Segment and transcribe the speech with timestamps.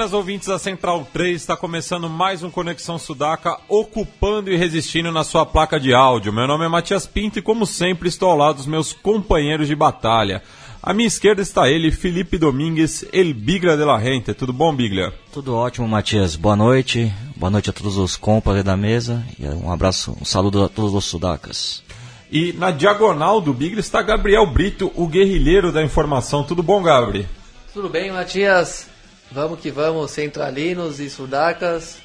[0.00, 5.22] Buenas ouvintes da Central 3, está começando mais um Conexão Sudaca, ocupando e resistindo na
[5.22, 6.32] sua placa de áudio.
[6.32, 9.76] Meu nome é Matias Pinto e, como sempre, estou ao lado dos meus companheiros de
[9.76, 10.42] batalha.
[10.82, 14.32] À minha esquerda está ele, Felipe Domingues, El Biglia de la Rente.
[14.32, 15.12] Tudo bom, Biglia?
[15.30, 16.34] Tudo ótimo, Matias.
[16.34, 17.12] Boa noite.
[17.36, 19.22] Boa noite a todos os compas da mesa.
[19.38, 21.84] E um abraço, um saludo a todos os sudacas.
[22.32, 26.42] E na diagonal do Biglia está Gabriel Brito, o guerrilheiro da informação.
[26.42, 27.26] Tudo bom, Gabriel?
[27.74, 28.89] Tudo bem, Matias?
[29.32, 31.98] Vamos que vamos, centralinos e sudacas.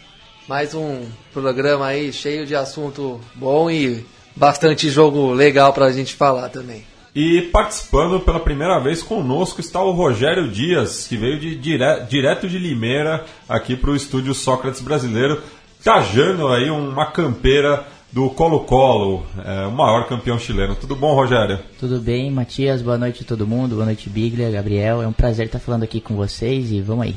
[0.48, 4.06] Mais um programa aí cheio de assunto bom e
[4.36, 6.86] bastante jogo legal pra gente falar também.
[7.16, 12.06] E participando pela primeira vez conosco está o Rogério Dias, que veio de dire...
[12.08, 15.42] direto de Limeira aqui para o estúdio Sócrates Brasileiro,
[15.84, 20.74] trajando aí uma campeira do Colo-Colo, é, o maior campeão chileno.
[20.74, 21.60] Tudo bom, Rogério?
[21.78, 22.82] Tudo bem, Matias.
[22.82, 23.76] Boa noite a todo mundo.
[23.76, 25.02] Boa noite, Biglia, Gabriel.
[25.02, 27.16] É um prazer estar falando aqui com vocês e vamos aí.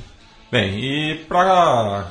[0.51, 2.09] Bem, e para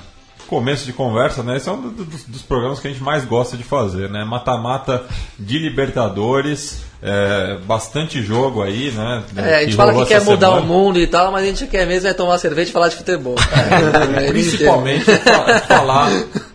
[0.47, 1.57] começo de conversa, né?
[1.57, 4.23] Esse é um dos, dos, programas que a gente mais gosta de fazer, né?
[4.23, 5.03] Mata-mata
[5.37, 9.23] de Libertadores, é, bastante jogo aí, né?
[9.35, 10.61] É, a gente fala que quer mudar semana.
[10.61, 12.95] o mundo e tal, mas a gente quer mesmo é tomar cerveja e falar de
[12.95, 13.35] futebol.
[14.31, 15.03] Principalmente
[15.67, 16.09] falar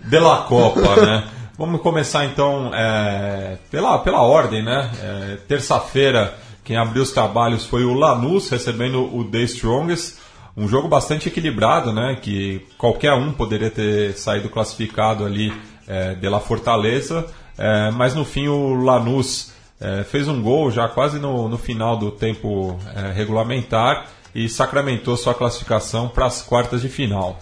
[0.09, 1.25] pela Copa, né?
[1.59, 4.91] Vamos começar então é, pela, pela ordem, né?
[5.03, 10.19] É, Terça-feira, quem abriu os trabalhos foi o Lanús, recebendo o The Strongest.
[10.57, 12.17] Um jogo bastante equilibrado, né?
[12.21, 15.53] Que qualquer um poderia ter saído classificado ali
[15.87, 17.27] é, de La Fortaleza,
[17.59, 21.99] é, mas no fim o Lanús é, fez um gol já quase no, no final
[21.99, 27.39] do tempo é, regulamentar e sacramentou sua classificação para as quartas de final.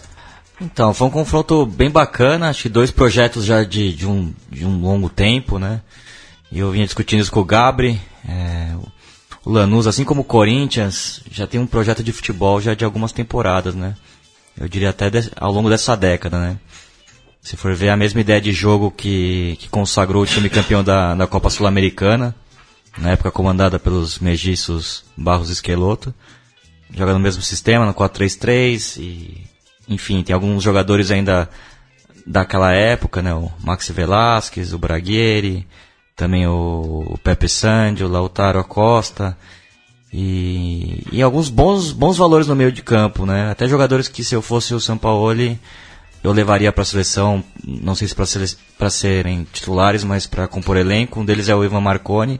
[0.61, 4.63] Então, foi um confronto bem bacana, acho que dois projetos já de, de, um, de
[4.63, 5.81] um longo tempo, né?
[6.51, 7.99] E eu vinha discutindo isso com o Gabri.
[8.29, 8.75] É,
[9.43, 13.11] o Lanús, assim como o Corinthians, já tem um projeto de futebol já de algumas
[13.11, 13.95] temporadas, né?
[14.55, 16.59] Eu diria até de, ao longo dessa década, né?
[17.41, 21.15] Se for ver a mesma ideia de jogo que, que consagrou o time campeão da,
[21.15, 22.35] da Copa Sul-Americana,
[22.99, 26.13] na época comandada pelos megiços Barros Esqueloto,
[26.93, 29.50] joga no mesmo sistema, no 4-3-3 e
[29.91, 31.49] enfim, tem alguns jogadores ainda
[32.25, 33.33] daquela época, né?
[33.33, 35.67] O Max Velasquez, o Braguieri,
[36.15, 39.37] também o, Pepe Sandy, o Lautaro Acosta.
[40.13, 43.49] E, e alguns bons, bons valores no meio de campo, né?
[43.51, 45.31] Até jogadores que se eu fosse o São Paulo
[46.23, 48.15] eu levaria para a seleção, não sei se
[48.77, 51.19] para serem titulares, mas para compor elenco.
[51.19, 52.39] Um deles é o Ivan Marconi,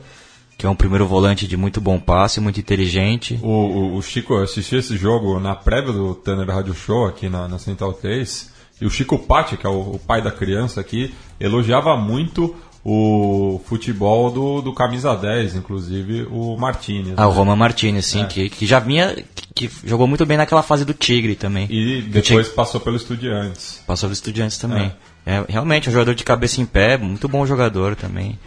[0.62, 3.40] que é um primeiro volante de muito bom passe, muito inteligente.
[3.42, 7.48] O, o, o Chico assistiu esse jogo na prévia do Tanner Radio Show aqui na,
[7.48, 11.16] na Central 3, e o Chico Patti, que é o, o pai da criança aqui,
[11.40, 12.56] elogiava muito
[12.86, 17.16] o futebol do, do camisa 10, inclusive o Martinez.
[17.18, 17.26] Ah, né?
[17.26, 18.26] o Roman Martinez, sim, é.
[18.28, 21.66] que, que já vinha, que, que, jogou muito bem naquela fase do Tigre também.
[21.72, 22.56] E depois tigre...
[22.56, 23.82] passou pelo Estudiantes.
[23.88, 24.94] Passou pelo Estudiantes também.
[25.26, 25.38] É.
[25.38, 25.46] é.
[25.50, 28.38] realmente, um jogador de cabeça em pé, muito bom jogador também.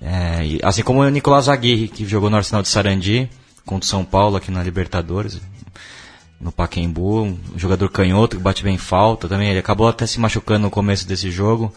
[0.00, 3.28] É, assim como o Nicolás Aguirre, que jogou no Arsenal de Sarandi,
[3.66, 5.40] contra o São Paulo aqui na Libertadores,
[6.40, 9.50] no Pacaembu, um jogador canhoto que bate bem falta também.
[9.50, 11.72] Ele acabou até se machucando no começo desse jogo.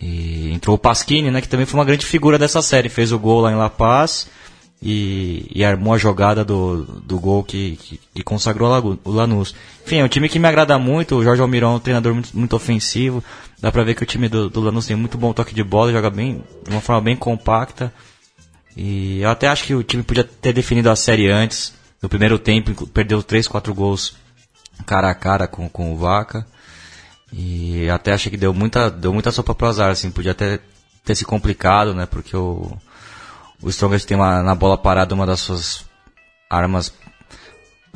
[0.00, 2.88] E entrou o Pasquini, né, que também foi uma grande figura dessa série.
[2.88, 4.28] Fez o gol lá em La Paz
[4.80, 9.54] e, e armou a jogada do, do gol que, que, que consagrou o Lanús.
[9.84, 11.16] Enfim, é um time que me agrada muito.
[11.16, 13.22] O Jorge Almirão é um treinador muito, muito ofensivo.
[13.60, 15.92] Dá pra ver que o time do, do Lanús tem muito bom toque de bola,
[15.92, 17.92] joga bem, de uma forma bem compacta.
[18.76, 21.74] E eu até acho que o time podia ter definido a série antes.
[22.00, 24.14] No primeiro tempo, perdeu 3, 4 gols
[24.86, 26.46] cara a cara com, com o Vaca.
[27.32, 30.60] E até achei que deu muita, deu muita sopa pro azar, assim, podia até
[31.04, 32.06] ter se complicado, né?
[32.06, 32.70] Porque o,
[33.62, 35.84] o Strongest tem uma, na bola parada uma das suas
[36.48, 36.92] armas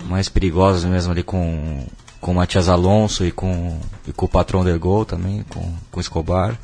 [0.05, 1.87] mais perigosas mesmo ali com,
[2.21, 5.99] com o Matias Alonso e com, e com o patrão del gol também, com, com
[5.99, 6.59] o Escobar.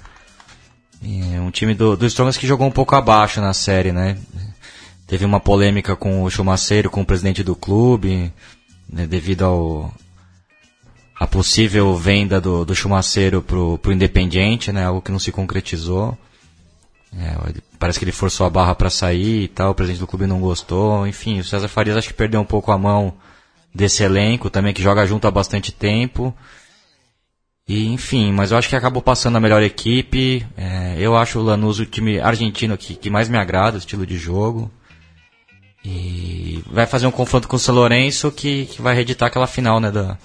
[1.00, 4.18] E um time do, do Strongest que jogou um pouco abaixo na série, né?
[5.06, 8.32] Teve uma polêmica com o Chumaceiro, com o presidente do clube,
[8.88, 9.94] né, devido ao
[11.18, 14.84] a possível venda do, do Chumaceiro pro, pro Independiente, né?
[14.84, 16.16] Algo que não se concretizou.
[17.16, 20.26] É, parece que ele forçou a barra para sair e tal, o presidente do clube
[20.26, 21.06] não gostou.
[21.06, 23.14] Enfim, o César Farias acho que perdeu um pouco a mão
[23.74, 26.34] desse elenco também, que joga junto há bastante tempo.
[27.66, 30.46] E, enfim, mas eu acho que acabou passando a melhor equipe.
[30.56, 34.06] É, eu acho o Lanús o time argentino que, que mais me agrada, o estilo
[34.06, 34.70] de jogo.
[35.84, 39.80] E vai fazer um confronto com o São Lourenço que, que vai reeditar aquela final,
[39.80, 40.18] né, da,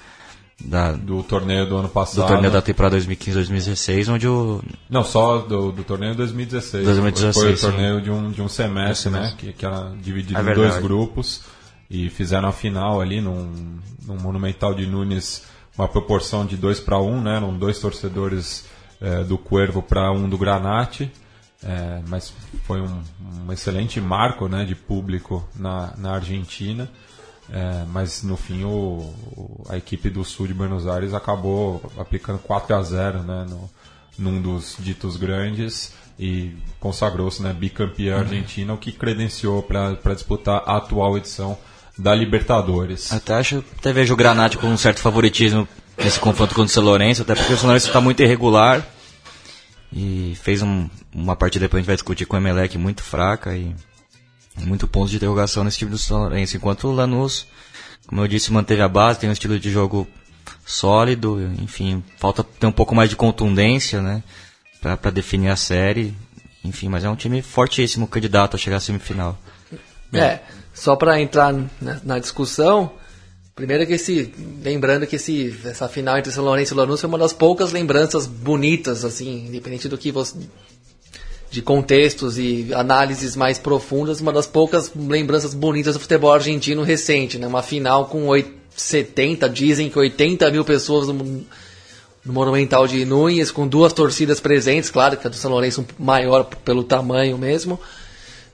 [0.63, 2.25] da, do torneio do ano passado.
[2.25, 4.61] do torneio da temporada 2015-2016, onde o...
[4.89, 6.85] Não, só do, do torneio 2016.
[6.85, 7.67] 2016, Foi o sim.
[7.67, 9.33] torneio de um, de um semestre, Um né?
[9.37, 10.69] Que, que era dividido É em verdade.
[10.69, 11.41] dois grupos.
[11.89, 15.45] E fizeram a final ali num, num Monumental de Nunes,
[15.77, 17.35] uma proporção de 2 para 1, né?
[17.37, 18.65] Eram dois torcedores
[19.01, 21.11] eh, do Cuervo para um do Granate.
[21.61, 22.33] Eh, mas
[22.63, 23.01] foi um,
[23.47, 26.89] um excelente marco né, de público na, na Argentina.
[27.51, 28.69] É, mas no fim o,
[29.35, 33.69] o- a equipe do sul de Buenos Aires acabou aplicando 4 a 0 né, no,
[34.17, 40.77] num dos ditos grandes e consagrou-se né, bicampeã argentina, o que credenciou para disputar a
[40.77, 41.57] atual edição
[41.97, 43.11] da Libertadores.
[43.11, 45.67] Até acho até vejo o Granate com um certo favoritismo
[45.97, 48.83] nesse confronto contra o São Lourenço, até porque o São Lourenço está muito irregular
[49.91, 53.55] e fez um- uma partida depois a gente vai discutir com o Emelec muito fraca
[53.55, 53.75] e
[54.57, 57.47] muito pontos de interrogação nesse time do São Lourenço, enquanto o Lanús,
[58.07, 60.07] como eu disse, manteve a base, tem um estilo de jogo
[60.65, 64.23] sólido, enfim, falta ter um pouco mais de contundência, né,
[64.81, 66.15] para definir a série,
[66.63, 69.37] enfim, mas é um time fortíssimo candidato a chegar à semifinal.
[70.13, 70.41] É,
[70.73, 72.91] só para entrar na, na discussão,
[73.55, 74.33] primeiro que esse,
[74.63, 78.27] lembrando que esse, essa final entre São Lourenço e Lanús foi uma das poucas lembranças
[78.27, 80.37] bonitas, assim, independente do que você,
[81.53, 87.37] de contextos e análises mais profundas, uma das poucas lembranças bonitas do futebol argentino recente,
[87.37, 87.45] né?
[87.45, 93.51] Uma final com oit- 70, dizem que 80 mil pessoas no, no Monumental de Núñez,
[93.51, 97.79] com duas torcidas presentes, claro que a do São Lourenço maior pelo tamanho mesmo,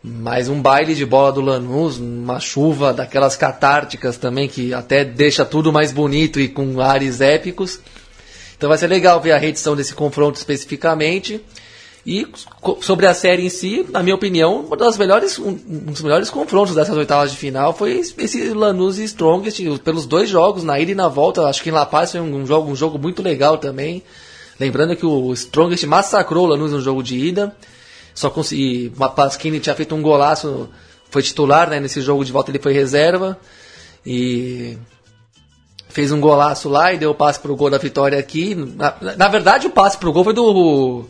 [0.03, 5.45] mas um baile de bola do Lanús, uma chuva daquelas catárticas também, que até deixa
[5.45, 7.79] tudo mais bonito e com ares épicos.
[8.57, 11.39] Então vai ser legal ver a reedição desse confronto especificamente.
[12.05, 12.25] E
[12.81, 16.73] sobre a série em si, na minha opinião, uma das melhores, um dos melhores confrontos
[16.73, 20.95] dessas oitavas de final foi esse Lanús e Strongest, pelos dois jogos, na ida e
[20.95, 21.45] na volta.
[21.45, 24.01] Acho que em La Paz foi um, jogo, um jogo muito legal também.
[24.59, 27.55] Lembrando que o Strongest massacrou o Lanús no jogo de ida.
[28.15, 28.91] Só consegui.
[28.97, 30.69] O Pasquini tinha feito um golaço,
[31.09, 31.79] foi titular, né?
[31.79, 33.37] Nesse jogo de volta ele foi reserva.
[34.05, 34.77] E
[35.89, 38.55] fez um golaço lá e deu o passe pro gol da vitória aqui.
[38.55, 41.05] Na, na verdade, o passe pro gol foi do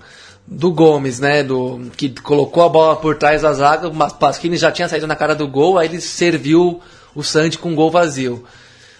[0.51, 1.44] do Gomes, né?
[1.44, 3.88] Do que colocou a bola por trás da zaga.
[3.88, 6.80] O Pasquini já tinha saído na cara do gol, aí ele serviu
[7.13, 8.44] o Santi com um gol vazio.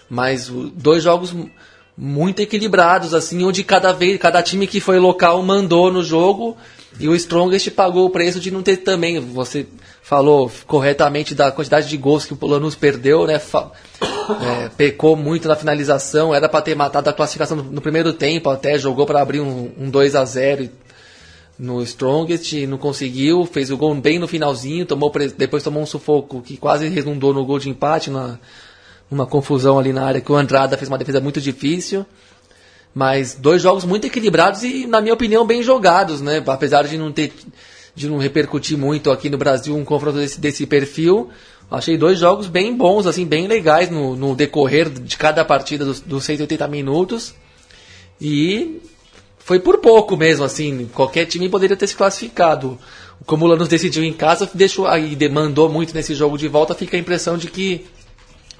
[0.08, 1.50] Mas o- dois jogos mu-
[1.96, 6.56] muito equilibrados, assim, onde cada vez, cada time que foi local mandou no jogo
[6.98, 9.18] e o Strongest pagou o preço de não ter também.
[9.20, 9.66] Você
[10.02, 13.40] falou corretamente da quantidade de gols que o Lanús perdeu, né?
[14.30, 18.78] É, pecou muito na finalização, era para ter matado a classificação no, primeiro tempo, até
[18.78, 20.70] jogou para abrir um, um 2 a 0 e-
[21.60, 26.40] no Strongest, não conseguiu, fez o gol bem no finalzinho, tomou depois tomou um sufoco
[26.40, 28.38] que quase redundou no gol de empate, na,
[29.10, 32.06] numa confusão ali na área que o Andrada fez uma defesa muito difícil.
[32.94, 36.42] Mas dois jogos muito equilibrados e, na minha opinião, bem jogados, né?
[36.46, 37.32] Apesar de não ter
[37.94, 41.28] de não repercutir muito aqui no Brasil um confronto desse, desse perfil,
[41.70, 46.00] achei dois jogos bem bons, assim, bem legais no, no decorrer de cada partida dos,
[46.00, 47.34] dos 180 minutos.
[48.20, 48.80] E
[49.50, 50.88] foi por pouco mesmo, assim.
[50.94, 52.78] Qualquer time poderia ter se classificado.
[53.26, 56.96] Como o Lanús decidiu em casa, deixou aí demandou muito nesse jogo de volta, fica
[56.96, 57.84] a impressão de que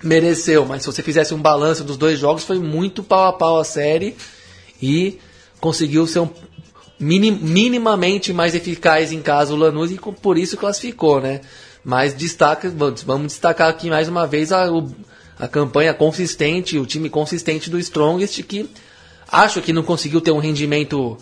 [0.02, 0.66] mereceu.
[0.66, 3.64] Mas se você fizesse um balanço dos dois jogos, foi muito pau a pau a
[3.64, 4.16] série
[4.82, 5.16] e
[5.60, 6.28] conseguiu ser um
[6.98, 11.40] mini- minimamente mais eficaz em casa o Lanús e por isso classificou, né?
[11.84, 12.68] Mas destaca,
[13.06, 14.66] vamos destacar aqui mais uma vez a,
[15.38, 18.68] a campanha consistente, o time consistente do Strongest que
[19.30, 21.16] acho que não conseguiu ter um rendimento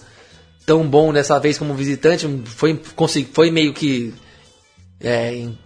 [0.67, 2.79] tão bom dessa vez como visitante, foi,
[3.33, 4.13] foi meio que
[5.01, 5.57] é, in-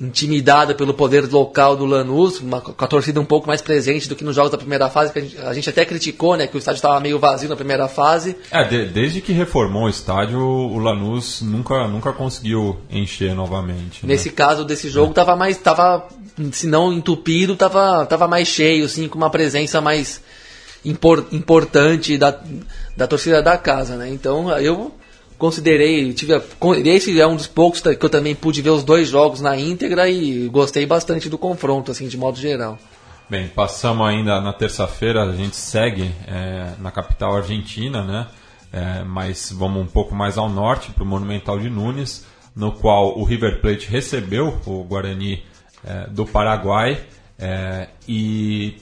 [0.00, 4.14] intimidada pelo poder local do Lanús, uma- com a torcida um pouco mais presente do
[4.16, 6.56] que nos jogos da primeira fase, que a gente, a gente até criticou, né, que
[6.56, 8.36] o estádio estava meio vazio na primeira fase.
[8.50, 14.04] É, de- desde que reformou o estádio, o Lanús nunca, nunca conseguiu encher novamente.
[14.06, 14.12] né?
[14.14, 16.06] Nesse caso desse jogo tava mais, tava,
[16.52, 20.20] se não entupido, tava, tava mais cheio, assim, com uma presença mais
[20.84, 22.38] impor- importante da,
[22.96, 24.08] da torcida da casa, né?
[24.08, 24.92] Então eu
[25.36, 26.40] considerei, tive
[26.84, 30.08] esse é um dos poucos que eu também pude ver os dois jogos na íntegra
[30.08, 32.78] e gostei bastante do confronto, assim, de modo geral.
[33.30, 38.26] Bem, passamos ainda na terça-feira, a gente segue é, na capital argentina, né?
[38.72, 43.18] É, mas vamos um pouco mais ao norte, para o Monumental de Nunes, no qual
[43.18, 45.42] o River Plate recebeu o Guarani
[45.84, 46.98] é, do Paraguai
[47.40, 48.74] É, e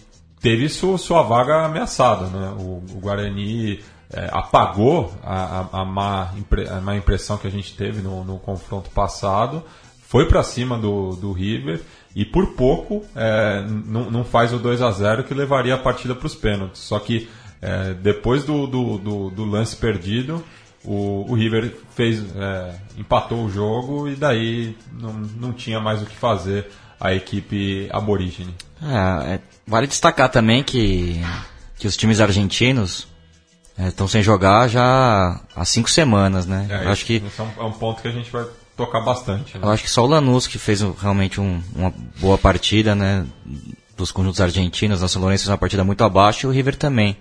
[0.47, 2.27] teve su, sua vaga ameaçada.
[2.27, 2.55] Né?
[2.57, 3.81] O, o Guarani
[4.13, 8.23] é, apagou a, a, a, má impre, a, má impressão que a gente teve no,
[8.23, 9.65] no confronto passado,
[10.07, 11.83] foi para cima do, do River
[12.15, 16.29] e por pouco é, não, faz o 2 a 0 que levaria a partida para
[16.29, 16.81] os pênaltis.
[16.81, 17.29] Só que
[17.61, 20.45] é, depois do, do, do, do, lance perdido,
[20.85, 26.07] o, o River fez, é, empatou o jogo e daí não, não tinha mais o
[26.07, 28.55] que fazer a equipe aborígene.
[28.83, 31.21] É, é, vale destacar também que,
[31.79, 33.07] que os times argentinos
[33.79, 36.67] estão é, sem jogar já há cinco semanas, né?
[36.71, 39.57] É, acho que é um, é um, ponto que a gente vai tocar bastante.
[39.57, 39.65] Né?
[39.65, 43.27] Eu acho que só o Lanús que fez realmente um, uma boa partida, né?
[43.97, 47.17] Dos conjuntos argentinos, a São Lourenço fez uma partida muito abaixo e o River também.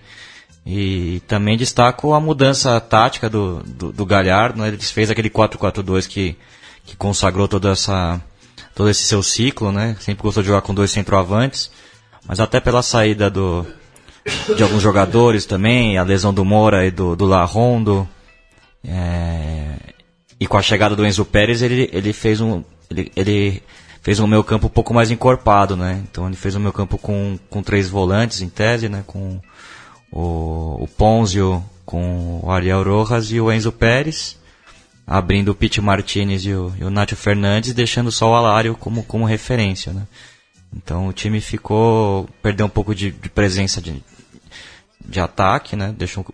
[0.66, 4.68] E também destaco a mudança tática do, do, do Galhardo, né?
[4.70, 6.38] Ele fez aquele 4-4-2 que,
[6.86, 8.22] que consagrou toda essa,
[8.76, 9.96] todo esse seu ciclo, né?
[10.00, 11.72] Sempre gostou de jogar com dois centroavantes,
[12.28, 13.66] mas até pela saída do,
[14.56, 18.08] de alguns jogadores também, a lesão do Moura e do, do Larrondo,
[18.84, 19.76] é,
[20.40, 22.64] e com a chegada do Enzo Pérez, ele, ele fez um.
[22.90, 23.64] Ele, ele
[24.02, 26.04] fez um meio campo um pouco mais encorpado, né?
[26.04, 29.04] Então ele fez um meio campo com, com três volantes em tese, né?
[29.08, 29.40] Com
[30.12, 34.38] o, o Ponzio, com o Ariel Rojas e o Enzo Pérez,
[35.06, 39.04] abrindo o Pete Martinez e o, e o Nacho Fernandes, deixando só o Alário como,
[39.04, 40.08] como referência, né?
[40.76, 42.28] Então o time ficou.
[42.42, 44.04] perdeu um pouco de, de presença de,
[45.06, 45.94] de ataque, né?
[45.98, 46.26] Deixou,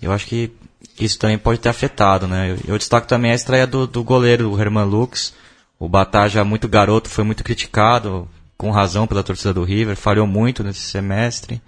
[0.00, 0.52] eu acho que
[0.98, 2.52] isso também pode ter afetado, né?
[2.52, 5.34] Eu, eu destaco também a estreia do, do goleiro, o Herman Lux.
[5.78, 10.64] O Bataja, muito garoto, foi muito criticado, com razão pela torcida do River, falhou muito
[10.64, 11.62] nesse semestre.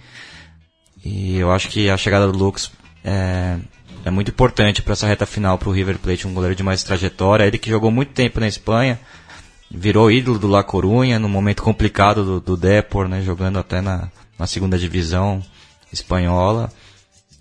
[1.04, 2.72] E eu acho que a chegada do Lux
[3.04, 3.56] é,
[4.04, 6.82] é muito importante para essa reta final para o River Plate, um goleiro de mais
[6.82, 7.44] trajetória.
[7.44, 8.98] Ele que jogou muito tempo na Espanha,
[9.70, 14.10] virou ídolo do La Corunha, no momento complicado do, do Depor, né, jogando até na,
[14.38, 15.42] na segunda divisão
[15.92, 16.72] espanhola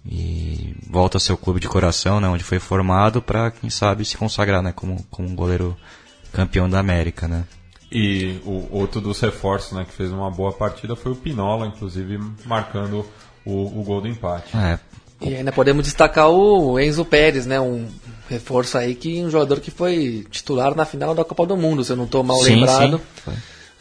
[0.05, 4.17] e volta ao seu clube de coração, né, onde foi formado, para quem sabe se
[4.17, 5.77] consagrar, né, como, como um goleiro
[6.31, 7.45] campeão da América, né.
[7.91, 12.19] E o outro dos reforços, né, que fez uma boa partida foi o Pinola, inclusive
[12.45, 13.05] marcando
[13.43, 14.55] o, o gol do empate.
[14.55, 14.79] É.
[15.21, 17.87] E ainda podemos destacar o Enzo Pérez, né, um
[18.29, 21.91] reforço aí que um jogador que foi titular na final da Copa do Mundo, se
[21.91, 23.01] eu não estou mal sim, lembrado.
[23.25, 23.31] Sim.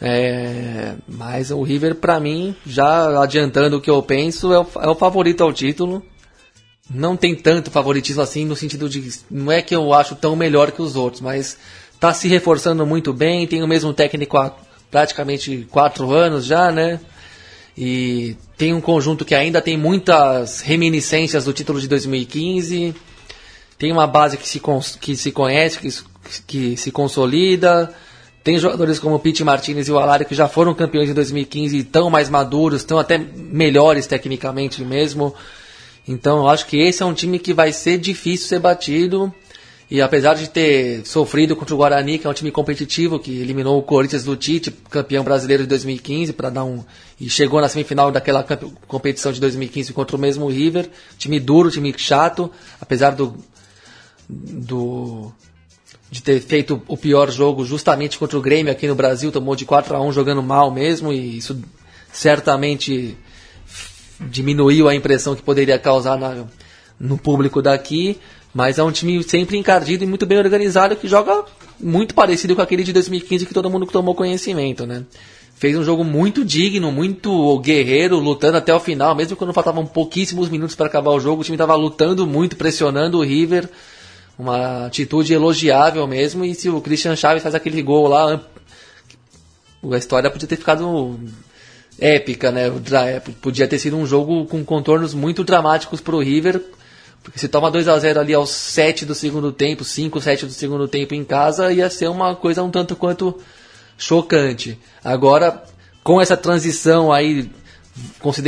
[0.01, 4.89] É, mas o River, para mim, já adiantando o que eu penso, é o, é
[4.89, 6.03] o, favorito ao título.
[6.89, 9.11] Não tem tanto favoritismo assim, no sentido de.
[9.29, 11.57] Não é que eu acho tão melhor que os outros, mas
[11.99, 13.45] tá se reforçando muito bem.
[13.45, 14.55] Tem o mesmo técnico há
[14.89, 16.99] praticamente quatro anos já, né?
[17.81, 22.93] E tem um conjunto que ainda tem muitas reminiscências do título de 2015.
[23.77, 24.61] Tem uma base que se,
[24.99, 25.89] que se conhece, que,
[26.45, 27.95] que se consolida
[28.43, 31.75] tem jogadores como o Pete Martinez e o Alário que já foram campeões em 2015
[31.75, 35.35] e estão mais maduros, estão até melhores tecnicamente mesmo.
[36.07, 39.33] Então eu acho que esse é um time que vai ser difícil ser batido.
[39.91, 43.79] E apesar de ter sofrido contra o Guarani, que é um time competitivo, que eliminou
[43.79, 46.83] o Corinthians do Tite, campeão brasileiro de 2015, para dar um
[47.19, 48.45] e chegou na semifinal daquela
[48.87, 53.35] competição de 2015 contra o mesmo River, time duro, time chato, apesar do
[54.29, 55.31] do
[56.11, 59.65] de ter feito o pior jogo justamente contra o Grêmio aqui no Brasil, tomou de
[59.65, 61.59] 4 a 1 jogando mal mesmo, e isso
[62.11, 63.17] certamente
[64.19, 66.45] diminuiu a impressão que poderia causar na,
[66.99, 68.19] no público daqui,
[68.53, 71.45] mas é um time sempre encardido e muito bem organizado que joga
[71.79, 75.03] muito parecido com aquele de 2015 que todo mundo tomou conhecimento, né?
[75.55, 80.49] Fez um jogo muito digno, muito guerreiro, lutando até o final, mesmo quando faltavam pouquíssimos
[80.49, 83.69] minutos para acabar o jogo, o time estava lutando muito, pressionando o River
[84.39, 86.45] uma atitude elogiável mesmo.
[86.45, 88.41] E se o Christian Chaves faz aquele gol lá,
[89.91, 91.19] a história podia ter ficado
[91.99, 92.71] épica, né?
[93.41, 96.63] Podia ter sido um jogo com contornos muito dramáticos para o River.
[97.23, 100.51] Porque se toma 2 a 0 ali aos 7 do segundo tempo, 5, 7 do
[100.51, 103.37] segundo tempo em casa, ia ser uma coisa um tanto quanto
[103.97, 104.79] chocante.
[105.03, 105.63] Agora,
[106.03, 107.49] com essa transição aí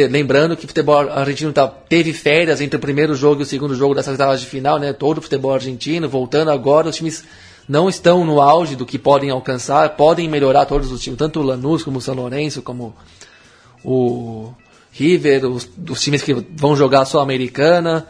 [0.09, 3.75] lembrando que o futebol argentino tá, teve férias entre o primeiro jogo e o segundo
[3.75, 4.93] jogo dessas etapas de final, né?
[4.93, 7.23] Todo o futebol argentino voltando agora, os times
[7.67, 11.43] não estão no auge do que podem alcançar, podem melhorar todos os times, tanto o
[11.43, 12.95] Lanús como o São Lourenço, como
[13.83, 14.53] o
[14.91, 18.07] River, os, os times que vão jogar a Sul-Americana,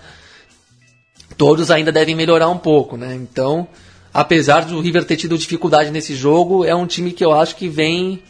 [1.41, 3.15] todos ainda devem melhorar um pouco, né?
[3.15, 3.67] Então,
[4.13, 7.67] apesar do River ter tido dificuldade nesse jogo, é um time que eu acho que
[7.67, 8.21] vem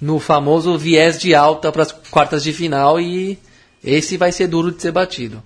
[0.00, 3.36] no famoso viés de alta para as quartas de final e
[3.82, 5.42] esse vai ser duro de ser batido.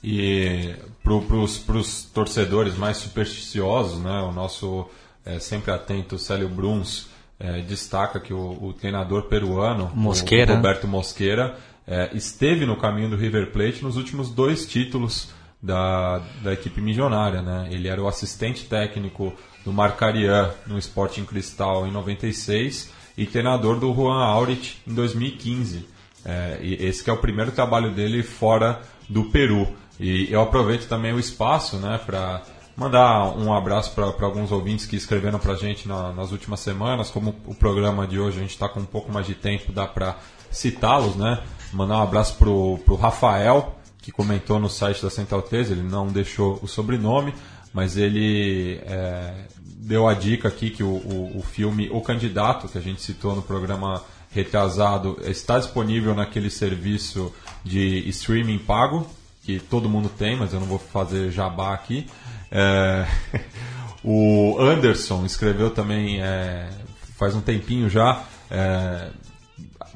[0.00, 4.86] E para os torcedores mais supersticiosos, né, o nosso
[5.26, 7.08] é, sempre atento Célio Bruns
[7.40, 10.52] é, destaca que o, o treinador peruano, Mosqueira.
[10.52, 15.34] o Roberto Mosqueira, é, esteve no caminho do River Plate nos últimos dois títulos
[15.64, 17.40] da, da equipe milionária.
[17.40, 17.68] Né?
[17.70, 19.32] Ele era o assistente técnico
[19.64, 25.88] do Marcarian no Sporting Cristal em 96 e treinador do Juan Aurich em 2015.
[26.24, 29.66] É, esse é o primeiro trabalho dele fora do Peru.
[29.98, 32.42] E eu aproveito também o espaço né, para
[32.76, 37.10] mandar um abraço para alguns ouvintes que escreveram para a gente na, nas últimas semanas.
[37.10, 39.86] Como o programa de hoje a gente está com um pouco mais de tempo, dá
[39.86, 40.16] para
[40.50, 41.16] citá-los.
[41.16, 41.40] Né?
[41.72, 46.08] Mandar um abraço para o Rafael, que comentou no site da Central 13, ele não
[46.08, 47.32] deixou o sobrenome,
[47.72, 49.46] mas ele é,
[49.78, 53.34] deu a dica aqui que o, o, o, filme O Candidato, que a gente citou
[53.34, 57.32] no programa retrasado, está disponível naquele serviço
[57.64, 59.06] de streaming pago,
[59.42, 62.06] que todo mundo tem, mas eu não vou fazer jabá aqui.
[62.50, 63.06] É,
[64.04, 66.68] o Anderson escreveu também é,
[67.16, 69.08] faz um tempinho já, é,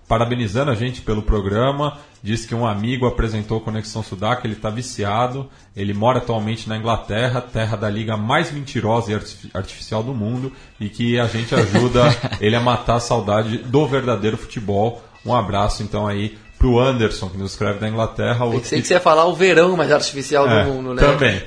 [0.08, 1.98] parabenizando a gente pelo programa.
[2.22, 5.48] Disse que um amigo apresentou Conexão Sudaca, ele está viciado.
[5.76, 9.14] Ele mora atualmente na Inglaterra, terra da liga mais mentirosa e
[9.54, 12.04] artificial do mundo, e que a gente ajuda
[12.40, 15.02] ele a matar a saudade do verdadeiro futebol.
[15.24, 18.44] Um abraço então aí pro Anderson, que nos escreve da Inglaterra.
[18.46, 21.00] Eu sei que você ia falar o verão mais artificial é, do mundo, né?
[21.00, 21.40] Também.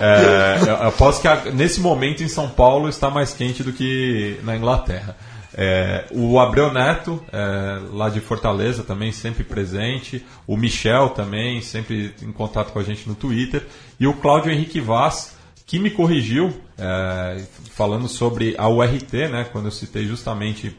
[0.00, 4.56] é, eu aposto que nesse momento em São Paulo está mais quente do que na
[4.56, 5.16] Inglaterra.
[5.62, 10.24] É, o Abreu Neto, é, lá de Fortaleza, também sempre presente.
[10.46, 13.66] O Michel também, sempre em contato com a gente no Twitter.
[14.00, 15.36] E o Cláudio Henrique Vaz,
[15.66, 20.74] que me corrigiu, é, falando sobre a URT, né, quando eu citei justamente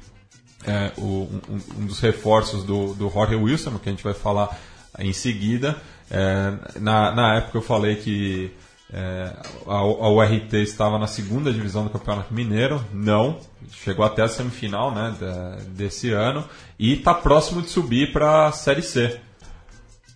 [0.66, 4.60] é, o, um, um, dos reforços do, do Jorge Wilson, que a gente vai falar
[4.98, 5.78] em seguida.
[6.10, 8.52] É, na, na época eu falei que
[8.94, 9.34] é,
[9.68, 13.40] a, a URT estava na segunda divisão do Campeonato Mineiro, não,
[13.72, 15.16] chegou até a semifinal né,
[15.70, 16.44] desse ano
[16.78, 19.20] e está próximo de subir para a Série C.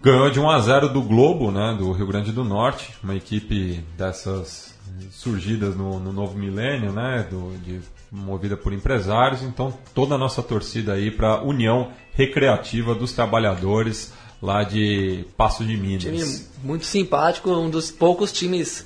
[0.02, 3.84] Ganhou de 1 a 0 do Globo, né, do Rio Grande do Norte, uma equipe
[3.98, 4.76] dessas
[5.10, 7.80] surgidas no, no novo milênio, né, do, de
[8.12, 9.42] movida por empresários.
[9.42, 15.64] Então, toda a nossa torcida aí para a União Recreativa dos Trabalhadores lá de Passo
[15.66, 16.04] de Minas.
[16.04, 18.86] Time muito simpático, um dos poucos times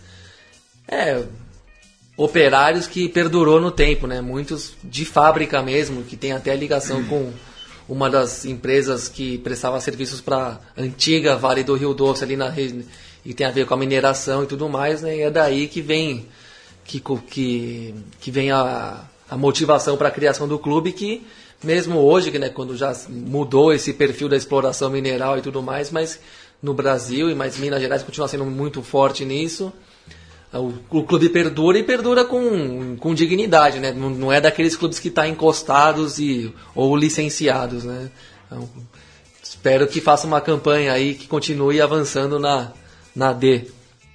[0.88, 1.24] é,
[2.18, 4.22] operários que perdurou no tempo, né?
[4.22, 7.32] Muitos de fábrica mesmo, que tem até ligação com
[7.88, 12.54] uma das empresas que prestava serviços para antiga Vale do Rio Doce ali na
[13.26, 15.18] e tem a ver com a mineração e tudo mais, né?
[15.18, 16.28] E é daí que vem
[16.84, 21.26] que, que, que vem a, a motivação para a criação do clube que
[21.64, 26.20] mesmo hoje, né, quando já mudou esse perfil da exploração mineral e tudo mais, mas
[26.62, 29.72] no Brasil e mais Minas Gerais continua sendo muito forte nisso.
[30.52, 33.92] O, o clube perdura e perdura com, com dignidade, né?
[33.92, 38.10] Não, não é daqueles clubes que estão tá encostados e, ou licenciados, né?
[38.48, 38.68] Então,
[39.44, 42.72] espero que faça uma campanha aí que continue avançando na,
[43.16, 43.68] na D.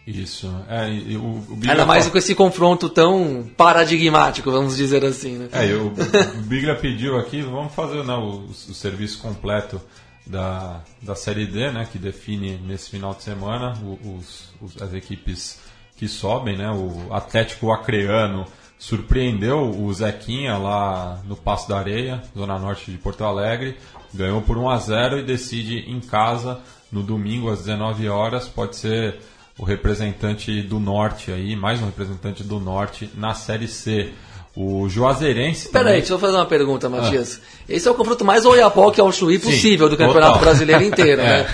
[0.07, 0.55] Isso.
[0.69, 5.39] É, e, o, o Ainda mais com esse confronto tão paradigmático, vamos dizer assim.
[5.39, 5.49] Né?
[5.53, 5.89] É, o,
[6.39, 9.81] o Biglia pediu aqui, vamos fazer né, o, o, serviço completo
[10.27, 15.59] da, da Série D, né, que define nesse final de semana os, os, as equipes
[15.97, 16.59] que sobem.
[16.59, 18.45] Né, o Atlético Acreano
[18.79, 23.79] surpreendeu o Zequinha lá no Passo da Areia, zona norte de Porto Alegre,
[24.13, 26.61] ganhou por 1 a 0 e decide em casa
[26.93, 29.19] no domingo às 19 horas, pode ser
[29.59, 34.11] o representante do Norte aí, mais um representante do Norte na Série C.
[34.57, 35.69] O Juazeirense.
[35.69, 35.99] Peraí, também...
[36.01, 37.41] deixa eu fazer uma pergunta, Matias.
[37.43, 37.65] Ah.
[37.69, 40.41] Esse é o confronto mais Oiapoque ao Chuí possível do Campeonato total.
[40.41, 41.43] Brasileiro inteiro, é.
[41.43, 41.47] né?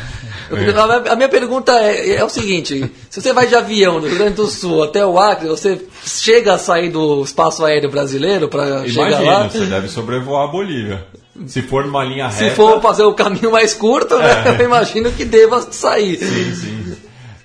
[0.50, 4.18] Eu, a minha pergunta é, é, o seguinte: se você vai de avião do Rio
[4.18, 8.86] Grande do Sul até o Acre, você chega a sair do espaço aéreo brasileiro para
[8.86, 9.48] chegar lá?
[9.48, 11.06] você deve sobrevoar a Bolívia.
[11.46, 12.50] Se for numa linha reta.
[12.50, 14.60] Se for fazer o caminho mais curto, né, é.
[14.60, 16.18] eu imagino que deva sair.
[16.18, 16.89] Sim, sim.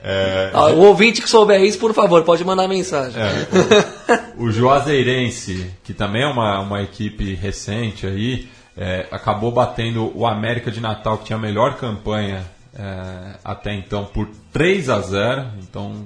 [0.07, 3.19] É, ah, o ouvinte que souber isso, por favor, pode mandar mensagem.
[3.19, 10.15] É, o, o Juazeirense, que também é uma, uma equipe recente aí, é, acabou batendo
[10.15, 14.99] o América de Natal, que tinha a melhor campanha é, até então, por 3 a
[14.99, 16.05] 0 Então,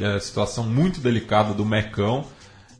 [0.00, 2.24] é, situação muito delicada do Mecão,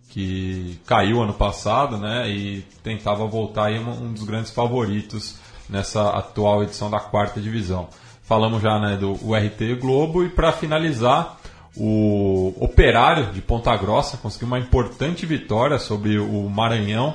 [0.09, 5.37] que caiu ano passado né, e tentava voltar aí um, um dos grandes favoritos
[5.69, 7.89] nessa atual edição da quarta divisão.
[8.29, 11.39] Falamos já né, do URT Globo e para finalizar,
[11.75, 17.15] o Operário de Ponta Grossa conseguiu uma importante vitória sobre o Maranhão,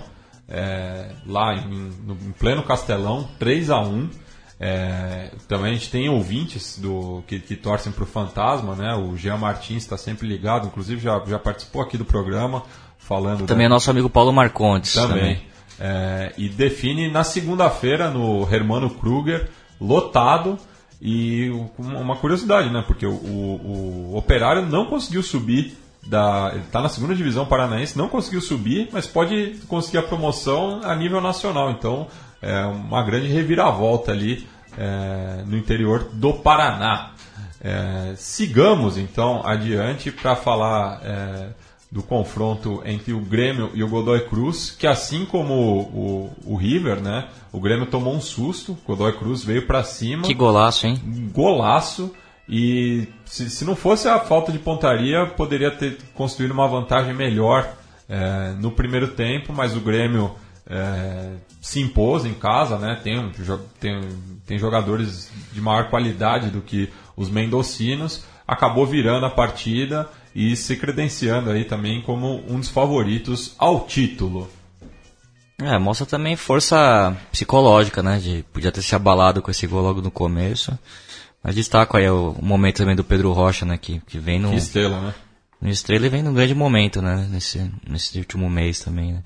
[0.49, 4.09] é, lá em, no, em, pleno Castelão, 3 a 1
[4.59, 8.95] é, Também a gente tem ouvintes do, que, que torcem para o Fantasma, né?
[8.95, 12.63] o Jean Martins está sempre ligado, inclusive já, já participou aqui do programa,
[12.97, 13.45] falando.
[13.45, 13.65] Também da...
[13.65, 14.93] é nosso amigo Paulo Marcontes.
[14.95, 15.35] Também.
[15.35, 15.41] também.
[15.79, 19.47] É, e define na segunda-feira no Hermano Kruger,
[19.79, 20.57] lotado.
[21.05, 22.81] E uma curiosidade, né?
[22.87, 25.75] Porque o, o, o Operário não conseguiu subir
[26.07, 26.51] da.
[26.53, 30.95] Ele está na segunda divisão paranaense, não conseguiu subir, mas pode conseguir a promoção a
[30.95, 31.71] nível nacional.
[31.71, 32.07] Então
[32.41, 37.11] é uma grande reviravolta ali é, no interior do Paraná.
[37.59, 41.49] É, sigamos então adiante para falar é,
[41.93, 45.81] do confronto entre o Grêmio e o Godoy Cruz, que assim como o,
[46.47, 50.23] o, o River, né, o Grêmio tomou um susto, o Godoy Cruz veio para cima.
[50.23, 50.99] Que golaço, hein?
[51.31, 52.11] Golaço.
[52.49, 57.71] E se, se não fosse a falta de pontaria, poderia ter construído uma vantagem melhor
[58.09, 60.31] é, no primeiro tempo, mas o Grêmio
[60.67, 62.99] é, se impôs em casa, né?
[63.03, 63.31] Tem,
[63.79, 64.01] tem,
[64.47, 70.75] tem jogadores de maior qualidade do que os mendocinos, acabou virando a partida e se
[70.75, 74.49] credenciando aí também como um dos favoritos ao título.
[75.61, 78.17] É, mostra também força psicológica, né?
[78.17, 80.77] De, podia ter se abalado com esse gol logo no começo.
[81.43, 83.77] Mas destaco aí o, momento também do Pedro Rocha, né?
[83.77, 84.49] Que, que vem no.
[84.49, 85.13] Que estrela, né?
[85.61, 87.27] No estrela e vem num grande momento, né?
[87.29, 89.23] Nesse, nesse último mês também, né?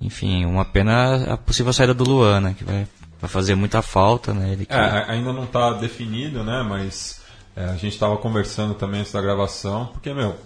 [0.00, 2.54] Enfim, uma pena a possível saída do Luan, né?
[2.56, 2.86] Que vai,
[3.20, 4.52] vai fazer muita falta, né?
[4.52, 4.72] Ele que...
[4.72, 6.64] é, ainda não está definido, né?
[6.66, 7.20] Mas
[7.58, 10.36] é, a gente estava conversando também antes da gravação, porque, meu,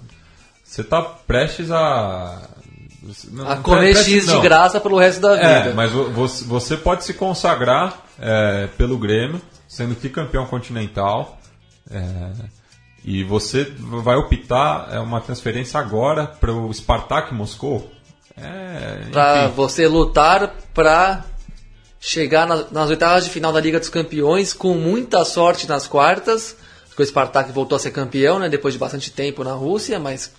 [0.65, 2.49] você está prestes a.
[3.31, 5.71] Não, a comer X de graça pelo resto da é, vida.
[5.71, 11.39] É, mas você pode se consagrar é, pelo Grêmio, sendo que campeão continental.
[11.91, 12.31] É,
[13.05, 17.93] e você vai optar é, uma transferência agora para o Spartak Moscou.
[18.35, 21.27] É, para você lutar para
[22.01, 26.57] chegar nas, nas oitavas de final da Liga dos Campeões com muita sorte nas quartas
[26.93, 30.31] porque o Spartak voltou a ser campeão, né, depois de bastante tempo na Rússia, mas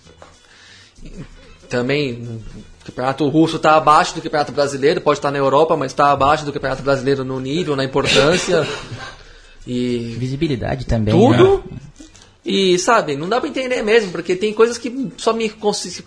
[1.68, 6.12] também o campeonato russo está abaixo do campeonato brasileiro, pode estar na Europa, mas está
[6.12, 8.66] abaixo do campeonato brasileiro no nível, na importância.
[9.66, 11.12] e visibilidade também.
[11.12, 11.64] Tudo.
[11.70, 11.78] Né?
[12.44, 15.50] E sabe, não dá para entender mesmo, porque tem coisas que só me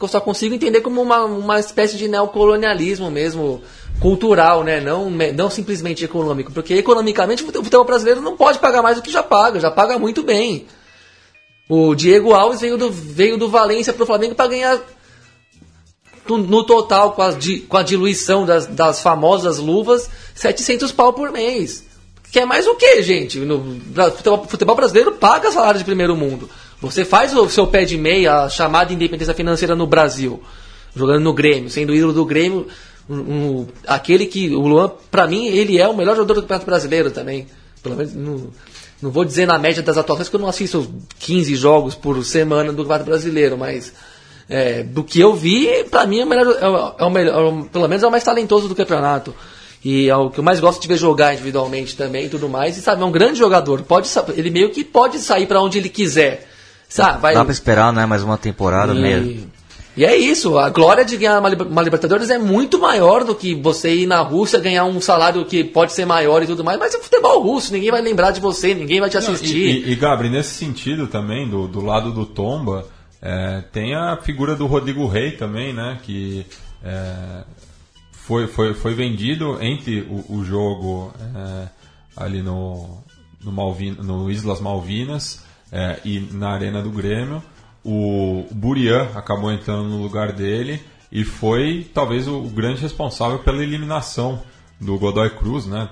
[0.07, 3.61] só consigo entender como uma, uma espécie de neocolonialismo mesmo,
[3.99, 4.79] cultural, né?
[4.79, 6.51] Não, não simplesmente econômico.
[6.51, 9.97] Porque economicamente o futebol brasileiro não pode pagar mais do que já paga, já paga
[9.97, 10.65] muito bem.
[11.69, 14.79] O Diego Alves veio do, veio do Valência pro Flamengo para ganhar
[16.27, 17.33] no, total, com a,
[17.67, 21.85] com a diluição das, das famosas luvas, 700 pau por mês.
[22.31, 23.39] Quer mais o que, gente?
[23.39, 23.79] No
[24.11, 26.49] futebol, futebol, brasileiro paga salário de primeiro mundo.
[26.81, 30.41] Você faz o seu pé de meia, a chamada independência financeira no Brasil,
[30.95, 32.67] jogando no Grêmio, sendo ídolo do Grêmio,
[33.09, 36.65] um, um, aquele que o Luan, para mim, ele é o melhor jogador do Campeonato
[36.65, 37.47] Brasileiro também.
[37.81, 38.51] Pelo menos no,
[39.01, 42.71] não vou dizer na média das atuações, porque eu não assisto 15 jogos por semana
[42.71, 43.93] do Campeonato Brasileiro, mas
[44.49, 47.87] é, do que eu vi, para mim é o melhor, é o, é melhor, pelo
[47.87, 49.33] menos é o mais talentoso do campeonato.
[49.83, 52.77] E é o que eu mais gosto de ver jogar individualmente também e tudo mais.
[52.77, 53.83] E sabe, é um grande jogador.
[53.83, 56.49] Pode, ele meio que pode sair para onde ele quiser.
[56.89, 57.33] Sabe, vai...
[57.35, 58.05] Dá pra esperar, né?
[58.05, 58.99] Mais uma temporada e...
[58.99, 59.51] mesmo.
[59.97, 63.55] E é isso, a glória de ganhar uma, uma, Libertadores é muito maior do que
[63.55, 66.93] você ir na Rússia ganhar um salário que pode ser maior e tudo mais, mas
[66.93, 69.81] é futebol russo, ninguém vai lembrar de você, ninguém vai te assistir.
[69.81, 72.85] Não, e, e, e Gabri, nesse sentido também, do, do lado do Tomba,
[73.21, 75.97] é, tem a figura do Rodrigo Rei também, né?
[76.03, 76.45] Que
[76.83, 77.43] é,
[78.11, 81.67] foi, foi, foi vendido entre o, o jogo é,
[82.15, 83.03] ali no,
[83.43, 87.41] no, Malvin, no Islas Malvinas é, e na Arena do Grêmio.
[87.87, 94.41] O Burian acabou entrando no lugar dele e foi talvez o grande responsável pela eliminação
[94.77, 95.87] do Godoy Cruz, né?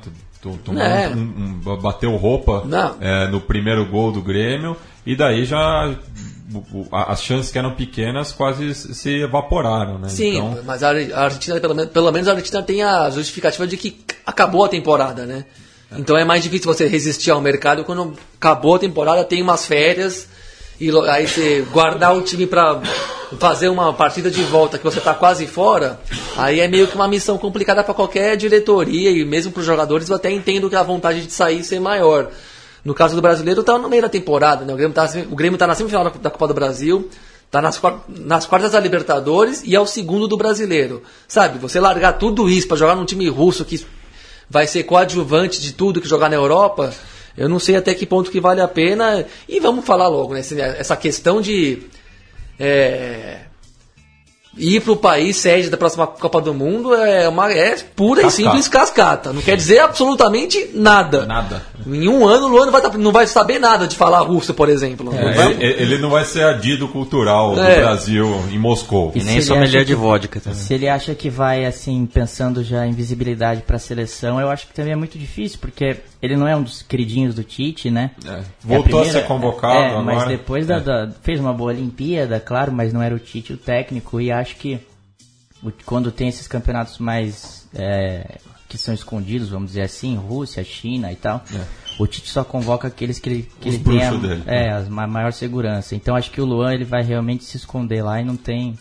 [0.63, 1.08] Tomou é.
[1.10, 2.63] um, um, bateu roupa
[2.99, 5.95] é, no primeiro gol do Grêmio e daí já
[6.91, 10.10] as chances que eram pequenas quase se evaporaram, né?
[10.10, 10.60] Sim, então...
[10.63, 14.65] mas a Argentina, pelo menos, pelo menos a Argentina tem a justificativa de que acabou
[14.65, 15.45] a temporada, né?
[15.97, 20.27] Então é mais difícil você resistir ao mercado quando acabou a temporada, tem umas férias
[20.79, 22.81] e aí você guardar o time para
[23.39, 25.99] fazer uma partida de volta que você está quase fora,
[26.38, 30.09] aí é meio que uma missão complicada para qualquer diretoria e mesmo para os jogadores.
[30.09, 32.29] Eu até entendo que a vontade de sair ser maior.
[32.83, 34.73] No caso do brasileiro, tá no meio da temporada, né?
[34.73, 37.09] O Grêmio tá, Grêmio tá na semifinal da, Copa do Brasil,
[37.49, 41.01] tá nas, nas quartas da Libertadores e é o segundo do brasileiro.
[41.27, 43.83] Sabe, você largar tudo isso para jogar num time russo que
[44.47, 46.93] vai ser coadjuvante de tudo que jogar na Europa,
[47.38, 49.26] eu não sei até que ponto que vale a pena.
[49.48, 50.39] E vamos falar logo, né?
[50.39, 51.84] Essa questão de.
[52.60, 53.41] É,
[54.58, 58.41] ir para o país sede da próxima Copa do Mundo é, uma, é pura Cascata.
[58.41, 59.34] e simples cascata.
[59.34, 61.26] Não quer dizer absolutamente nada.
[61.26, 61.62] Nada.
[61.86, 64.54] Em um ano, o Luan não vai, tá- não vai saber nada de falar russo,
[64.54, 65.06] por exemplo.
[65.06, 67.80] Não vai- Ele, ele não vai ser adido cultural do É.
[67.82, 69.12] Brasil em Moscou.
[69.13, 70.58] E nem sommelier acha de que- vodka também.
[70.60, 74.68] Se ele acha que vai, assim, pensando já em visibilidade para a seleção, eu acho
[74.68, 78.12] que também é muito difícil, porque ele não é um dos queridinhos do Tite, né?
[78.26, 78.30] É.
[78.30, 80.02] É Voltou a, primeira- ser convocado é, agora.
[80.04, 80.80] mas depois da, É.
[80.80, 84.44] da- fez uma boa Olimpíada, claro, mas não era o Tite o técnico e acho
[84.53, 84.79] que
[85.63, 88.38] o- quando tem esses campeonatos mais é,
[88.69, 91.43] que são escondidos, vamos dizer assim, Rússia, China e tal,
[91.99, 93.71] o Tite só convoca aqueles que ele, que É.
[93.71, 94.43] Os ele tem a, dele.
[94.45, 95.95] é, a ma- maior segurança.
[95.95, 98.77] Então acho que o Luan ele vai realmente se esconder lá e não tem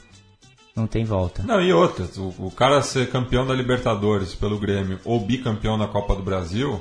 [0.76, 1.44] não tem volta.
[1.44, 2.16] Não, e outras.
[2.18, 6.80] O, o cara ser campeão da Libertadores pelo Grêmio ou bicampeão da Copa do Brasil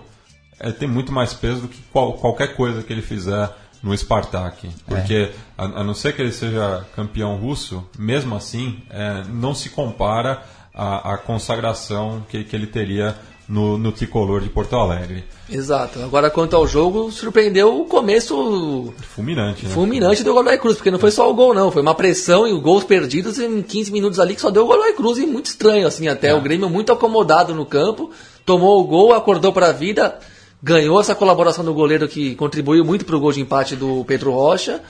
[0.60, 3.50] é, tem muito mais peso do que qual- qualquer coisa que ele fizer
[3.84, 4.70] no Spartak.
[4.88, 9.70] Porque, a, a não ser que ele seja campeão russo, mesmo assim, é, não se
[9.70, 10.42] compara
[10.74, 13.16] à, à consagração que, que ele teria
[13.48, 15.26] no, no tricolor de Porto Alegre.
[15.50, 16.00] Exato.
[16.00, 19.74] Agora, quanto ao jogo, surpreendeu o começo Fulminante, né?
[19.74, 21.70] fulminante do Godoy Cruz, porque não foi só o gol, não.
[21.70, 24.94] Foi uma pressão e gols perdidos em 15 minutos ali que só deu o Godoy
[24.94, 26.34] Cruz e muito estranho, assim, até.
[26.34, 28.12] O Grêmio muito acomodado no campo,
[28.46, 30.18] tomou o gol, acordou para a vida,
[30.64, 34.32] ganhou essa colaboração do goleiro que contribuiu muito para o gol de empate do Pedro
[34.32, 34.82] Rocha.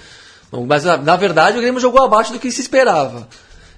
[0.68, 3.28] Mas, na, verdade, o Grêmio jogou abaixo do que se esperava.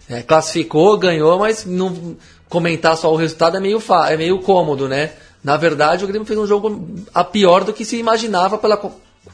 [0.10, 2.18] É, classificou, ganhou, mas não
[2.50, 5.14] comentar só o resultado é meio, é meio cômodo, né?
[5.42, 8.78] Na verdade, o Grêmio fez um jogo a pior do que se imaginava pela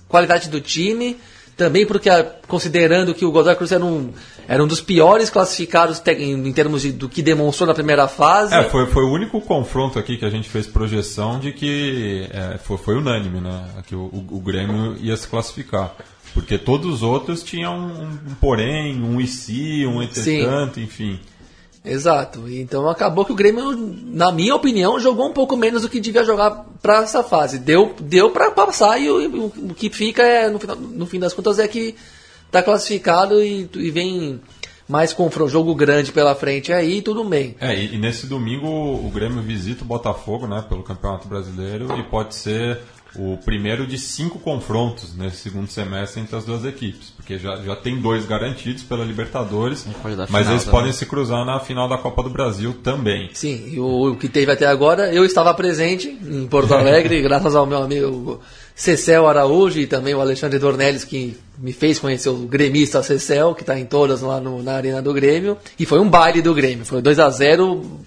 [0.08, 1.19] qualidade do time,
[1.62, 4.12] também porque a- considerando que o Godoy Cruz era um,
[4.47, 8.56] era um dos piores classificados em, termos de, do que demonstrou na primeira fase.
[8.56, 12.58] É, foi, foi o único confronto aqui que a gente fez projeção de que é,
[12.58, 13.63] foi, foi unânime, né?
[13.86, 15.95] Que o, o, o Grêmio ia se classificar.
[16.34, 21.19] Porque todos os outros tinham um, um porém, um e se, um entretanto, enfim.
[21.84, 22.48] Exato.
[22.48, 23.72] Então acabou que o Grêmio,
[24.06, 27.58] na minha opinião, jogou um pouco menos do que devia jogar para essa fase.
[27.58, 31.34] Deu, deu para passar e o, o que fica é no, final- no fim das
[31.34, 31.96] contas é que
[32.52, 34.39] tá classificado e, e vem
[34.88, 37.56] mais confronto, jogo grande pela frente aí, tudo bem.
[37.62, 42.04] É, e, e nesse domingo o Grêmio visita o Botafogo, né, pelo Campeonato Brasileiro e
[42.04, 42.78] pode ser
[43.15, 47.76] o primeiro de cinco confrontos nesse segundo semestre entre as duas equipes, porque já, já
[47.76, 49.86] tem dois garantidos pela Libertadores,
[50.30, 53.30] mas final eles podem se cruzar na final da Copa do Brasil também.
[53.34, 57.54] Sim, e o, o que teve até agora, eu estava presente em Porto Alegre, graças
[57.54, 58.39] ao meu amigo
[58.74, 63.62] Cecel Araújo e também o Alexandre Dornelles, que me fez conhecer o gremista Cecel, que
[63.62, 65.58] está em todas lá no- na Arena do Grêmio.
[65.78, 68.00] E foi um baile do Grêmio, foi 2 a 0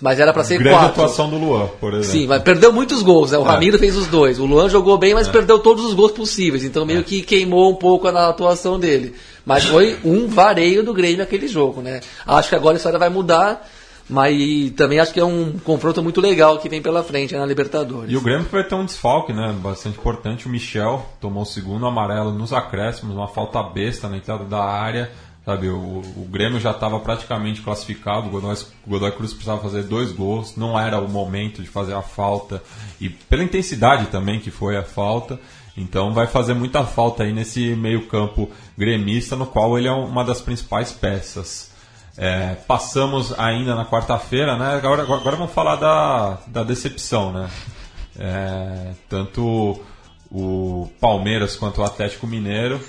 [0.00, 0.90] mas era para ser Grande 4.
[1.02, 2.10] atuação do Luan, por exemplo.
[2.20, 3.38] Sim, mas perdeu muitos gols, né?
[3.38, 3.48] O É.
[3.48, 4.38] Ramiro fez os dois.
[4.38, 6.64] O Luan jogou bem, mas perdeu todos os gols possíveis.
[6.64, 9.14] Então meio que queimou um pouco na atuação dele.
[9.44, 12.00] Mas foi um vareio do Grêmio aquele jogo, né?
[12.26, 13.64] Acho que agora a história vai mudar,
[14.10, 17.46] mas também acho que é um confronto muito legal que vem pela frente né, na
[17.46, 18.10] Libertadores.
[18.10, 19.54] E o Grêmio vai ter um desfalque, né?
[19.62, 20.46] Bastante importante.
[20.46, 25.10] O Michel tomou o segundo amarelo nos acréscimos, uma falta besta na entrada da área.
[25.46, 29.84] Sabe, o, o Grêmio já estava praticamente classificado, o Godoy, o Godoy Cruz precisava fazer
[29.84, 32.60] dois gols, não era o momento de fazer a falta,
[33.00, 35.38] e pela intensidade também que foi a falta,
[35.76, 40.40] então vai fazer muita falta aí nesse meio-campo gremista, no qual ele é uma das
[40.40, 41.70] principais peças.
[42.18, 44.74] É, passamos ainda na quarta-feira, né?
[44.74, 47.48] Agora, agora vamos falar da, da decepção, né?
[48.18, 49.80] É, tanto
[50.28, 52.80] o Palmeiras quanto o Atlético Mineiro,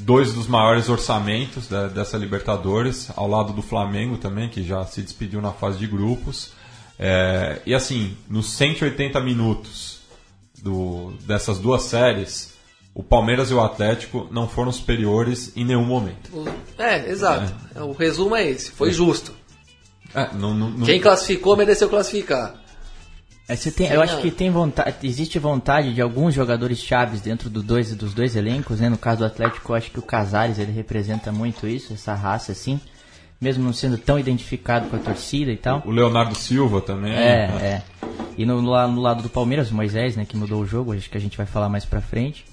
[0.00, 5.02] dois dos maiores orçamentos da- dessa Libertadores, ao lado do Flamengo também, que já se
[5.02, 6.52] despediu na fase de grupos.
[6.98, 9.98] É, e assim, nos 180 minutos
[10.62, 12.54] do- dessas duas séries,
[12.94, 16.30] o Palmeiras e o Atlético não foram superiores em nenhum momento.
[16.76, 17.54] É, exato.
[17.76, 19.32] O resumo é esse, foi justo.
[20.14, 22.54] É, não- não- não- Quem classificou mereceu classificar.
[23.48, 27.48] É, você tem, eu acho que tem vontade, existe vontade de alguns jogadores chaves dentro
[27.48, 28.90] do dois, dos dois elencos, né?
[28.90, 32.52] No caso do Atlético, eu acho que o Casares ele representa muito isso, essa raça
[32.52, 32.78] assim,
[33.40, 35.82] mesmo não sendo tão identificado com a torcida e tal.
[35.86, 37.14] O Leonardo Silva também.
[37.14, 37.62] É, né?
[37.62, 37.82] é.
[38.36, 41.16] E no, no lado do Palmeiras, o Moisés, né, que mudou o jogo, acho que
[41.16, 42.44] a gente vai falar mais pra frente.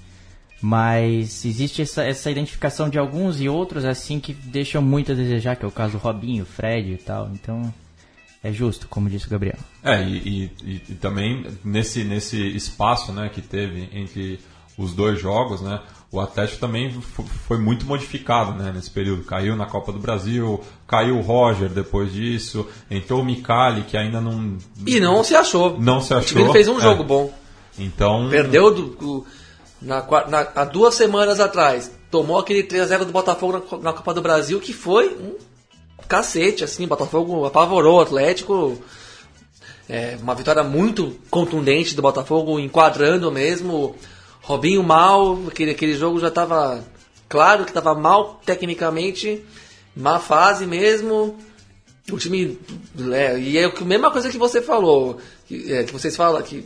[0.62, 5.56] Mas existe essa, essa identificação de alguns e outros, assim, que deixam muito a desejar,
[5.56, 7.28] que é o caso do Robinho, Fred e tal.
[7.34, 7.72] Então,
[8.48, 9.58] é justo, como disse o Gabriel.
[9.82, 14.40] É, e, e- e- também nesse, nesse espaço né, que teve entre
[14.78, 15.80] os dois jogos, né,
[16.12, 19.24] o Atlético também fo- foi muito modificado né, nesse período.
[19.24, 24.20] Caiu na Copa do Brasil, caiu o Roger depois disso, entrou o Micali, que ainda
[24.20, 24.56] não,
[24.86, 25.78] E não se achou.
[25.80, 26.38] não se O achou.
[26.40, 26.82] time fez um É.
[26.82, 27.32] jogo bom.
[27.78, 29.26] Então, Perdeu do, do-
[29.82, 31.90] na, na- há duas semanas atrás.
[32.10, 35.34] Tomou aquele 3x0 do Botafogo na, na Copa do Brasil, que foi um
[36.08, 38.80] cacete, assim, Botafogo apavorou o Atlético.
[39.88, 43.94] É, uma vitória muito contundente do Botafogo, enquadrando mesmo.
[44.42, 46.84] Robinho mal, aquele, aquele jogo já estava
[47.28, 49.44] claro que estava mal tecnicamente,
[49.94, 51.36] má fase mesmo.
[52.10, 52.58] O time.
[53.12, 56.64] É, e é a mesma coisa que você falou, que, é, que vocês falam, que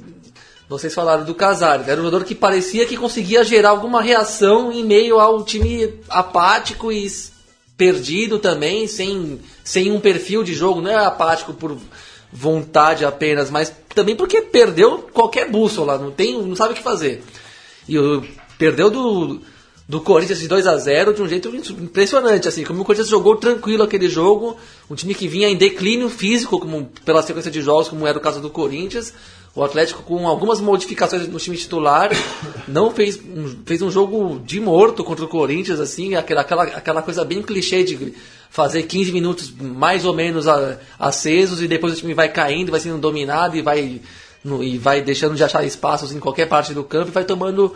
[0.68, 1.88] vocês falaram do Casares.
[1.88, 6.92] Era um jogador que parecia que conseguia gerar alguma reação em meio ao time apático
[6.92, 7.08] e
[7.80, 10.82] perdido também, sem, sem um perfil de jogo.
[10.82, 11.78] Não é apático por
[12.30, 17.22] vontade apenas, mas também porque perdeu qualquer bússola, não, tem, não sabe o que fazer.
[17.88, 18.22] E o,
[18.58, 19.40] perdeu do,
[19.88, 23.36] do Corinthians de 2 a 0 de um jeito impressionante, assim, como o Corinthians jogou
[23.36, 24.58] tranquilo aquele jogo,
[24.90, 28.20] um time que vinha em declínio físico, como pela sequência de jogos, como era o
[28.20, 29.14] caso do Corinthians.
[29.54, 32.10] O Atlético, com algumas modificações no time titular,
[32.68, 37.02] não fez um, fez um jogo de morto contra o Corinthians, assim, aquela, aquela, aquela
[37.02, 38.14] coisa bem clichê de
[38.48, 40.46] fazer 15 minutos mais ou menos
[40.98, 44.00] acesos e depois o time vai caindo, vai sendo dominado e vai,
[44.44, 47.74] no, e vai deixando de achar espaços em qualquer parte do campo e vai tomando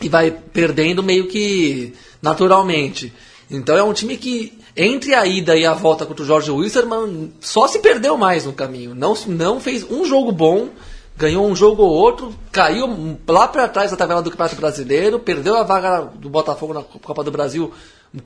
[0.00, 3.12] e vai perdendo meio que naturalmente.
[3.50, 7.32] Então é um time que, entre a ida e a volta contra o Jorge Wilstermann,
[7.40, 8.94] só se perdeu mais no caminho.
[8.94, 10.70] Não, não fez um jogo bom,
[11.16, 15.56] ganhou um jogo ou outro, caiu lá para trás da tabela do Campeonato Brasileiro, perdeu
[15.56, 17.72] a vaga do Botafogo na Copa do Brasil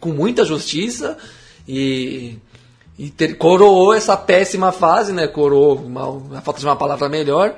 [0.01, 1.19] com muita justiça
[1.67, 2.39] e,
[2.99, 5.27] e ter, coroou essa péssima fase, né?
[5.27, 7.55] Coroou, uma, a falta de uma palavra melhor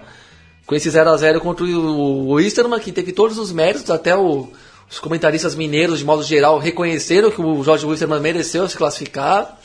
[0.66, 4.48] com esse 0 a 0 contra o Wisterman, que teve todos os méritos, até o,
[4.90, 9.58] os comentaristas mineiros, de modo geral, reconheceram que o Jorge Wisterman mereceu se classificar.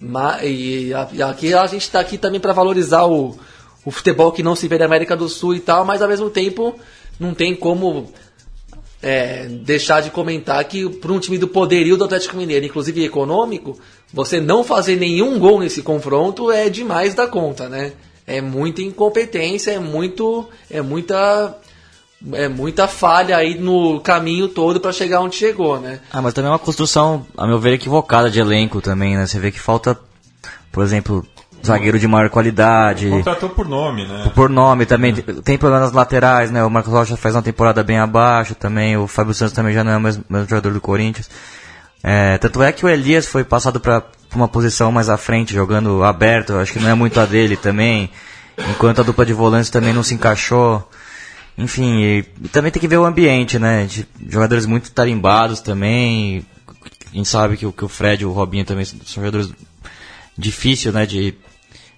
[0.00, 3.38] Mas, e, e aqui a gente está aqui também para valorizar o,
[3.84, 6.28] o futebol que não se vê na América do Sul e tal, mas ao mesmo
[6.28, 6.74] tempo
[7.18, 8.12] não tem como
[9.00, 13.78] é, deixar de comentar que para um time do poderio do Atlético Mineiro, inclusive econômico,
[14.12, 17.92] você não fazer nenhum gol nesse confronto é demais da conta, né?
[18.26, 21.56] é muita incompetência, é muito é muita
[22.32, 26.00] é muita falha aí no caminho todo para chegar onde chegou, né?
[26.12, 29.26] Ah, mas também é uma construção, a meu ver, equivocada de elenco também, né?
[29.26, 29.98] Você vê que falta,
[30.72, 31.26] por exemplo,
[31.64, 33.08] zagueiro de maior qualidade.
[33.08, 34.30] Contratou por nome, né?
[34.34, 35.14] Por nome também.
[35.14, 36.64] Tem problemas laterais, né?
[36.64, 38.96] O Marcos Rocha faz uma temporada bem abaixo também.
[38.96, 41.28] O Fábio Santos também já não é o mesmo, mesmo jogador do Corinthians.
[42.02, 44.02] É, tanto é que o Elias foi passado para
[44.34, 48.10] uma posição mais à frente, jogando aberto, acho que não é muito a dele também.
[48.70, 50.88] Enquanto a dupla de volantes também não se encaixou.
[51.58, 53.86] Enfim, e, também tem que ver o ambiente, né?
[53.86, 56.44] De jogadores muito tarimbados também.
[57.12, 59.50] A gente sabe que, que o Fred e o Robinho também são jogadores
[60.36, 61.06] difíceis, né?
[61.06, 61.34] De,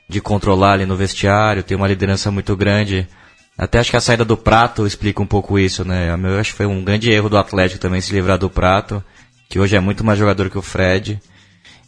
[0.09, 3.09] de controlar ali no vestiário, tem uma liderança muito grande.
[3.57, 6.11] Até acho que a saída do Prato explica um pouco isso, né?
[6.11, 9.03] Eu acho que foi um grande erro do Atlético também se livrar do Prato,
[9.49, 11.21] que hoje é muito mais jogador que o Fred.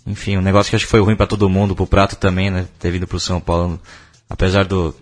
[0.04, 2.66] Enfim, um negócio que acho que foi ruim para todo mundo, pro Prato também, né?
[2.80, 3.80] Ter vindo pro São Paulo,
[4.28, 4.92] apesar do,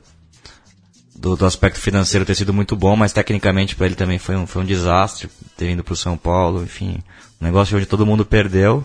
[1.19, 4.47] do, do aspecto financeiro ter sido muito bom, mas tecnicamente para ele também foi um,
[4.47, 7.03] foi um desastre ter vindo pro São Paulo, enfim,
[7.41, 8.85] um negócio onde todo mundo perdeu.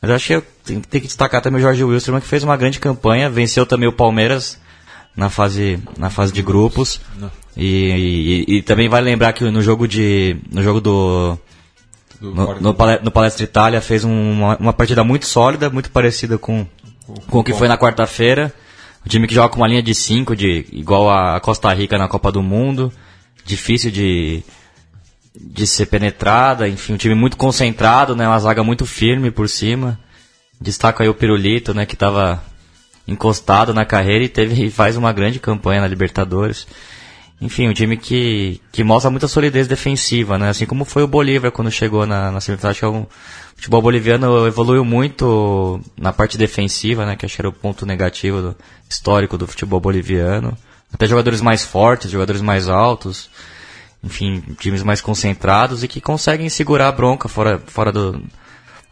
[0.00, 3.30] Mas acho que tem, que destacar também o Jorge Wilson, que fez uma grande campanha,
[3.30, 4.58] venceu também o Palmeiras
[5.16, 7.00] na fase, na fase de grupos.
[7.56, 10.36] E, e, e, também vai lembrar que no jogo de.
[10.50, 11.38] no jogo do
[12.20, 16.66] no, no, no, Palestra Itália fez uma, uma partida muito sólida, muito parecida com,
[17.28, 18.52] com o que foi na quarta-feira.
[19.06, 22.08] Um time que joga com uma linha de 5, de, igual a Costa Rica na
[22.08, 22.92] Copa do Mundo.
[23.44, 24.42] Difícil de,
[25.32, 28.26] de ser penetrada, enfim, um time muito concentrado, né?
[28.26, 29.96] Uma zaga muito firme por cima.
[30.60, 31.86] Destaca aí o Pirulito, né?
[31.86, 32.42] Que estava
[33.06, 36.66] encostado na carreira e teve e faz uma grande campanha na Libertadores.
[37.40, 40.48] Enfim, um time que, que mostra muita solidez defensiva, né?
[40.48, 42.70] Assim como foi o Bolívar quando chegou na, na semifinal.
[42.70, 43.06] Acho que é o
[43.54, 47.14] futebol boliviano evoluiu muito na parte defensiva, né?
[47.14, 48.56] Que acho que era o ponto negativo do,
[48.88, 50.56] histórico do futebol boliviano.
[50.92, 53.28] Até jogadores mais fortes, jogadores mais altos.
[54.02, 58.22] Enfim, times mais concentrados e que conseguem segurar a bronca fora, fora do,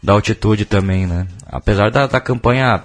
[0.03, 1.25] da altitude também, né?
[1.47, 2.83] Apesar da, da campanha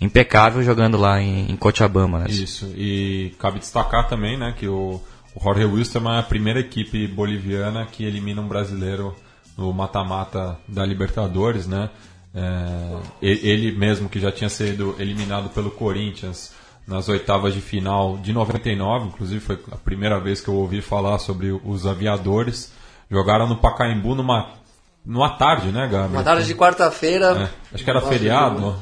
[0.00, 2.20] impecável jogando lá em, em Cochabamba.
[2.20, 2.26] Né?
[2.30, 5.00] Isso, e cabe destacar também né, que o,
[5.34, 9.14] o Jorge Wilstermann é a primeira equipe boliviana que elimina um brasileiro
[9.56, 11.90] no mata-mata da Libertadores, né?
[12.34, 16.52] É, ele mesmo que já tinha sido eliminado pelo Corinthians
[16.86, 21.18] nas oitavas de final de 99, inclusive foi a primeira vez que eu ouvi falar
[21.18, 22.72] sobre os aviadores.
[23.10, 24.50] Jogaram no Pacaembu numa,
[25.04, 26.14] numa tarde, né, Gabi?
[26.14, 27.50] Uma tarde de quarta-feira.
[27.72, 28.76] É, acho que era feriado.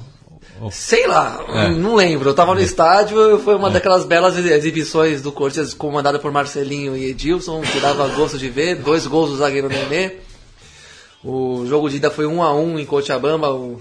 [0.71, 1.69] Sei lá, é.
[1.69, 2.31] não lembro.
[2.31, 3.73] Eu tava no estádio, foi uma é.
[3.73, 8.77] daquelas belas exibições do Corinthians comandada por Marcelinho e Edilson, que dava gosto de ver.
[8.77, 10.13] Dois gols do zagueiro Nenê.
[11.23, 13.79] O jogo de ida foi 1 um a 1 um em Cochabamba, um,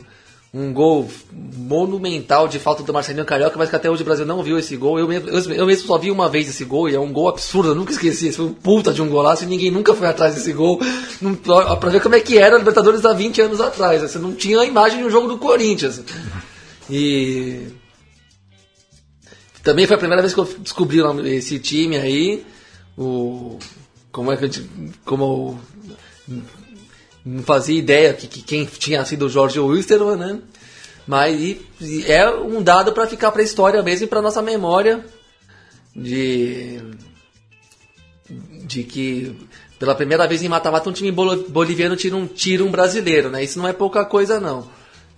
[0.53, 1.07] um gol
[1.55, 4.75] monumental de falta do Marcelinho Carioca, mas que até hoje o Brasil não viu esse
[4.75, 4.97] gol.
[4.97, 7.29] Eu mesmo, eu, eu mesmo só vi uma vez esse gol e é um gol
[7.29, 8.29] absurdo, eu nunca esqueci.
[8.29, 10.79] Esse foi um puta de um golaço e ninguém nunca foi atrás desse gol.
[11.21, 14.01] Não, pra ver como é que era a Libertadores há 20 anos atrás.
[14.01, 16.01] Você não tinha a imagem de um jogo do Corinthians.
[16.89, 17.67] E.
[19.63, 22.45] Também foi a primeira vez que eu descobri esse time aí.
[22.97, 23.57] O.
[24.11, 24.69] Como é que gente.
[25.03, 25.59] Como
[27.25, 30.39] não fazia ideia que, que quem tinha sido o Jorge Wilstermann, né?
[31.07, 34.41] Mas e, e é um dado para ficar para a história mesmo e para nossa
[34.41, 35.03] memória
[35.95, 36.79] de
[38.63, 39.35] de que
[39.79, 43.43] pela primeira vez em mata-mata um time boliviano tira um, tira um brasileiro, né?
[43.43, 44.69] Isso não é pouca coisa não.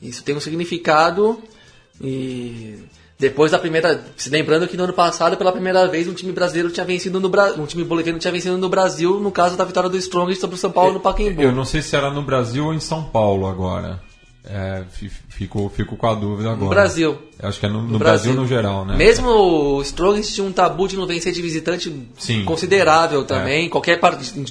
[0.01, 1.41] Isso tem um significado
[2.01, 2.79] e
[3.19, 6.69] depois da primeira, se lembrando que no ano passado, pela primeira vez, um time brasileiro
[6.69, 9.89] tinha vencido no Brasil, um time boliviano tinha vencido no Brasil, no caso da vitória
[9.89, 11.41] do Strongest sobre o São Paulo no Pacaembu.
[11.41, 13.99] Eu não sei se era no Brasil ou em São Paulo agora.
[14.49, 14.83] É,
[15.29, 16.63] fico, fico com a dúvida agora.
[16.63, 17.17] No Brasil.
[17.39, 18.33] Acho que é no, no, no Brasil.
[18.33, 18.41] Brasil.
[18.41, 18.95] no geral, né?
[18.95, 22.45] Mesmo o Strongest tinha um tabu de não vencer de visitante Sim.
[22.45, 23.69] considerável também, é.
[23.69, 23.99] qualquer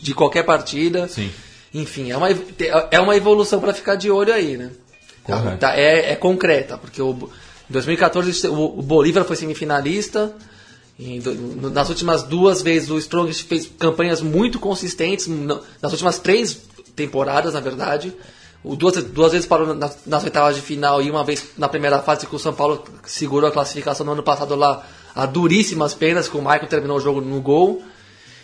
[0.03, 1.09] de qualquer partida.
[1.09, 1.31] Sim.
[1.73, 2.29] Enfim, é uma,
[2.91, 4.71] é uma evolução para ficar de olho aí, né?
[5.59, 7.29] Tá, é, é concreta, porque o
[7.69, 10.33] em 2014 o Bolívar foi semifinalista.
[11.75, 16.61] nas últimas duas vezes o Strongest fez campanhas muito consistentes, nas últimas três
[16.95, 18.15] temporadas, na verdade.
[18.65, 22.27] Duas, duas vezes parou nas, nas oitavas de final e uma vez na primeira fase
[22.27, 26.37] que o São Paulo segurou a classificação no ano passado lá a duríssimas penas, que
[26.37, 27.83] o Michael terminou o jogo no gol.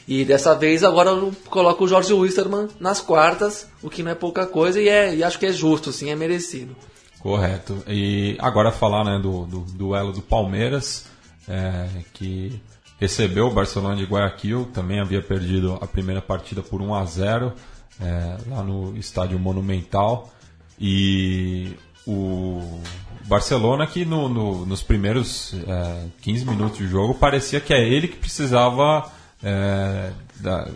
[0.06, 4.14] E dessa vez agora eu coloco o Jorge Wisterman nas quartas, o que não é
[4.14, 6.74] pouca coisa e, é, e acho que é justo, sim, é merecido.
[7.20, 7.82] Correto.
[7.86, 11.06] E agora falar né, do, do, duelo do Palmeiras,
[11.48, 12.60] é, que
[12.98, 17.52] recebeu o Barcelona de Guayaquil, também havia perdido a primeira partida por 1 a 0
[18.00, 20.32] é, lá no estádio Monumental.
[20.80, 22.80] E o
[23.24, 28.08] Barcelona que no, no, nos primeiros é, 15 minutos de jogo parecia que é ele
[28.08, 29.08] que precisava
[29.42, 30.68] é, da,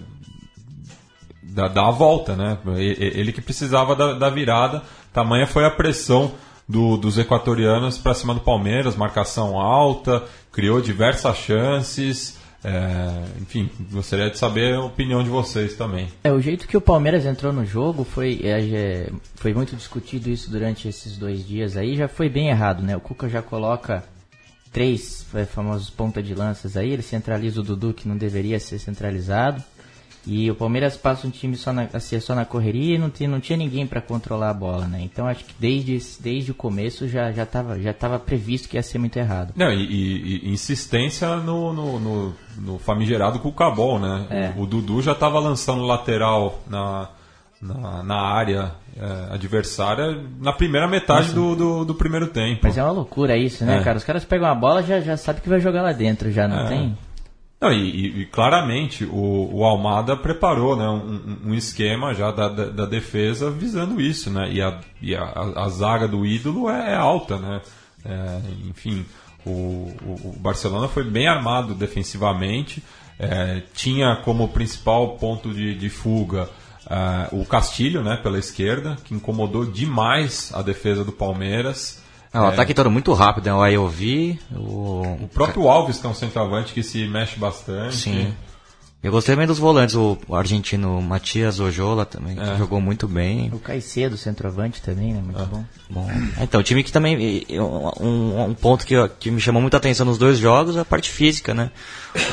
[1.42, 2.58] da, dar a volta, né?
[2.76, 4.82] Ele que precisava da, da virada
[5.16, 6.32] Tamanha foi a pressão
[6.68, 12.38] do, dos equatorianos para cima do Palmeiras, marcação alta, criou diversas chances.
[12.62, 16.08] É, enfim, gostaria de saber a opinião de vocês também.
[16.22, 20.28] É, o jeito que o Palmeiras entrou no jogo foi, é, é, foi muito discutido
[20.28, 22.94] isso durante esses dois dias aí, já foi bem errado, né?
[22.94, 24.04] O Cuca já coloca
[24.76, 28.78] três é, famosos ponta de lanças aí, ele centraliza o Dudu que não deveria ser
[28.78, 29.64] centralizado.
[30.26, 33.26] E o Palmeiras passa um time só na, assim, só na correria e não tinha,
[33.26, 35.00] não tinha ninguém para controlar a bola, né?
[35.00, 38.82] Então acho que desde, desde o começo já já estava já tava previsto que ia
[38.82, 39.54] ser muito errado.
[39.56, 44.26] Não, e, e, e insistência no, no, no, no famigerado Cucabol, né?
[44.28, 44.52] É.
[44.58, 47.08] O, o, Dudu já estava lançando lateral na,
[47.62, 52.60] na, na área é, adversária na primeira metade do, do, do, primeiro tempo.
[52.62, 53.82] Mas é uma loucura isso, né, é.
[53.82, 53.98] cara?
[53.98, 56.60] Os caras pegam a bola já já sabe que vai jogar lá dentro, já não
[56.60, 56.68] é.
[56.68, 56.98] tem?
[57.60, 62.66] Não, e, e, claramente o, o, Almada preparou né, um, um esquema já da, da,
[62.66, 64.50] da, defesa visando isso, né?
[64.52, 65.22] E a, e a,
[65.56, 67.62] a zaga do ídolo é, é alta, né?
[68.04, 69.06] É, enfim,
[69.44, 72.82] o, o, Barcelona foi bem armado defensivamente,
[73.18, 76.48] é, tinha como principal ponto de, de fuga
[76.86, 82.02] uh, o Castilho, né, pela esquerda, que incomodou demais a defesa do Palmeiras.
[82.32, 82.48] É, o é.
[82.48, 83.54] ataque todo muito rápido, né?
[83.54, 85.02] O Ayovi, o...
[85.22, 87.96] o próprio Alves, que é um centroavante que se mexe bastante.
[87.96, 88.34] Sim.
[89.02, 92.52] Eu gostei também dos volantes, o argentino Matias Ojola também, é.
[92.52, 93.50] que jogou muito bem.
[93.52, 95.20] O Caicedo, centroavante também, né?
[95.22, 95.44] Muito é.
[95.44, 95.64] bom.
[95.88, 96.10] bom.
[96.40, 97.46] Então, o time que também.
[98.00, 101.10] Um, um ponto que, que me chamou muita atenção nos dois jogos é a parte
[101.10, 101.70] física, né?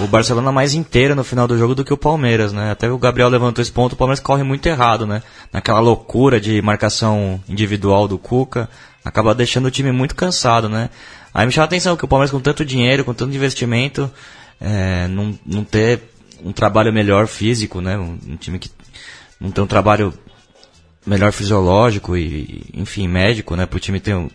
[0.02, 2.72] O Barcelona mais inteiro no final do jogo do que o Palmeiras, né?
[2.72, 5.22] Até o Gabriel levantou esse ponto, o Palmeiras corre muito errado, né?
[5.52, 8.68] Naquela loucura de marcação individual do Cuca
[9.06, 10.90] acaba deixando o time muito cansado, né?
[11.34, 14.10] Aí me chama a atenção que o Palmeiras com tanto dinheiro, com tanto investimento,
[14.62, 16.13] é, não, não ter
[16.44, 17.98] um trabalho melhor físico, né?
[17.98, 18.70] Um, um, time que
[19.40, 20.14] não tem um trabalho
[21.06, 23.66] melhor fisiológico e, enfim, médico, né?
[23.66, 24.30] Para o time ter um,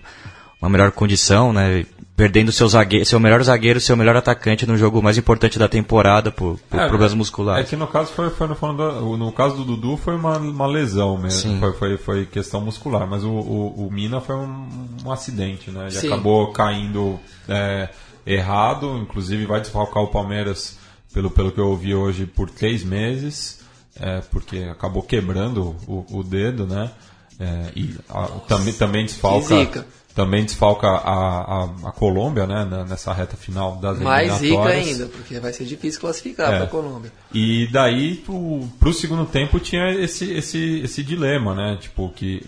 [0.61, 1.85] uma melhor condição, né?
[2.19, 6.33] perdendo seu, zagueiro, seu melhor zagueiro, seu melhor atacante no jogo mais importante da temporada
[6.33, 7.65] por, por é, problemas musculares.
[7.65, 11.17] É que no caso foi, foi no, no caso do Dudu foi uma, uma lesão
[11.17, 14.69] mesmo, foi, foi, foi, questão muscular, mas o, o, o Mina foi um,
[15.05, 15.83] um, acidente, né?
[15.83, 16.09] Ele Sim.
[16.09, 17.89] acabou caindo é,
[18.27, 20.77] errado, inclusive vai desfalcar o Palmeiras,
[21.13, 23.61] pelo, pelo que eu ouvi hoje, por três meses,
[24.01, 26.91] é, porque acabou quebrando o, o dedo, né?
[27.39, 29.87] É, e a, também, também desfalca.
[30.15, 35.39] Também desfalca a, a, a Colômbia, né, nessa reta final das Mais zica ainda, porque
[35.39, 36.57] vai ser difícil classificar é.
[36.57, 37.13] para a Colômbia.
[37.33, 41.79] E daí, para o segundo tempo, tinha esse, esse, esse dilema, né?
[41.81, 42.45] Tipo, que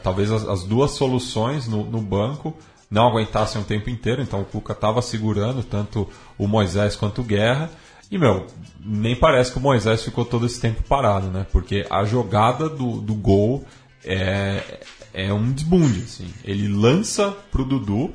[0.00, 2.56] talvez as, as, duas soluções no, no banco
[2.88, 7.24] não aguentassem o tempo inteiro, então o Cuca estava segurando tanto o Moisés quanto o
[7.24, 7.68] Guerra.
[8.10, 8.46] E, meu,
[8.80, 11.46] nem parece que o Moisés ficou todo esse tempo parado, né?
[11.52, 13.64] Porque a jogada do, do gol
[14.04, 14.80] é,
[15.12, 16.32] é um desbunde, assim.
[16.44, 18.10] Ele lança pro Dudu,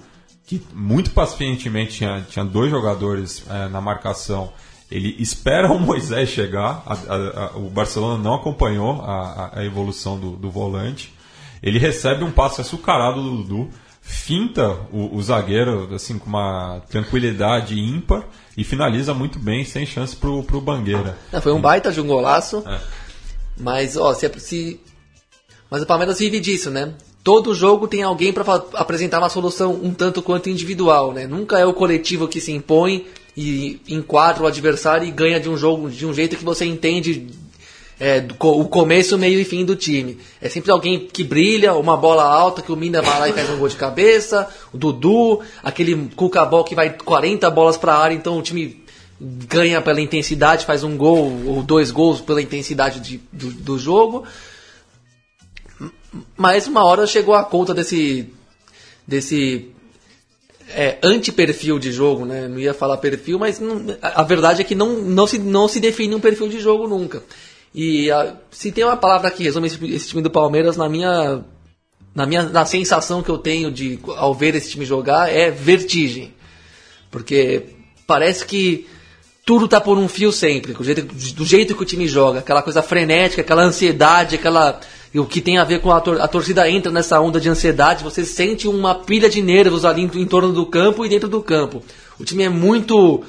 [0.46, 4.52] que muito pacientemente tinha, tinha dois jogadores é, na marcação.
[4.90, 10.32] Ele espera o Moisés chegar, a, a, a, o Barcelona não acompanhou a, evolução do,
[10.32, 11.14] do, volante.
[11.62, 13.70] Ele recebe um passe açucarado do Dudu,
[14.02, 18.24] finta o, o zagueiro assim com uma tranquilidade ímpar
[18.56, 21.18] e finaliza muito bem, sem chance pro, pro Bangueira.
[21.32, 22.64] Não, foi um baita de um golaço.
[22.68, 22.80] É.
[23.58, 24.80] Mas, ó, se, se
[25.70, 26.94] mas o Palmeiras vive disso, né?
[27.24, 28.44] Todo jogo tem alguém para
[28.74, 31.26] apresentar uma solução um tanto quanto individual, né?
[31.26, 35.58] Nunca é o coletivo que se impõe e enquadra o adversário e ganha de um
[35.58, 37.28] jogo de um jeito que você entende
[38.06, 40.20] é, o começo, meio e fim do time.
[40.42, 43.50] É sempre alguém que brilha, uma bola alta que o Mina vai lá e faz
[43.50, 48.14] um gol de cabeça, o Dudu, aquele Cucabol que vai 40 bolas para a área,
[48.14, 48.84] então o time
[49.22, 54.26] ganha pela intensidade, faz um gol ou dois gols pela intensidade de, do, do jogo.
[56.36, 58.28] Mas uma hora chegou a conta desse
[59.08, 59.72] desse
[60.76, 62.50] é, anti-perfil de jogo, né?
[62.50, 65.80] Não ia falar perfil, mas não, a verdade é que não, não, se, não se
[65.80, 67.24] define um perfil de jogo nunca.
[67.74, 71.44] E a, se tem uma palavra que resume esse, esse, time do Palmeiras, na minha,
[72.14, 76.34] na minha na sensação que eu tenho de ao ver esse time jogar, é vertigem.
[77.10, 77.64] Porque
[78.06, 78.88] parece que
[79.46, 81.02] tudo tá por um fio sempre, do jeito,
[81.34, 84.80] do jeito que o time joga, aquela coisa frenética, aquela ansiedade, aquela
[85.16, 88.04] o que tem a ver com a, tor a torcida entra nessa onda de ansiedade,
[88.04, 91.42] você sente uma pilha de nervos ali em, em torno do campo e dentro do
[91.42, 91.84] campo.
[92.20, 93.24] O time é muito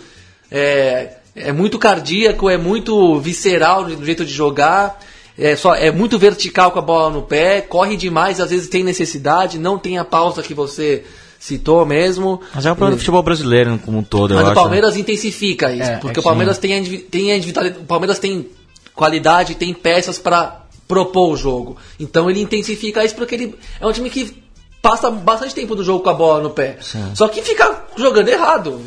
[0.50, 5.00] é, é muito cardíaco, é muito visceral no jeito de jogar,
[5.36, 8.84] é, só, é muito vertical com a bola no pé, corre demais, às vezes tem
[8.84, 11.04] necessidade, não tem a pausa que você
[11.40, 12.40] citou mesmo.
[12.54, 14.34] Mas é um problema do futebol brasileiro como um todo.
[14.34, 17.86] Mas o Palmeiras intensifica isso, é, porque é o Palmeiras tem, tem a individualidade, o
[17.86, 18.48] Palmeiras tem
[18.94, 21.76] qualidade, tem peças para propor o jogo.
[21.98, 24.44] Então ele intensifica isso porque ele é um time que
[24.80, 26.78] passa bastante tempo do jogo com a bola no pé.
[26.80, 27.12] Sim.
[27.14, 28.80] Só que fica jogando errado.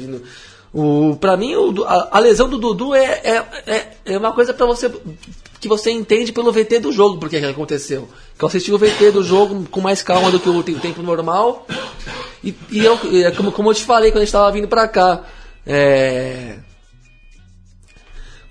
[0.74, 4.53] O, pra mim, o, a, a, lesão do Dudu é, é, é, é uma coisa
[4.53, 4.91] para você
[5.59, 8.07] que você entende pelo VT do jogo porque que aconteceu.
[8.38, 11.65] Que eu assisti o VT do jogo com mais calma do que o tempo normal.
[12.43, 14.88] E, e eu, é como, como eu te falei quando a gente estava vindo para
[14.88, 15.24] cá.
[15.65, 16.57] É,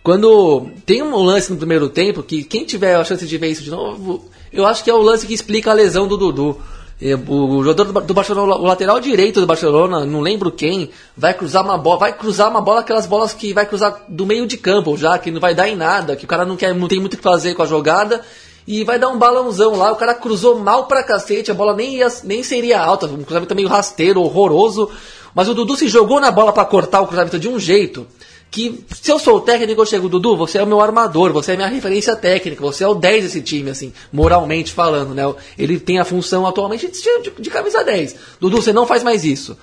[0.06, 3.64] quando tem um lance no primeiro tempo, que quem tiver a chance de ver isso
[3.64, 6.60] de novo, eu acho que é o lance que explica a lesão do Dudu.
[6.98, 11.76] O jogador do Barcelona, o lateral direito do Barcelona, não lembro quem, vai cruzar uma
[11.76, 15.18] bola, vai cruzar uma bola, aquelas bolas que vai cruzar do meio de campo já,
[15.18, 17.16] que não vai dar em nada, que o cara não quer, não tem muito o
[17.18, 18.22] que fazer com a jogada,
[18.66, 21.96] e vai dar um balãozão lá, o cara cruzou mal pra cacete, a bola nem,
[21.96, 24.90] ia, nem seria alta, um cruzamento meio rasteiro, horroroso,
[25.34, 28.06] mas o Dudu se jogou na bola para cortar o cruzamento de um jeito,
[28.50, 31.50] que se eu sou o técnico, eu chego, Dudu, você é o meu armador, você
[31.50, 35.22] é a minha referência técnica, você é o 10 desse time, assim, moralmente falando, né?
[35.58, 38.16] Ele tem a função atualmente de, de, de camisa 10.
[38.40, 39.56] Dudu, você não faz mais isso.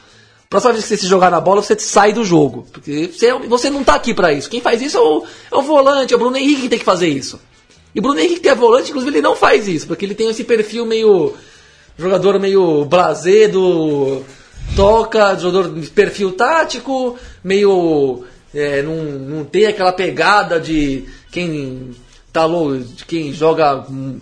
[0.53, 2.67] Próxima vez que você se jogar na bola, você sai do jogo.
[2.71, 4.47] Porque você, você não tá aqui para isso.
[4.47, 6.85] Quem faz isso é o, é o volante, é o Bruno Henrique que tem que
[6.85, 7.39] fazer isso.
[7.95, 10.29] E o Bruno Henrique que é volante, inclusive, ele não faz isso, porque ele tem
[10.29, 11.33] esse perfil meio.
[11.97, 14.21] jogador meio blazer do.
[14.75, 18.23] toca, jogador perfil tático, meio
[18.53, 21.91] é, não, não tem aquela pegada de quem
[22.31, 24.19] tá louco, de quem joga hum,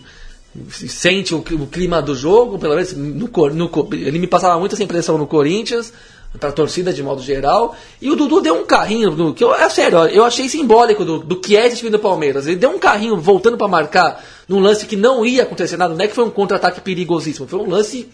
[0.69, 4.83] sente o, o, clima do jogo, pelo menos no, no, ele me passava muito essa
[4.83, 5.93] impressão no Corinthians,
[6.39, 9.69] para a torcida de modo geral, e o Dudu deu um carrinho, que eu, é
[9.69, 12.47] sério, eu achei simbólico do, do que é esse time do Palmeiras.
[12.47, 16.03] Ele deu um carrinho voltando para marcar num lance que não ia acontecer nada, não
[16.03, 18.09] é que foi um contra-ataque perigosíssimo, foi um lance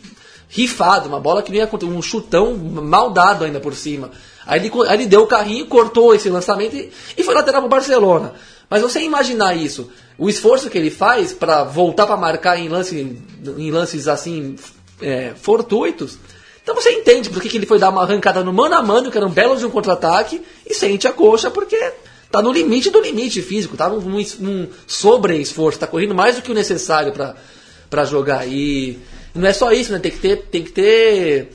[0.50, 4.10] rifado, uma bola que não ia acontecer, um chutão mal dado ainda por cima.
[4.48, 7.68] Aí ele, aí ele deu o carrinho, cortou esse lançamento e, e foi lateral para
[7.68, 8.34] o Barcelona.
[8.70, 13.18] Mas você imaginar isso, o esforço que ele faz para voltar para marcar em, lance,
[13.58, 14.56] em lances assim
[15.02, 16.18] é, fortuitos,
[16.68, 19.10] então você entende por que, que ele foi dar uma arrancada no mano a mano,
[19.10, 21.94] que era um belo de um contra-ataque, e sente a coxa porque
[22.30, 26.52] tá no limite do limite físico, tá num, num sobre-esforço, tá correndo mais do que
[26.52, 27.14] o necessário
[27.90, 28.46] para jogar.
[28.46, 29.00] E
[29.34, 30.00] não é só isso, né?
[30.00, 30.38] Tem que ter.
[30.52, 31.52] Tem que ter.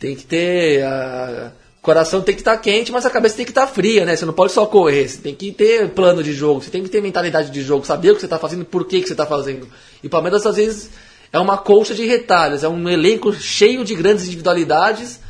[0.00, 0.84] Tem que ter.
[0.84, 3.72] Uh, o coração tem que estar tá quente, mas a cabeça tem que estar tá
[3.72, 4.14] fria, né?
[4.14, 6.90] Você não pode só correr, você tem que ter plano de jogo, você tem que
[6.90, 9.24] ter mentalidade de jogo, saber o que você está fazendo, por que, que você está
[9.24, 9.66] fazendo.
[10.02, 10.90] E o Palmeiras às vezes
[11.32, 15.20] é uma colcha de retalhos, é um elenco cheio de grandes individualidades,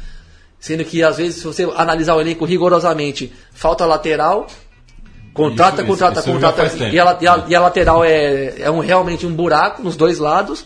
[0.59, 4.49] sendo que às vezes, se você analisar o elenco rigorosamente, falta lateral,
[5.33, 8.81] contrata, Isso- contrata, isso contrata, e a, e a- e a lateral é, é um,
[8.81, 10.65] realmente um buraco nos dois lados.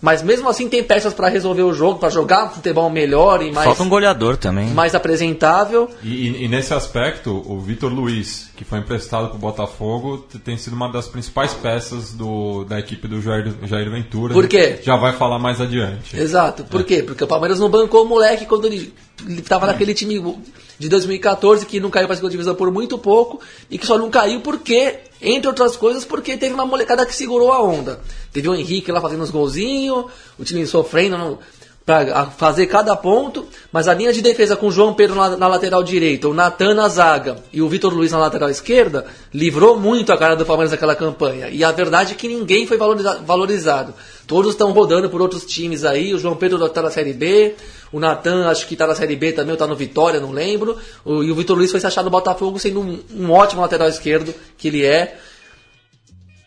[0.00, 3.66] Mas mesmo assim tem peças para resolver o jogo, para jogar futebol melhor e mais,
[3.66, 4.68] Falta um goleador também.
[4.68, 5.90] mais apresentável.
[6.02, 10.56] E, e- e nesse aspecto, o Vitor Luiz, que foi emprestado para o Botafogo, tem
[10.56, 14.34] sido uma das principais peças do, da equipe do Jair, Jair Ventura.
[14.34, 14.78] Por quê?
[14.82, 16.16] Já vai falar mais adiante.
[16.18, 16.64] Exato.
[16.64, 17.02] Por quê?
[17.02, 18.92] Porque o Palmeiras não bancou o moleque quando ele
[19.28, 20.18] estava naquele time
[20.78, 23.96] de 2014 que não caiu para a segunda divisão por muito pouco e que só
[23.96, 28.00] não caiu porque, entre outras coisas, porque teve uma molecada que segurou a onda.
[28.32, 30.06] Teve o Henrique lá fazendo os golzinhos,
[30.38, 31.38] o time sofrendo
[31.84, 35.46] para fazer cada ponto, mas a linha de defesa com o João Pedro na, na
[35.46, 40.12] lateral direita, o Natan na zaga e o Vitor Luiz na lateral esquerda, livrou muito
[40.12, 41.48] a cara do Palmeiras naquela campanha.
[41.48, 43.94] E a verdade é que ninguém foi valoriza- valorizado.
[44.26, 46.12] Todos estão rodando por outros times aí.
[46.12, 47.54] O João Pedro está na Série B.
[47.92, 50.76] O Natan acho que está na Série B também, ou está no Vitória, não lembro.
[51.04, 53.88] O- e o Vitor Luiz foi se achar no Botafogo sendo um, um ótimo lateral
[53.88, 55.16] esquerdo, que ele é.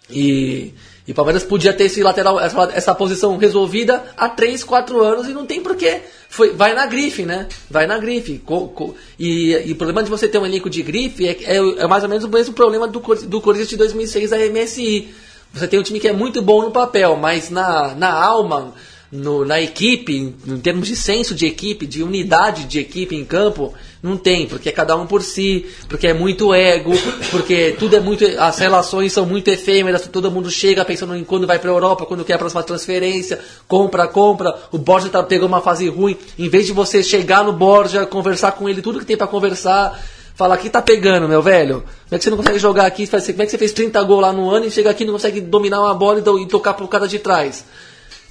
[0.10, 0.74] E,
[1.08, 5.28] e o Palmeiras podia ter esse lateral, essa, essa posição resolvida há 3, 4 anos
[5.28, 6.02] e não tem porquê.
[6.30, 7.48] Foi, vai na grife, né?
[7.70, 8.40] Vai na grife.
[8.40, 11.58] Co- co- e, e o problema de você ter um elenco de grife é, é,
[11.58, 15.14] é mais ou menos o mesmo problema do, do Corinthians de 2006 da MSI.
[15.54, 18.74] Você tem um time que é muito bom no papel, mas na, na alma,
[19.12, 23.74] no- na equipe, em termos de senso de equipe, de unidade de equipe em campo,
[24.04, 26.92] não tem, porque é cada um por si, porque é muito ego,
[27.32, 28.24] porque tudo é muito.
[28.40, 32.24] As relações são muito efêmeras, todo mundo chega pensando em quando vai pra Europa, quando
[32.24, 34.56] quer a próxima transferência, compra, compra.
[34.72, 38.52] O Borja tá, pegou uma fase ruim, em vez de você chegar no Borja, conversar
[38.54, 40.00] com ele, tudo que tem pra conversar.
[40.36, 41.82] Falar que tá pegando, meu velho.
[41.82, 43.06] Como é que você não consegue jogar aqui?
[43.06, 45.12] Como é que você fez 30 gols lá no ano e chega aqui e não
[45.16, 47.66] consegue dominar uma bola e tocar pro cara de trás?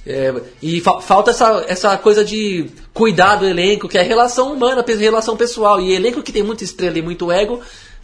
[0.07, 4.83] É, e fa- falta essa, essa coisa de cuidar do elenco, que é relação humana,
[4.87, 5.79] relação pessoal.
[5.79, 7.61] E elenco que tem muita estrela e muito ego,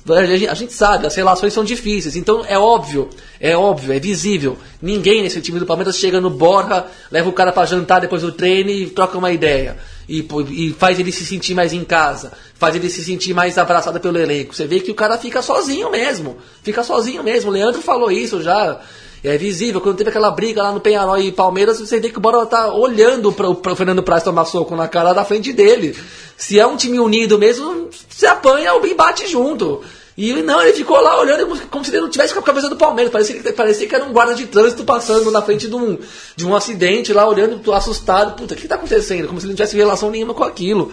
[0.07, 2.15] a gente, sabe, as relações são difíceis.
[2.15, 4.55] Então é óbvio, é óbvio, é visível.
[4.79, 8.31] Ninguém nesse time do Palmeiras chega no Borja, leva o cara pra jantar depois do
[8.31, 9.77] treino e troca uma ideia.
[10.07, 13.99] E, e faz ele se sentir mais em casa, faz ele se sentir mais abraçado
[13.99, 14.53] pelo elenco.
[14.53, 17.49] Você vê que o cara fica sozinho mesmo, fica sozinho mesmo.
[17.49, 18.79] O Leandro falou isso já.
[19.25, 22.21] É visível, quando teve aquela briga lá no Penharol e Palmeiras, você vê que o
[22.21, 25.95] Bora tá olhando para o Fernando Praz tomar soco na cara da frente dele.
[26.37, 29.81] Se é um time unido mesmo, se apanha e bate junto.
[30.17, 32.75] E não, ele ficou lá olhando como- se ele não tivesse com a cabeça do
[32.75, 33.11] Palmeiras.
[33.11, 35.97] Parecia que, parecia que era um guarda de trânsito passando na frente de um,
[36.35, 38.35] de um acidente lá, olhando assustado.
[38.35, 39.27] Puta, o que tá acontecendo?
[39.27, 40.91] Como se ele não tivesse relação nenhuma com aquilo.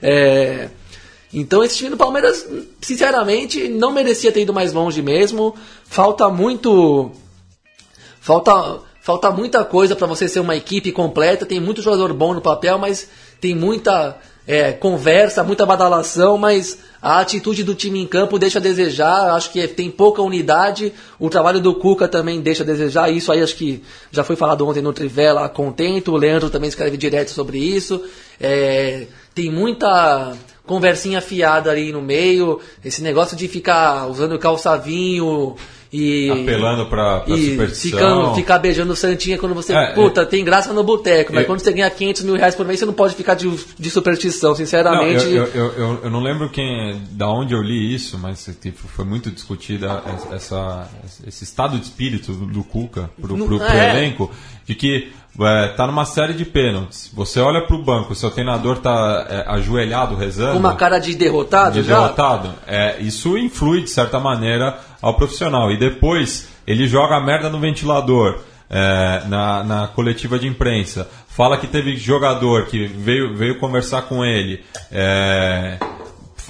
[0.00, 0.68] É.
[1.34, 2.46] Então esse time do Palmeiras,
[2.80, 5.54] sinceramente, não merecia ter ido mais longe mesmo.
[5.84, 7.10] Falta muito.
[8.22, 11.44] Falta, falta muita coisa para você ser uma equipe completa.
[11.44, 13.08] Tem muito jogador bom no papel, mas
[13.40, 14.16] tem muita
[14.46, 19.34] é, conversa, muita badalação, mas a atitude do time em campo deixa a desejar.
[19.34, 20.92] Acho que tem pouca unidade.
[21.18, 23.10] O trabalho do Cuca também deixa a desejar.
[23.10, 26.12] Isso aí acho que já foi falado ontem no Trivela Contento.
[26.12, 28.04] O Leandro também escreve direto sobre isso.
[28.40, 30.32] É, tem muita
[30.64, 32.60] conversinha fiada ali no meio.
[32.84, 35.56] Esse negócio de ficar usando calçavinho
[35.92, 37.98] e Apelando pra e superstição.
[37.98, 39.74] ficando, ficar beijando santinha quando você.
[39.74, 42.78] É, puta, tem graça no boteco, mas quando você ganha 500 mil reais por mês,
[42.78, 45.24] você não pode ficar de, de superstição, Não, sinceramente.
[45.26, 48.88] eu, eu, eu, eu- eu não lembro quem, da onde eu li isso, mas tipo,
[48.88, 50.88] foi muito discutida essa,
[51.26, 53.90] esse estado de espírito do, do Cuca pro, Não- pro, pro é.
[53.90, 54.30] elenco,
[54.64, 57.10] de que é, tá numa série de pênaltis.
[57.14, 60.52] Você olha pro banco, seu treinador tá é, ajoelhado rezando.
[60.54, 62.00] Com uma cara de derrotado de já.
[62.00, 62.50] derrotado.
[62.66, 65.70] É, isso influi, de certa maneira, ao profissional.
[65.70, 68.40] E depois ele joga a merda no ventilador.
[68.72, 74.24] é, na, na coletiva de imprensa, fala que teve jogador que veio, veio conversar com
[74.24, 75.78] ele, é,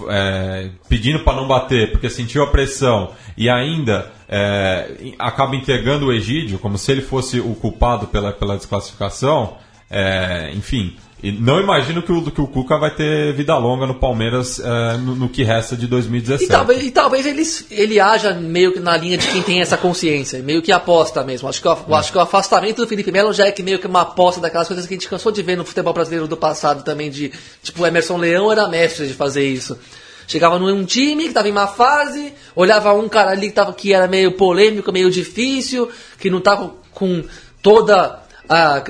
[0.08, 6.12] é, pedindo para não bater porque sentiu a pressão e ainda é, acaba entregando o
[6.12, 9.56] Egídio como se ele fosse o culpado pela, pela desclassificação.
[9.90, 13.94] é, enfim, e não imagino que o, que o Cuca vai ter vida longa no
[13.94, 16.44] Palmeiras é, no, no que resta de 2017.
[16.44, 19.76] E talvez, e talvez ele, ele haja meio que na linha de quem tem essa
[19.76, 21.48] consciência, meio que aposta mesmo.
[21.48, 21.94] Acho que, o, É.
[21.94, 24.66] acho que o afastamento do Felipe Melo já é que meio que uma aposta daquelas
[24.66, 27.30] coisas que a gente cansou de ver no futebol brasileiro do passado também, de
[27.62, 29.78] tipo, o Emerson Leão era mestre de fazer isso.
[30.26, 33.92] Chegava num time que tava em uma fase, olhava um cara ali que, tava, que
[33.92, 37.22] era meio polêmico, meio difícil, que não tava com
[37.62, 38.82] toda a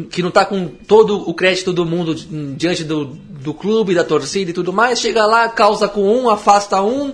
[0.00, 4.04] que não está com todo o crédito do mundo di- diante do, do clube, da
[4.04, 7.12] torcida e tudo mais, chega lá, causa com um, afasta um,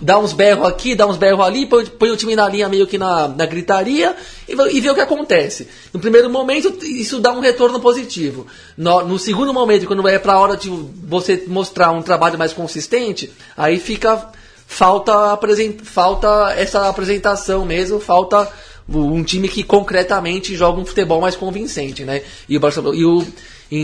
[0.00, 2.86] dá uns berros aqui, dá uns berros ali, põe, põe o time na linha meio
[2.86, 4.14] que na, na gritaria
[4.48, 5.68] e, e vê o que acontece.
[5.92, 8.46] No primeiro momento, isso dá um retorno positivo.
[8.76, 13.32] No, no segundo momento, quando é pra hora de você mostrar um trabalho mais consistente,
[13.56, 14.30] aí fica.
[14.72, 15.36] Falta,
[15.82, 18.48] falta essa apresentação mesmo, falta
[18.88, 22.22] um time que concretamente joga um futebol mais convincente, né?
[22.48, 23.26] E o Barcelona, e o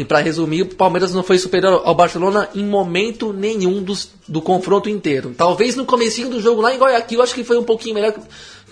[0.09, 4.89] para resumir, o Palmeiras não foi superior ao Barcelona em momento nenhum dos, do confronto
[4.89, 5.33] inteiro.
[5.37, 8.13] Talvez no comecinho do jogo lá em Guayaquil, acho que foi um pouquinho melhor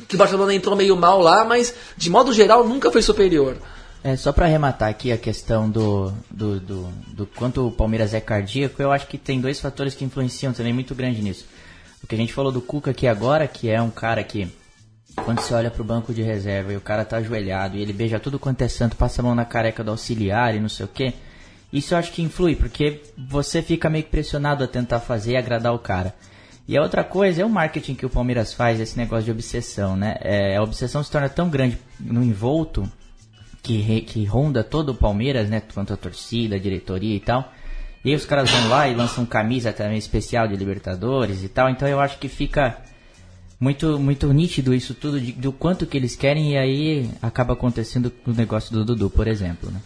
[0.09, 3.57] que o Barcelona entrou meio mal lá, mas de modo geral nunca foi superior.
[4.03, 8.21] É, só para arrematar aqui a questão do, do, do, do, quanto o Palmeiras é
[8.21, 11.47] cardíaco, eu acho que tem dois fatores que influenciam também muito grande nisso.
[12.03, 14.49] O que a gente falou do Cuca aqui agora, que é um cara que
[15.15, 18.19] quando você olha pro banco de reserva e o cara tá ajoelhado e ele beija
[18.19, 20.89] tudo quanto é santo, passa a mão na careca do auxiliar e não sei o
[20.89, 21.15] que,
[21.73, 25.75] isso eu acho que influi, porque você fica meio pressionado a tentar fazer e agradar
[25.75, 26.15] o cara.
[26.69, 29.97] E a outra coisa é o marketing que o Palmeiras faz, esse negócio de obsessão,
[29.97, 30.17] né?
[30.21, 32.91] É, a obsessão se torna tão grande no envolto
[33.61, 35.61] que, que ronda todo o Palmeiras, né?
[35.75, 37.53] Quanto a torcida, a diretoria e tal.
[38.05, 41.69] E aí os caras vão lá e lançam camisa também especial de Libertadores e tal.
[41.69, 42.79] Então eu acho que fica
[43.65, 48.13] muito muito nítido isso tudo de, do quanto que eles querem e aí acaba acontecendo
[48.27, 49.81] o negócio do Dudu, por exemplo, né?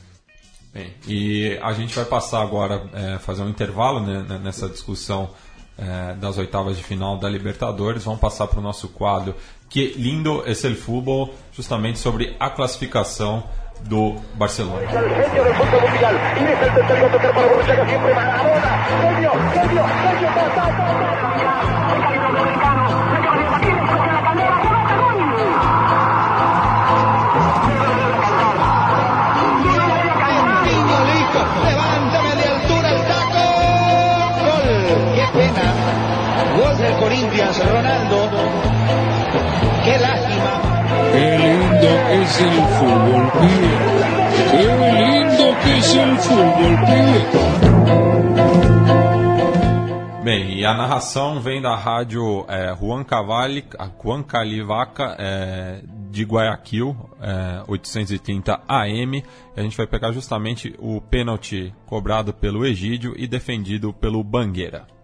[0.75, 5.31] Bem, e a gente vai passar agora é, fazer um intervalo né, nessa discussão
[5.79, 8.05] é, das oitavas de final da Libertadores.
[8.05, 9.35] Vamos passar para o nosso quadro
[9.69, 13.45] Que lindo é el fútbol, justamente sobre a classificação
[13.83, 14.89] do Barcelona.
[36.99, 38.31] Corinthians, Ronaldo.
[39.85, 40.61] Qué lástima.
[41.13, 43.73] Qué lindo es el fútbol, pibe.
[44.51, 47.21] Qué lindo que es el fútbol, pibe.
[50.23, 53.65] Bem, e a narração vem da rádio é, Juan, Cavalli,
[54.03, 59.25] Juan Calivaca é, de Guayaquil, é, 830 AM.
[59.57, 64.98] E a gente vai pegar justamente o pênalti cobrado pelo Egídio e defendido pelo Bangueira.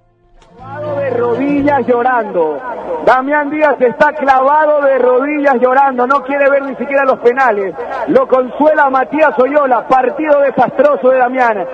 [0.56, 2.60] De rodillas llorando.
[3.04, 7.74] Damián Díaz está clavado de rodillas llorando, no quiere ver ni siquiera los penales.
[8.08, 11.66] Lo consuela Matías Oyola, partido desastroso de Damián.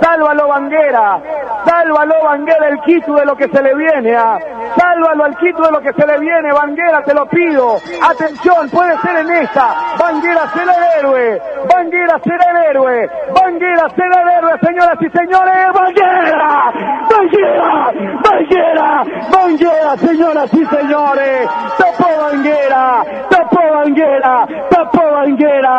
[0.00, 1.20] Sálvalo Banguera,
[1.66, 4.34] sálvalo Banguera el quito de lo que se le viene a.
[4.34, 4.38] ¿ah?
[4.76, 7.76] Sálvalo al quito de lo que se le viene, Banguera, te lo pido.
[8.08, 9.74] Atención, puede ser en esta.
[9.98, 11.42] Banguera será el héroe,
[11.74, 16.72] Banguera será el héroe, Banguera será el héroe, señoras y señores, Banguera,
[17.10, 17.92] Banguera,
[18.30, 21.48] Banguera, Banguera, señoras y señores,
[21.78, 25.78] tapó Banguera, tapó Banguera, tapó Banguera.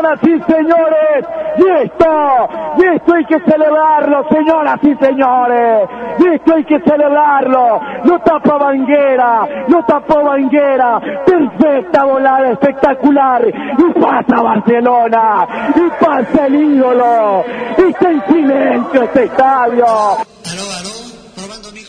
[0.00, 1.26] Señoras y señores.
[1.58, 2.48] Y esto,
[2.78, 5.88] y esto hay que celebrarlo, señoras y señores.
[6.18, 7.80] Y esto hay que celebrarlo.
[8.04, 11.00] Lo tapa Banguera, lo tapó Banguera.
[11.26, 13.46] Perfecta volada, espectacular.
[13.46, 15.46] Y pasa Barcelona,
[15.76, 17.44] y pasa el ídolo.
[17.76, 19.84] Está en silencio este estadio.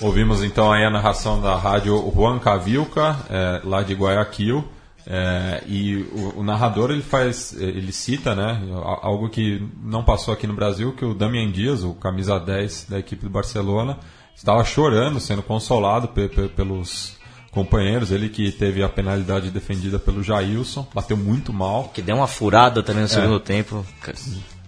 [0.01, 4.65] Ouvimos então aí a narração da rádio Juan Cavilca, é, lá de Guayaquil.
[5.05, 8.61] É, e o, o, narrador ele faz, ele cita, né,
[9.01, 12.99] algo que não passou aqui no Brasil, que o Damian Dias, o camisa 10 da
[12.99, 13.97] equipe do Barcelona,
[14.35, 17.19] estava chorando, sendo consolado pe pe pelos
[17.51, 21.89] companheiros, ele que teve a penalidade defendida pelo Jailson, bateu muito mal.
[21.93, 23.09] Que deu uma furada também no é.
[23.09, 23.85] segundo tempo.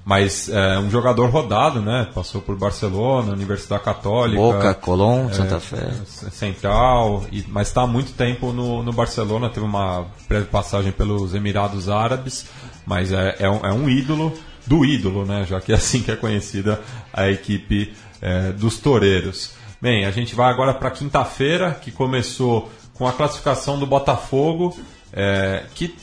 [0.06, 2.10] Mas é um jogador rodado, né?
[2.14, 4.42] Passou por Barcelona, Universidade Católica.
[4.42, 5.92] Boca, Colón, é, Santa Fé.
[6.30, 9.50] Central, e, mas está há muito tempo no, no Barcelona.
[9.50, 12.48] Teve uma breve passagem pelos Emirados Árabes,
[12.86, 14.34] mas é, é, um, é um ídolo
[14.68, 15.46] do ídolo, né?
[15.48, 16.82] Já que é assim que é conhecida
[17.14, 19.54] a equipe é, dos Toureiros.
[19.82, 24.78] Bem, a gente vai agora para quinta-feira, que começou com a classificação do Botafogo,
[25.14, 25.96] é, que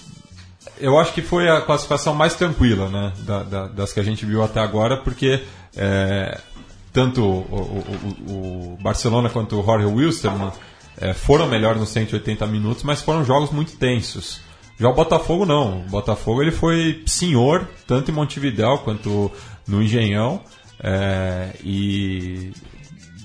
[0.81, 3.13] eu acho que foi a classificação mais tranquila, né?
[3.19, 5.43] Da, da, das que a gente viu até agora, porque
[5.77, 6.41] é,
[6.93, 7.85] tanto o,
[8.29, 10.53] o, o, Barcelona quanto o Jorge Wilstermann
[11.01, 14.41] é, foram melhores nos 180 minutos, mas foram jogos muito tensos.
[14.79, 15.81] Já o Botafogo não.
[15.81, 19.31] O Botafogo ele foi senhor, tanto em Montevidéu quanto
[19.69, 20.41] no Engenhão.
[20.83, 22.53] É, e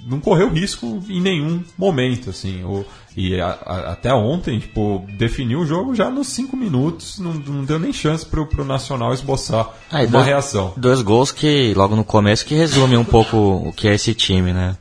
[0.05, 2.63] não correu risco em nenhum momento, assim.
[2.63, 2.85] O,
[3.17, 7.63] e a, a, até ontem, tipo, definiu o jogo já nos cinco minutos, não, não
[7.65, 10.73] deu nem chance pro, pro Nacional esboçar Ah, uma dois- reação.
[10.77, 14.53] Dois gols que, logo no começo, que resume um pouco o que é esse time,
[14.53, 14.77] né?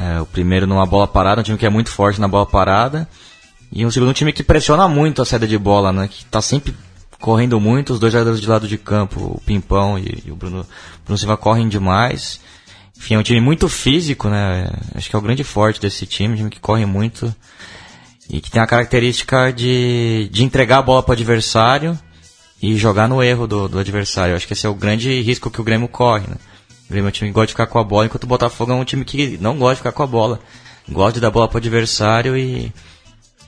[0.00, 3.08] É, o primeiro numa bola parada, um time que é muito forte na bola parada.
[3.72, 6.08] E um segundo time que pressiona muito a saída de bola, né?
[6.08, 6.74] Que tá sempre
[7.20, 10.66] correndo muito, os dois jogadores de lado de campo, o Pimpão e, e o Bruno,
[11.04, 12.40] Bruno Silva correm demais.
[13.00, 14.70] Enfim, é um time muito físico, né?
[14.94, 17.34] Acho que é o grande forte desse time, um time que corre muito.
[18.28, 21.98] E que tem a característica de, de entregar a bola para o adversário
[22.62, 24.36] e jogar no erro do, do adversário.
[24.36, 26.36] Acho que esse é o grande risco que o Grêmio corre, né?
[26.88, 28.70] O Grêmio é um time que gosta de ficar com a bola, enquanto o Botafogo
[28.70, 30.38] é um time que não gosta de ficar com a bola.
[30.86, 32.70] Gosta de dar bola para o adversário e,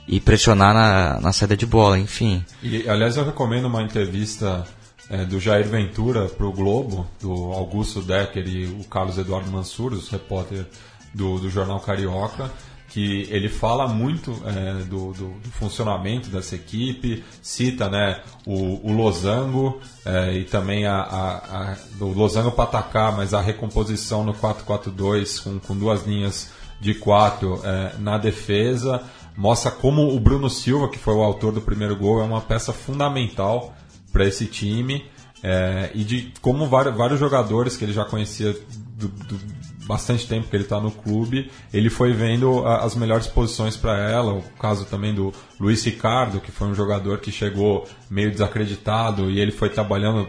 [0.08, 2.42] e pressionar na, na saída de bola, enfim.
[2.62, 4.66] E, aliás, eu recomendo uma entrevista
[5.12, 9.92] é, do Jair Ventura para o Globo, do Augusto Decker e o Carlos Eduardo Mansur,
[9.92, 10.66] os repórter
[11.14, 12.50] do, do Jornal Carioca,
[12.88, 18.92] que ele fala muito é, do, do- do funcionamento dessa equipe, cita né, o, o
[18.92, 21.36] Losango é, e também a, a,
[21.72, 26.50] a- do Losango para atacar, mas a recomposição no 4-4-2 com, com duas linhas
[26.80, 29.02] de quatro é, na defesa,
[29.36, 32.72] mostra como o Bruno Silva, que foi o autor do primeiro gol, é uma peça
[32.74, 33.74] fundamental
[34.12, 35.04] para esse time
[35.42, 38.52] é, e de como vários, vários jogadores que ele já conhecia
[38.96, 39.40] do, do
[39.86, 43.98] bastante tempo que ele está no clube, ele foi vendo a- as melhores posições para
[44.08, 44.34] ela.
[44.34, 49.40] O caso também do Luiz Ricardo, que foi um jogador que chegou meio desacreditado e
[49.40, 50.28] ele foi trabalhando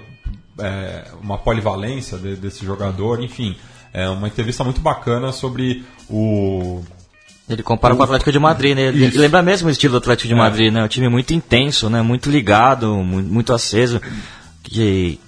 [0.60, 3.22] é, uma polivalência de- desse jogador.
[3.24, 3.56] Enfim,
[3.92, 6.84] é uma entrevista muito bacana sobre o
[7.50, 8.84] Ele compara com o Atlético de Madrid, né?
[8.84, 9.20] Ele Isso.
[9.20, 10.38] lembra mesmo o estilo do Atlético de É.
[10.38, 10.84] Madrid, né?
[10.84, 12.02] Um time muito intenso, né?
[12.02, 14.02] Muito ligado, mu- muito aceso.
[14.64, 15.20] Que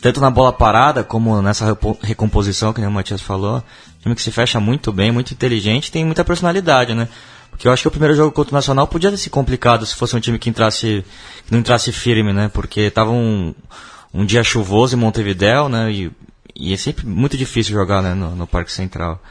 [0.00, 4.20] tanto na bola parada como nessa recomposição, que nem o Matias falou, um time que
[4.22, 7.08] se fecha muito bem, muito inteligente, tem muita personalidade, né?
[7.50, 9.94] Porque eu acho que o primeiro jogo contra o Nacional podia ter se complicado se
[9.94, 11.04] fosse um time que entrasse,
[11.46, 12.50] que não entrasse firme, né?
[12.52, 13.54] Porque tava um,
[14.12, 15.90] um dia chuvoso em Montevidéu, né?
[15.90, 16.10] E,
[16.54, 18.12] e é sempre muito difícil jogar, né?
[18.14, 19.22] No, no Parque Central.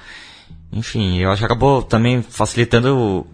[0.71, 3.25] Enfim, eu acho que acabou também facilitando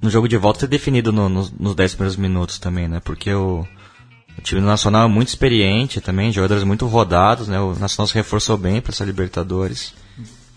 [0.00, 3.00] no jogo de volta ter definido no- nos, nos 10 primeiros minutos também, né?
[3.04, 3.66] Porque o,
[4.38, 7.60] o time do Nacional é muito experiente também, jogadores muito rodados, né?
[7.60, 9.92] O Nacional se reforçou bem para essa Libertadores.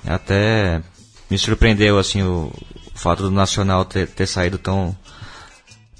[0.06, 0.82] Até
[1.30, 2.52] me surpreendeu, assim, o,
[2.94, 4.96] o fato do Nacional ter, ter saído tão,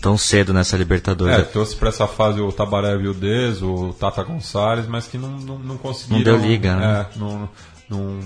[0.02, 1.38] tão cedo nessa Libertadores.
[1.40, 5.60] É, trouxe para essa fase o Tabaré Vildez, o Tata Gonçalves, mas que não, não,
[5.60, 6.18] não conseguiram.
[6.18, 7.06] Não deu liga, né?
[7.14, 7.50] É, não,
[7.90, 8.20] não-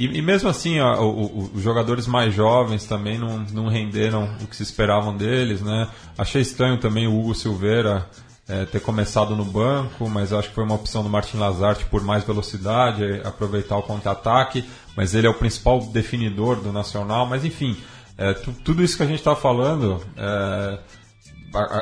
[0.00, 4.24] E, e mesmo assim, ó, o- o- os jogadores mais jovens também não, não renderam
[4.42, 5.88] o que se esperavam deles, né?
[6.16, 8.06] Achei estranho também o Hugo Silveira
[8.48, 12.02] é, ter começado no banco, mas acho que foi uma opção do Martin Lazarte por
[12.02, 14.64] mais velocidade, é, aproveitar o contra-ataque,
[14.96, 17.76] mas ele é o principal definidor do Nacional, mas enfim,
[18.18, 20.78] é, tu- tudo isso que a gente está falando é,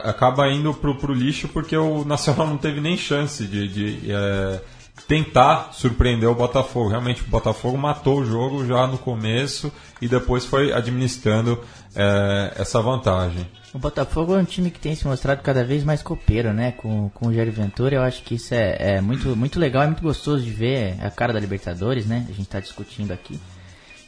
[0.05, 4.61] acaba indo pro, pro lixo porque o Nacional não teve nem chance de, de, é,
[5.07, 6.89] tentar surpreender o Botafogo.
[6.89, 11.61] Realmente o Botafogo matou o jogo já no começo e depois foi administrando
[11.95, 13.47] é, essa vantagem.
[13.73, 16.73] O Botafogo é um time que tem se mostrado cada vez mais copeiro, né?
[16.73, 19.87] Com, com o Jair Ventura, eu acho que isso é, é muito, muito legal, é
[19.87, 22.27] muito gostoso de ver a cara da Libertadores, né?
[22.29, 23.39] A gente tá discutindo aqui.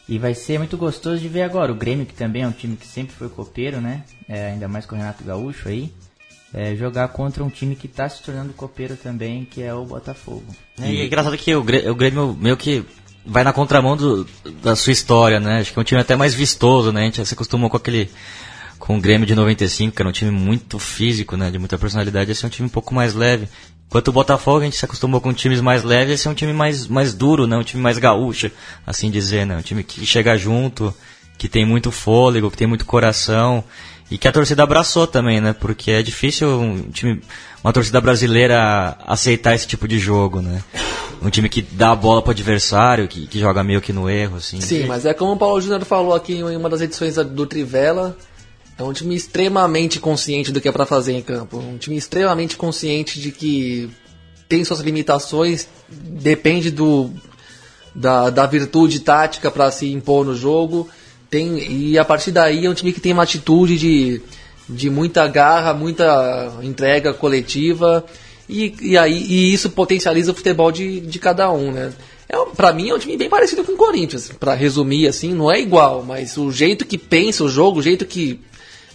[0.08, 1.70] E vai ser muito gostoso de ver agora.
[1.70, 4.02] O Grêmio, que também é um time que sempre foi copeiro, né?
[4.28, 5.92] É, ainda mais com o Renato Gaúcho aí.
[6.52, 10.44] É, jogar contra um time que tá se tornando copeiro também, que é o Botafogo.
[10.80, 12.84] E é engraçado que o o Grêmio meio que
[13.24, 14.26] vai na contramão do-
[14.62, 15.60] da sua história, né?
[15.60, 17.02] Acho que é um time até mais vistoso, né?
[17.02, 18.10] A gente se acostumou com aquele.
[18.80, 21.50] com o Grêmio de 95, que era um time muito físico, né?
[21.50, 22.30] De muita personalidade.
[22.32, 23.46] Esse é um time um pouco mais leve.
[23.86, 26.52] Enquanto o Botafogo, a gente se acostumou com times mais leves, esse é um time
[26.54, 27.56] mais, mais duro, né?
[27.58, 28.50] Um time mais gaúcho,
[28.86, 29.58] assim dizer, né?
[29.58, 30.94] Um time que chega junto,
[31.36, 33.62] que tem muito fôlego, que tem muito coração.
[34.10, 35.52] E que a torcida abraçou também, né?
[35.52, 37.22] Porque é difícil um time,
[37.62, 40.62] uma torcida brasileira aceitar esse tipo de jogo, né?
[41.22, 44.38] Um time que dá a bola pro adversário, que, que joga meio que no erro,
[44.38, 44.60] assim.
[44.60, 48.16] Sim, mas é como o Paulo Júnior falou aqui em uma das edições do Trivela.
[48.76, 51.58] É um time extremamente consciente do que é pra fazer em campo.
[51.58, 53.90] Um time extremamente consciente de que
[54.48, 57.10] tem suas limitações, depende do
[57.94, 60.88] da, da virtude tática para se impor no jogo.
[61.30, 64.20] Tem, e a partir daí é um time que tem uma atitude de,
[64.68, 68.04] de muita garra, muita entrega coletiva.
[68.48, 71.92] E, e, aí, e isso potencializa o futebol de, de cada um, né?
[72.28, 74.30] É, pra mim é um time bem parecido com o Corinthians.
[74.40, 78.04] Pra resumir, assim, não é igual, mas o jeito que pensa o jogo, o jeito
[78.04, 78.40] que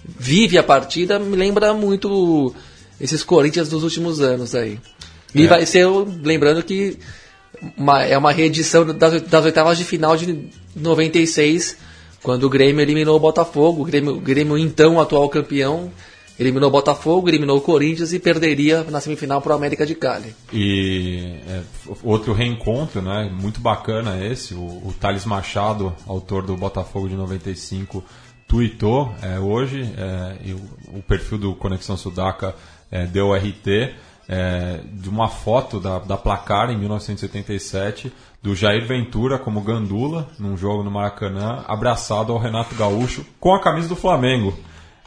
[0.04, 2.54] vive a partida, me lembra muito
[3.00, 4.78] esses Corinthians dos últimos anos aí.
[5.34, 5.48] E É.
[5.48, 5.86] vai ser,
[6.22, 6.98] lembrando que
[7.78, 11.78] uma, é uma reedição das, das oitavas de final de 96,
[12.26, 13.84] quando o Grêmio eliminou o Botafogo.
[13.84, 15.92] O Grêmio, o Grêmio então atual campeão,
[16.40, 20.36] eliminou o Botafogo, eliminou o Corinthians e perderia na semifinal para o América de Cali.
[20.52, 21.62] E é,
[22.02, 23.32] outro reencontro, né?
[23.32, 24.56] Muito bacana esse.
[24.56, 28.04] O, o Thales Machado, autor do Botafogo de 95,
[28.48, 32.56] tweetou é, hoje, é, o, o, perfil do Conexão Sudaca
[32.90, 33.94] é, deu RT,
[34.28, 38.12] é, de uma foto da, da placar em 1977
[38.42, 43.62] do Jair Ventura como gandula num jogo no Maracanã, abraçado ao Renato Gaúcho com a
[43.62, 44.58] camisa do Flamengo.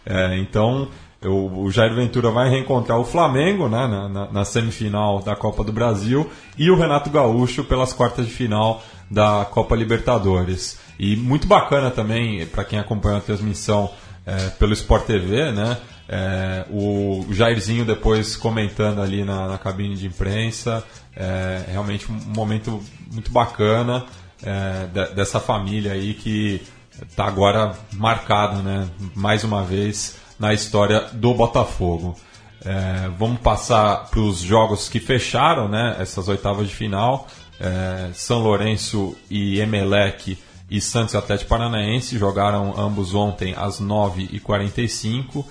[0.04, 0.88] É, então
[1.20, 5.64] eu, o Jair Ventura vai reencontrar o Flamengo né, na, na, na, semifinal da Copa
[5.64, 10.78] do Brasil e o Renato Gaúcho pelas quartas de final da Copa Libertadores.
[10.98, 13.90] E muito bacana também, para quem acompanha a transmissão
[14.24, 15.78] é, pelo Sport TV, né?
[16.08, 20.82] É, o Jairzinho depois comentando ali na, na cabine de imprensa.
[21.14, 22.82] É, realmente um momento
[23.12, 24.06] muito bacana
[24.42, 26.62] é, de, dessa família aí que
[27.02, 28.88] está agora marcado, né?
[29.14, 32.16] Mais uma vez na história do Botafogo.
[32.64, 37.26] É, vamos passar para os jogos que fecharam né, essas oitavas de final.
[37.60, 40.38] É, São Lourenço e Emelec
[40.70, 45.44] e Santos Atlético Paranaense jogaram ambos ontem às 9h45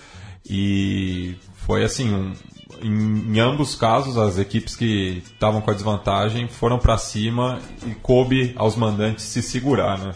[0.50, 1.36] e
[1.66, 2.34] foi assim, um,
[2.82, 7.94] em, em, ambos casos as equipes que estavam com a desvantagem foram para cima e
[7.96, 10.14] coube aos mandantes se segurar, né?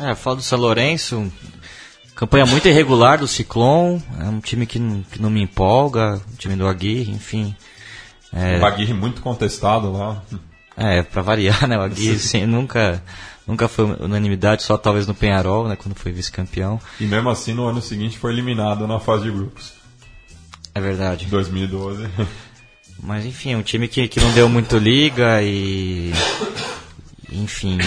[0.00, 1.30] É, falo do São Lourenço,
[2.14, 6.36] campanha muito irregular do Ciclone, é um time que não, que não me empolga, o
[6.36, 7.54] time do Aguirre, enfim.
[8.32, 8.58] É...
[8.58, 10.22] O Aguirre muito contestado lá.
[10.76, 11.76] É, para variar, né?
[11.76, 13.02] O Aguirre assim, nunca
[13.46, 16.80] Nunca foi unanimidade, só talvez no Penharol, né, quando foi vice-campeão.
[17.00, 19.72] E mesmo assim, no ano seguinte foi eliminado na fase de grupos.
[20.74, 21.26] É verdade.
[21.26, 22.08] 2012.
[23.02, 26.12] Mas enfim, um time que, que não deu muito liga e.
[27.32, 27.78] Enfim.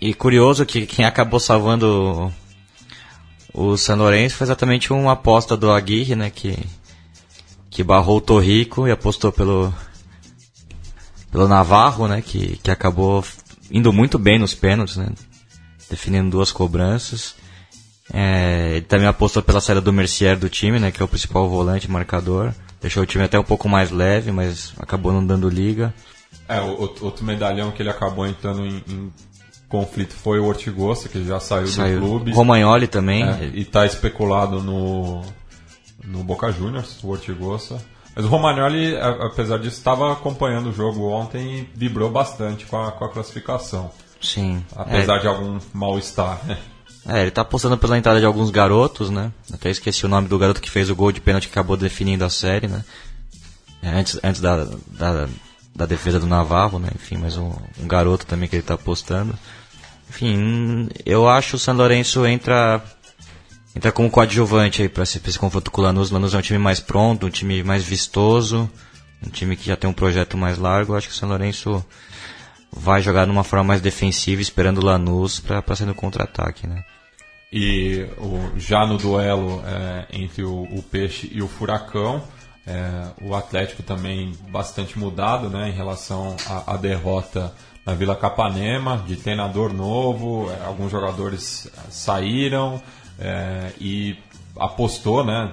[0.00, 2.32] E curioso que quem acabou salvando
[3.52, 6.30] o San Lourenço foi exatamente uma aposta do Aguirre, né?
[6.30, 6.58] Que,
[7.70, 9.72] que barrou o Torrico e apostou pelo,
[11.30, 12.22] pelo Navarro, né?
[12.22, 13.22] Que, que acabou
[13.72, 15.08] indo muito bem nos pênaltis, né?
[15.90, 17.34] Definindo duas cobranças.
[18.12, 20.90] É, ele também apostou pela saída do Mercier do time, né?
[20.90, 22.52] Que é o principal volante marcador.
[22.80, 25.94] Deixou o time até um pouco mais leve, mas acabou não dando liga.
[26.48, 29.12] É, outro medalhão que ele acabou entrando em, em
[29.68, 32.00] conflito foi o Ortigosa, que já saiu, saiu.
[32.00, 32.32] do clube.
[32.32, 33.22] Romagnoli também.
[33.22, 35.22] É, e está especulado no,
[36.04, 37.82] no Boca Juniors, o Ortigosa.
[38.14, 42.92] Mas o Romagnoli, apesar disso, estava acompanhando o jogo ontem e vibrou bastante com a,
[42.92, 43.90] com a classificação.
[44.20, 44.64] Sim.
[44.76, 45.18] Apesar é.
[45.20, 46.58] de algum mal-estar, né?
[47.08, 49.32] É, ele tá apostando pela entrada de alguns garotos, né?
[49.52, 52.24] Até esqueci o nome do garoto que fez o gol de pênalti que acabou definindo
[52.24, 52.84] a série, né?
[53.82, 55.28] É, antes, antes da, da,
[55.74, 56.88] da, defesa do Navarro, né?
[56.94, 57.50] Enfim, mas um,
[57.80, 59.36] um, garoto também que ele tá apostando.
[60.08, 62.80] Enfim, eu acho o San Lourenço entra
[63.74, 66.10] entra como coadjuvante aí para esse, esse, confronto com o Lanús.
[66.10, 68.70] O Lanús é um time mais pronto, um time mais vistoso,
[69.26, 70.92] um time que já tem um projeto mais largo.
[70.92, 71.84] Eu acho que o São Lourenço
[72.70, 76.82] vai jogar numa forma mais defensiva, esperando o Lanús para sair no contra-ataque, né?
[77.52, 82.24] E o, já no duelo é, entre o, o, Peixe e o Furacão,
[82.66, 86.34] é, o Atlético também bastante mudado né, em relação
[86.66, 87.52] à, derrota
[87.84, 92.80] na Vila Capanema, de treinador novo, é, alguns jogadores saíram,
[93.18, 94.16] é, e
[94.56, 95.52] apostou, né?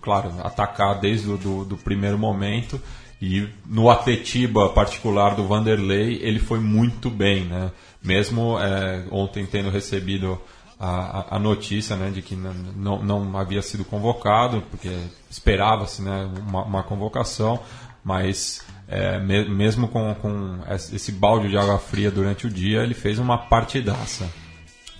[0.00, 2.80] Claro, atacar desde o do, primeiro momento.
[3.20, 7.70] E no Atletiba particular do Vanderlei, ele foi muito bem, né?
[8.02, 10.40] Mesmo é, ontem tendo recebido
[10.80, 14.88] a, a, notícia né, de que não, não havia sido convocado, porque
[15.30, 17.60] esperava-se né, uma, uma, convocação,
[18.02, 22.94] mas é, me, mesmo com, com esse balde de água fria durante o dia, ele
[22.94, 24.26] fez uma partidaça.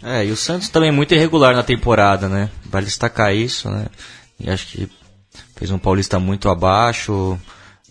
[0.03, 2.51] É, e o Santos também é muito irregular na temporada, né?
[2.65, 3.87] Vale destacar isso, né?
[4.39, 4.89] E acho que
[5.57, 7.39] fez um Paulista muito abaixo.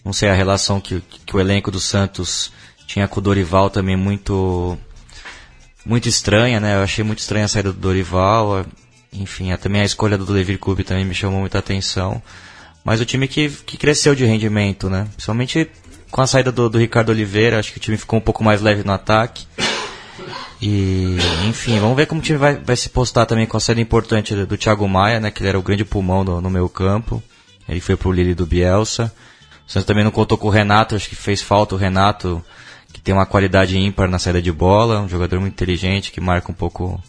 [0.03, 2.51] Não sei a relação que, que o elenco do Santos
[2.87, 4.77] tinha com o Dorival também muito
[5.85, 6.75] muito estranha, né?
[6.75, 8.65] Eu achei muito estranha a saída do Dorival.
[9.13, 12.21] Enfim, também a escolha do Levir Clube também me chamou muita atenção.
[12.83, 15.07] Mas o time que, que cresceu de rendimento, né?
[15.11, 15.69] Principalmente
[16.09, 18.61] com a saída do, do Ricardo Oliveira, acho que o time ficou um pouco mais
[18.61, 19.45] leve no ataque.
[20.61, 21.17] E,
[21.47, 24.35] enfim, vamos ver como o time vai, vai se postar também com a saída importante
[24.35, 25.31] do, do Thiago Maia, né?
[25.31, 27.23] Que ele era o grande pulmão do, no meu campo.
[27.67, 29.13] Ele foi pro Lille do Bielsa.
[29.67, 32.43] O Santos também não contou com o Renato, acho que fez falta o Renato,
[32.91, 36.51] que tem uma qualidade ímpar na saída de bola, um jogador muito inteligente, que marca
[36.51, 37.01] um pouco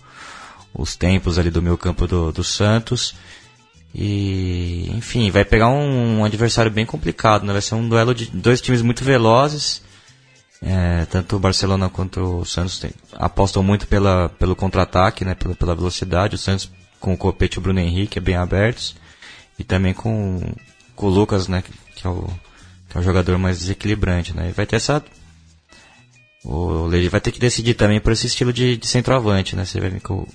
[0.75, 3.15] os tempos ali do meu campo do, do Santos.
[3.95, 7.53] E, enfim, vai pegar um, um adversário bem complicado, né?
[7.53, 9.83] Vai ser um duelo de dois times muito velozes
[10.63, 15.55] É, tanto o Barcelona quanto o Santos tem- apostam muito pela, pelo contra-ataque, né, pela,
[15.55, 16.35] pela velocidade.
[16.35, 18.95] O Santos com o Copete e o Bruno Henrique bem abertos.
[19.59, 20.41] E também com,
[20.95, 21.63] com o Lucas, né,
[21.97, 22.29] que, é o,
[22.91, 24.35] que é o jogador mais desequilibrante.
[24.37, 24.51] Né.
[24.51, 25.03] E vai ter essa.
[26.45, 29.55] O Leite vai ter que decidir também por esse estilo de, de centroavante.
[29.57, 29.65] Né.
[29.65, 30.29] Você vai vir com o,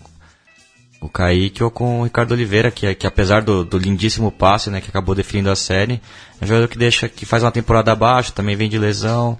[1.01, 4.69] o Kaique ou com o Ricardo Oliveira, que, é- que apesar do, do lindíssimo passe,
[4.71, 6.01] né, que acabou definindo a série,
[6.41, 9.38] é um jogador que deixa, que faz uma temporada abaixo, também vem de lesão,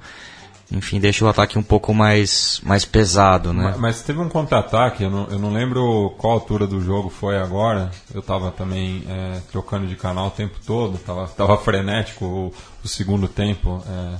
[0.72, 3.63] enfim, deixa o ataque um pouco mais, mais pesado, né?
[3.72, 7.38] Ma- Mas teve um contra-ataque, eu não, eu não lembro qual altura do jogo foi
[7.38, 7.91] agora.
[8.13, 12.53] Eu tava também é, trocando de canal o tempo todo, tava, tava frenético o,
[12.84, 14.16] o segundo tempo, é,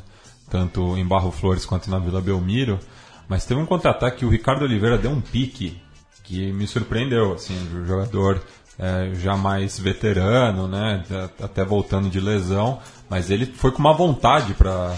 [0.50, 2.80] tanto em Barro Flores quanto na Vila Belmiro.
[3.28, 5.82] Mas teve um contra-ataque que o Ricardo Oliveira deu um pique
[6.24, 8.42] que me surpreendeu, assim, o jogador
[8.78, 11.04] é, já mais veterano, né,
[11.42, 12.80] até voltando de lesão,
[13.10, 14.96] mas ele foi com uma vontade para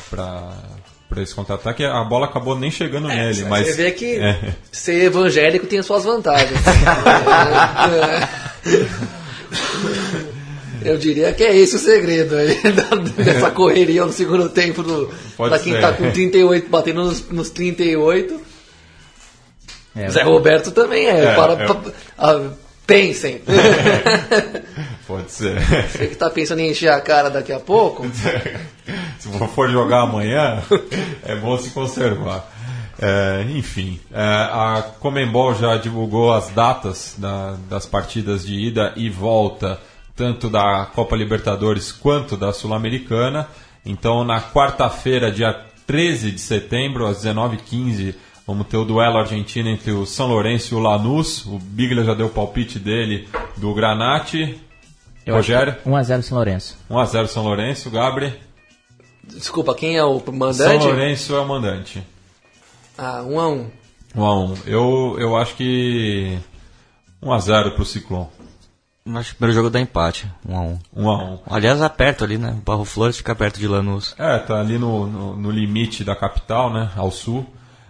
[1.10, 4.54] para esse contra-ataque, a bola acabou nem chegando nele, mas Você vê que é.
[4.72, 6.60] ser evangélico tem as suas vantagens.
[10.84, 15.12] Eu diria que é esse o segredo aí da- dessa correria no segundo tempo do,
[15.36, 15.82] Pode pra quem ser.
[15.82, 18.40] tá com 38, batendo nos, nos 38.
[19.96, 21.26] É, Zé Roberto também é.
[21.26, 21.68] É, para, é.
[21.68, 21.82] pa-
[22.18, 22.42] ah,
[22.86, 23.42] pensem.
[25.08, 25.58] Pode ser.
[25.90, 28.06] Você que tá pensando em encher a cara daqui a pouco,
[29.20, 30.62] se for jogar amanhã,
[31.24, 32.46] é bom se conservar.
[33.00, 39.08] É, enfim, é, a Comembol já divulgou as datas da- das partidas de ida e
[39.10, 39.80] volta,
[40.16, 43.48] tanto da Copa Libertadores quanto da Sul-Americana.
[43.86, 45.56] Então, na quarta-feira, dia
[45.86, 48.16] 13 de setembro, às 19h15,
[48.48, 51.46] vamos ter o duelo argentino entre o São Lourenço e o Lanús.
[51.46, 53.28] O Biglia já deu o palpite dele
[53.58, 54.60] do Granate.
[55.28, 56.78] Eu Rogério, 1x0 São Lourenço.
[56.90, 57.90] 1x0 São Lourenço.
[57.90, 58.34] Gabri,
[59.24, 60.86] desculpa, quem é o São mandante?
[60.86, 62.04] Lourenço é o mandante.
[62.98, 63.70] Ah, um a um.
[64.16, 66.38] 1 a 1 Eu, eu acho que
[67.22, 68.28] 1 a 0 pro Ciclone.
[69.16, 71.88] Acho que o primeiro jogo dá empate, 1 a 1 1 a 1 Aliás, é
[71.88, 72.58] perto ali, né?
[72.66, 74.14] Barro Flores fica perto de Lanús.
[74.18, 76.92] É, tá ali no, no, no limite da capital, né?
[76.96, 77.46] Ao sul.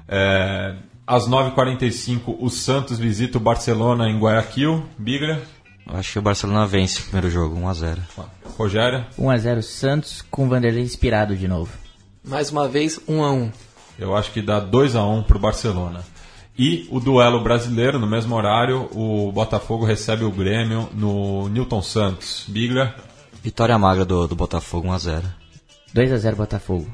[0.07, 0.75] É,
[1.07, 4.83] às 9h45, o Santos visita o Barcelona em Guayaquil.
[4.97, 5.41] Biglia,
[5.89, 8.01] Acho que o Barcelona vence o primeiro jogo, 1 a 0
[8.57, 9.05] Rogério.
[9.19, 11.71] 1x0 Santos com o Vanderlei inspirado de novo.
[12.23, 13.51] Mais uma vez, um a um.
[13.97, 16.03] Eu acho que dá 2 a 1 pro Barcelona.
[16.57, 22.45] E o duelo brasileiro, no mesmo horário, o Botafogo recebe o Grêmio no Newton Santos.
[22.47, 22.95] Biglia,
[23.43, 25.23] Vitória magra do, do Botafogo, 1 a 0
[25.95, 26.87] 2x0 Botafogo.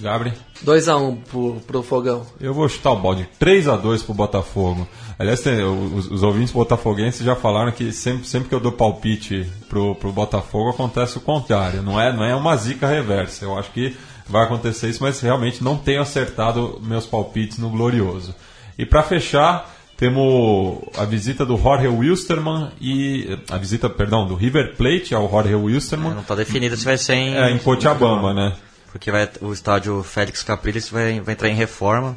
[0.00, 0.32] Gabri.
[0.62, 2.26] 2 a 1 um pro, pro Fogão.
[2.40, 4.88] Eu vou chutar o balde 3 a 2 pro Botafogo.
[5.18, 9.46] Aliás, tem- os, os ouvintes botafoguenses já falaram que sempre, sempre que eu dou palpite
[9.68, 11.82] pro, pro Botafogo acontece o contrário.
[11.82, 13.44] Não é, não é uma zica reversa.
[13.44, 13.96] Eu acho que
[14.28, 18.34] vai acontecer isso, mas realmente não tenho acertado meus palpites no Glorioso.
[18.76, 23.38] E para fechar, temos a visita do Jorge Wilstermann e.
[23.48, 27.14] A visita, perdão, do River Plate ao Jorge Wilstermann Não tá definido se vai ser
[27.14, 28.52] em, é, em Cochabamba, né?
[28.94, 32.16] Porque vai, o estádio Félix Capriles vai, vai entrar em reforma.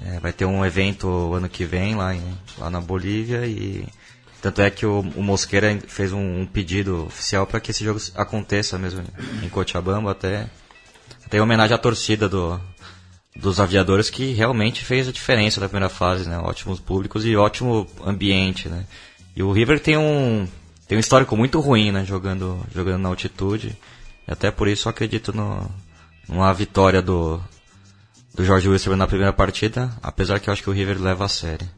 [0.00, 3.84] É, vai ter um evento ano que vem lá, em- lá na Bolívia e
[4.40, 8.00] tanto é que o, o Mosqueira fez um, um pedido oficial para que esse jogo
[8.14, 9.02] aconteça mesmo
[9.42, 10.46] em Cochabamba até
[11.26, 12.58] até em homenagem à torcida do,
[13.34, 16.38] dos aviadores que realmente fez a diferença na primeira fase, né?
[16.38, 18.86] Ótimos públicos e ótimo ambiente, né?
[19.34, 20.46] E o River tem um
[20.86, 22.04] tem um histórico muito ruim, né?
[22.06, 23.76] Jogando jogando na altitude.
[24.30, 25.68] Até por isso eu acredito no,
[26.28, 27.40] numa vitória do
[28.34, 31.28] do Jorge Wilson na primeira partida, apesar que eu acho que o River leva a
[31.28, 31.68] série.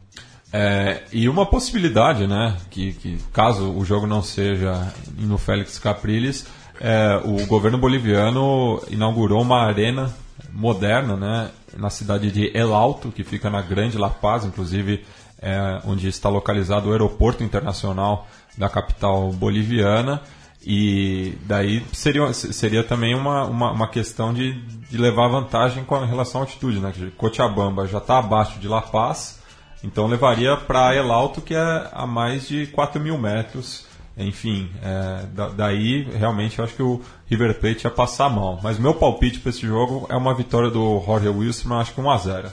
[0.51, 6.45] É, e uma possibilidade, né, que, que caso o jogo não seja no Félix Capriles,
[6.79, 10.13] é, o governo boliviano inaugurou uma arena
[10.51, 15.03] moderna, né, na cidade de El Alto, que fica na Grande La Paz, inclusive
[15.41, 20.21] é, onde está localizado o aeroporto internacional da capital boliviana.
[20.65, 24.53] E daí seria, seria também uma, uma, uma questão de,
[24.89, 26.91] de levar vantagem com relação à altitude, né?
[26.93, 29.39] que Cochabamba já está abaixo de La Paz,
[29.83, 33.85] então levaria para El Alto, que é a mais de 4 mil metros.
[34.15, 38.59] Enfim, é, da- daí realmente eu acho que o River Plate ia passar mão.
[38.61, 42.45] Mas meu palpite para esse jogo é uma vitória do Jorge Wilson, acho que 1x0.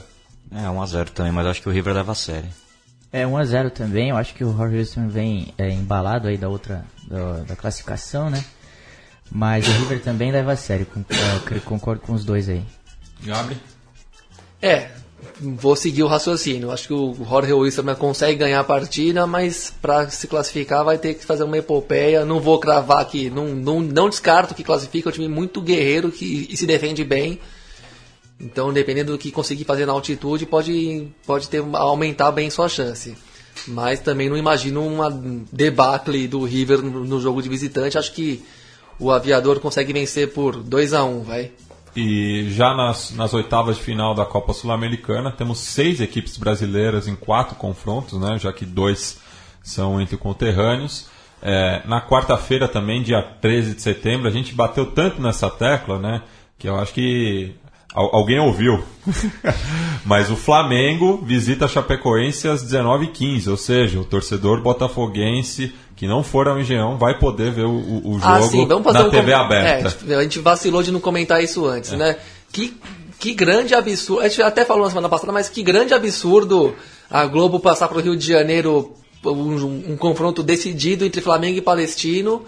[0.53, 2.47] É, 1x0 também, mas acho que o River leva a série.
[3.13, 6.83] É 1x0 também, eu acho que o Jorge Wilson vem é, embalado aí da outra,
[7.11, 8.43] da, da classificação, né?
[9.29, 12.63] Mas o River também leva a sério, é, eu concordo com os dois aí.
[13.23, 13.61] Gabriel?
[14.61, 14.89] É,
[15.39, 16.71] vou seguir o raciocínio.
[16.71, 21.13] Acho que o Jorge Wilson consegue ganhar a partida, mas para se classificar vai ter
[21.13, 22.25] que fazer uma epopeia.
[22.25, 26.11] Não vou cravar aqui, não, não, não descarto que classifica, é um time muito guerreiro
[26.11, 27.39] que, e se defende bem.
[28.39, 33.15] Então, dependendo do que conseguir fazer na altitude, pode, pode ter, aumentar bem sua chance.
[33.67, 35.09] Mas também não imagino uma
[35.51, 37.97] debacle do River no, jogo de visitante.
[37.97, 38.43] Acho que
[38.99, 41.51] o aviador consegue vencer por 2 a 1 um, vai.
[41.95, 47.15] E já nas, nas oitavas de final da Copa Sul-Americana, temos seis equipes brasileiras em
[47.15, 49.19] quatro confrontos, né, já que dois
[49.61, 51.07] são entre conterrâneos.
[51.41, 56.21] É, na quarta-feira também, dia 13 de setembro, a gente bateu tanto nessa tecla, né,
[56.57, 57.55] que eu acho que
[57.93, 58.83] alguém ouviu.
[60.05, 66.23] Mas o Flamengo visita a Chapecoense às 19h15, ou seja, o torcedor botafoguense que não
[66.23, 69.11] for ao Engenhão vai poder ver o, o jogo ah, sim, vamos fazer na um
[69.11, 69.37] TV com...
[69.37, 69.97] aberta.
[70.07, 71.97] É, a gente vacilou de não comentar isso antes, é.
[71.97, 72.17] né?
[72.51, 72.75] Que,
[73.19, 74.21] que grande absurdo.
[74.21, 76.73] A gente até falou na semana passada, mas que grande absurdo
[77.09, 81.59] a Globo passar para o Rio de Janeiro um, um, um confronto decidido entre Flamengo
[81.59, 82.43] e Palestino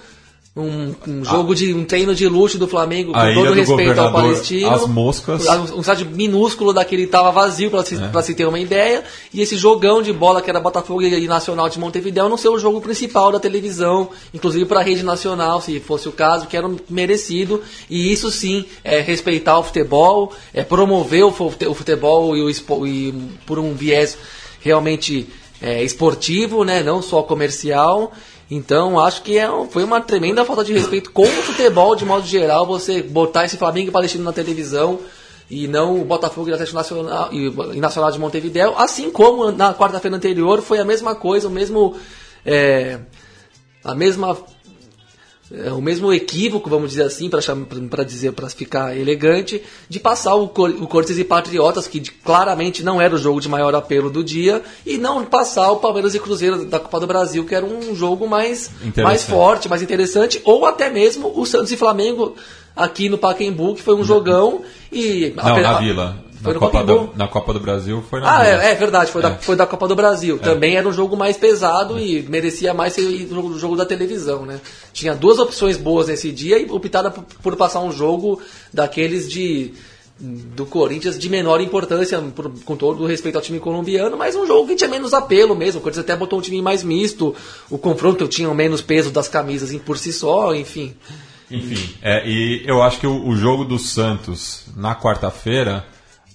[0.56, 1.56] um, um jogo ah.
[1.56, 4.70] de um treino de luxo do Flamengo com todo respeito ao Palestino.
[4.70, 5.48] As moscas.
[5.72, 8.22] Um estádio minúsculo daquele estava vazio para se, é.
[8.22, 9.04] se ter uma ideia.
[9.34, 12.60] E esse jogão de bola que era Botafogo e Nacional de Montevideo não ser o
[12.60, 16.70] jogo principal da televisão, inclusive para a rede nacional, se fosse o caso, que era
[16.88, 17.64] merecido.
[17.90, 23.12] E isso sim é respeitar o futebol, é promover o futebol e, o, e
[23.48, 24.16] por um viés
[24.62, 25.28] realmente
[25.64, 28.14] é, esportivo, né, não só comercial.
[28.56, 32.24] Então, acho que é, foi uma tremenda falta de respeito com o futebol de modo
[32.28, 35.00] geral, você botar esse Flamengo e Palestino na televisão
[35.50, 40.16] e não o Botafogo e Atlético Nacional e, Nacional de Montevideo, assim como na quarta-feira
[40.16, 41.96] anterior foi a mesma coisa, o mesmo
[42.46, 43.00] é,
[43.84, 44.38] a mesma
[45.54, 50.46] é, o mesmo equívoco, vamos dizer assim, para dizer para ficar elegante, de passar o,
[50.46, 54.64] o Corinthians e Patriotas, que claramente não era o jogo de maior apelo do dia,
[54.84, 58.28] e não passar o Palmeiras e Cruzeiro da Copa do Brasil, que era um jogo
[58.28, 62.36] mais, mais forte, mais interessante, ou até mesmo o Santos e Flamengo
[62.76, 66.24] aqui no Pacaembu, que foi um jogão e não, a, na Vila.
[66.44, 69.22] Foi na, Copa do, na Copa do Brasil foi na Ah, é, é, verdade, foi,
[69.22, 69.30] é.
[69.30, 70.36] Da, foi da Copa do Brasil.
[70.36, 70.40] É.
[70.40, 74.46] Também era um jogo mais pesado e merecia mais ser o jogo, jogo da televisão,
[74.46, 74.60] né?
[74.92, 78.42] Tinha duas opções boas nesse dia e optada por, por passar um jogo
[78.74, 79.74] daqueles de
[80.20, 84.46] do Corinthians de menor importância, por, com todo o respeito ao time colombiano, mas um
[84.46, 85.80] jogo que tinha menos apelo mesmo.
[85.80, 87.36] O Corinthians até botou um time mais misto,
[87.70, 90.94] o confronto tinha menos peso das camisas por si só, enfim.
[91.50, 95.86] Enfim, é, e eu acho que o, o jogo do Santos na quarta-feira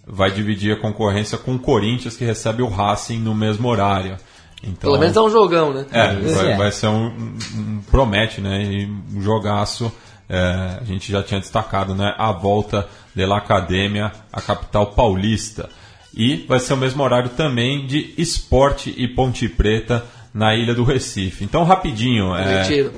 [0.09, 4.17] vai dividir a concorrência com o Corinthians, que recebe o Racing no mesmo horário.
[4.63, 5.87] Então, Pelo menos é um jogão, né?
[5.93, 6.57] É, vai, é.
[6.57, 7.07] vai ser um,
[7.55, 8.63] um, promete, né?
[8.63, 9.93] E um jogaço.
[10.29, 12.15] É, a gente já tinha destacado, né?
[12.19, 15.69] A volta da Academia, a capital paulista.
[16.15, 20.05] E vai ser o mesmo horário também de Esporte e Ponte Preta
[20.35, 21.45] na Ilha do Recife.
[21.45, 22.35] Então, rapidinho.
[22.35, 22.93] É, Retiro.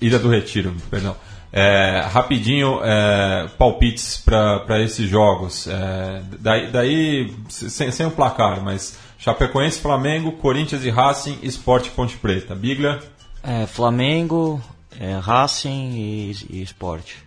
[0.00, 1.16] Ilha do Retiro, perdão.
[1.56, 5.68] É, rapidinho, é, palpites para esses jogos.
[5.68, 12.16] É, daí, daí sem, sem o placar, mas Chapecoense, Flamengo, Corinthians e Racing, Esporte Ponte
[12.16, 12.56] Preta.
[12.56, 12.98] Biglia?
[13.40, 14.60] É, Flamengo,
[14.98, 17.22] é, Racing e, e Esporte.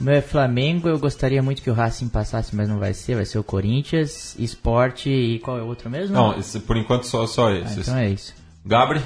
[0.00, 3.14] O meu é Flamengo, eu gostaria muito que o Racing passasse, mas não vai ser,
[3.14, 6.16] vai ser o Corinthians, Esporte e qual é o outro mesmo?
[6.16, 7.90] Não, esse, por enquanto só, só esses.
[7.90, 8.34] Ah, então é isso.
[8.64, 9.02] Gabri?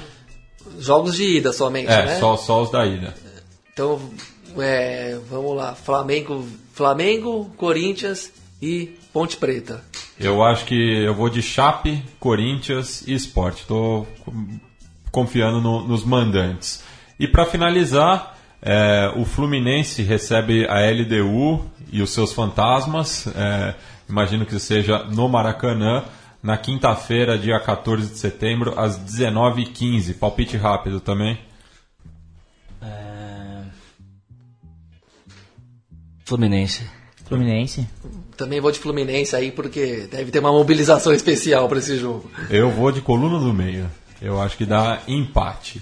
[0.79, 2.19] Jogos de ida somente, é, né?
[2.19, 3.13] Só, só os da ida.
[3.79, 3.97] Então,
[4.57, 5.73] é, vamos lá.
[5.73, 8.29] Flamengo, Flamengo, Corinthians
[8.61, 9.81] e Ponte Preta.
[10.19, 13.59] Eu acho que eu vou de Chape, Corinthians e Sport.
[13.59, 14.05] Estou
[15.13, 16.83] confiando no, nos mandantes.
[17.17, 23.27] E para finalizar, é, o Fluminense recebe a LDU e os seus fantasmas.
[23.27, 23.75] É,
[24.09, 26.03] imagino que seja no Maracanã,
[26.43, 30.19] na quinta-feira, dia 14 de setembro, às 19h15.
[30.19, 31.39] Palpite rápido também.
[36.29, 36.83] Fluminense.
[37.25, 37.87] Fluminense.
[38.37, 42.29] Também vou de Fluminense aí, porque deve ter uma mobilização especial para esse jogo.
[42.51, 43.89] Eu vou de coluna do meio.
[44.21, 45.81] Eu acho que dá empate.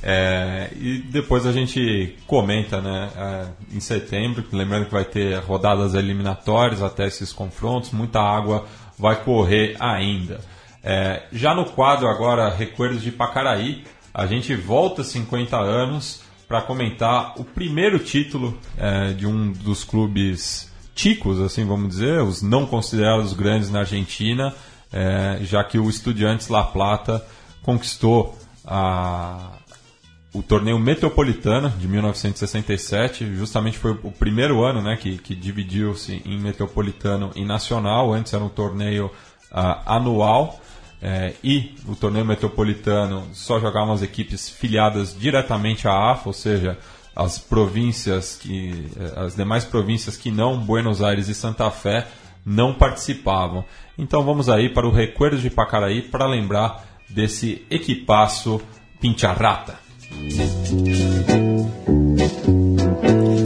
[0.00, 5.94] É, e depois a gente comenta né, é, em setembro, lembrando que vai ter rodadas
[5.94, 8.66] eliminatórias até esses confrontos, muita água
[8.96, 10.38] vai correr ainda.
[10.80, 13.82] É, já no quadro agora, Recuerdos de Pacaraí,
[14.14, 20.72] a gente volta 50 anos para comentar o primeiro título é, de um dos clubes
[20.94, 24.54] ticos, assim vamos dizer, os não considerados grandes na Argentina,
[24.90, 27.24] é, já que o Estudiantes La Plata
[27.62, 29.52] conquistou a,
[30.32, 36.38] o torneio Metropolitana de 1967, justamente foi o primeiro ano né, que, que dividiu-se em
[36.38, 39.06] Metropolitano e Nacional, antes era um torneio
[39.52, 40.60] uh, anual.
[41.00, 46.76] É, e o torneio metropolitano só jogavam as equipes filiadas diretamente à AFA, ou seja,
[47.14, 52.06] as províncias que as demais províncias que não Buenos Aires e Santa Fé
[52.44, 53.64] não participavam.
[53.96, 58.60] Então vamos aí para o Recuerdos de Pacaraí para lembrar desse equipaço
[59.00, 59.78] Pincharrata.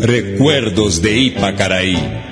[0.06, 2.31] Recuerdos de Ipacaraí.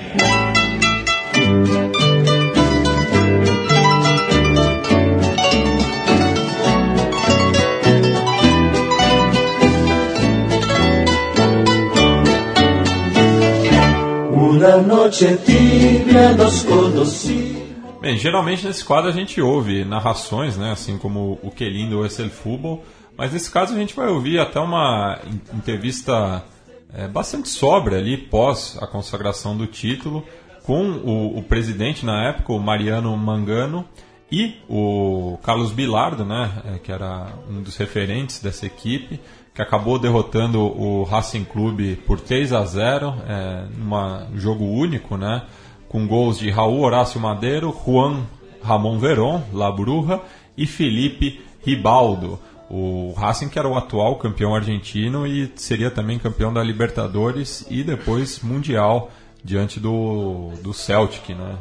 [18.01, 22.07] Bem, geralmente nesse quadro a gente ouve narrações, né, assim como o Que Lindo ou
[22.07, 22.83] Esse Futebol,
[23.17, 25.19] mas nesse caso a gente vai ouvir até uma
[25.53, 26.43] entrevista
[26.95, 30.25] é, bastante sóbria ali pós a consagração do título
[30.65, 33.85] com o, o, presidente na época, o Mariano Mangano,
[34.33, 39.21] e o Carlos Bilardo, né, é, que era um dos referentes dessa equipe,
[39.61, 45.43] que acabou derrotando o Racing Clube por 3 a 0 é, num jogo único, né,
[45.87, 48.23] com gols de Raul Horácio Madeiro, Juan
[48.63, 50.21] Ramon Veron, La Bruja
[50.57, 52.39] e Felipe Ribaldo.
[52.71, 57.83] O Racing que era o atual campeão argentino e seria também campeão da Libertadores e
[57.83, 59.11] depois mundial
[59.45, 61.59] diante do, do Celtic, né?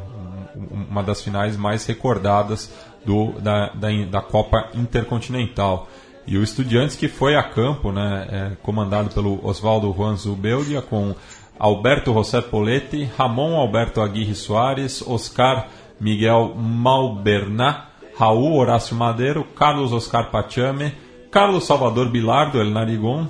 [0.88, 2.72] uma das finais mais recordadas
[3.04, 5.88] do, da, da, da Copa Intercontinental.
[6.26, 11.14] E o Estudiantes que foi a campo, né, é, comandado pelo Oswaldo Juan Zubeldia, com
[11.58, 15.68] Alberto José Poletti, Ramon Alberto Aguirre Soares, Oscar
[16.00, 20.94] Miguel Malberná, Raul Horácio Madeiro, Carlos Oscar Pachame,
[21.30, 23.28] Carlos Salvador Bilardo El Narigon,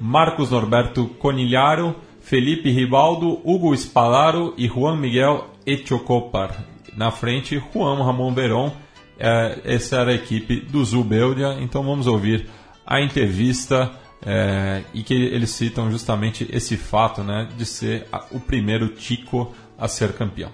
[0.00, 6.64] Marcos Norberto Conilharo, Felipe Ribaldo, Hugo Spalaro e Juan Miguel Echocopar.
[6.96, 8.72] Na frente, Juan Ramon Verón.
[9.20, 11.58] É, essa era a equipe do Zubeldia.
[11.60, 12.48] Então vamos ouvir
[12.86, 13.92] a entrevista
[14.24, 19.54] é, e que eles citam justamente esse fato né, de ser a, o primeiro Tico
[19.78, 20.50] a ser campeão.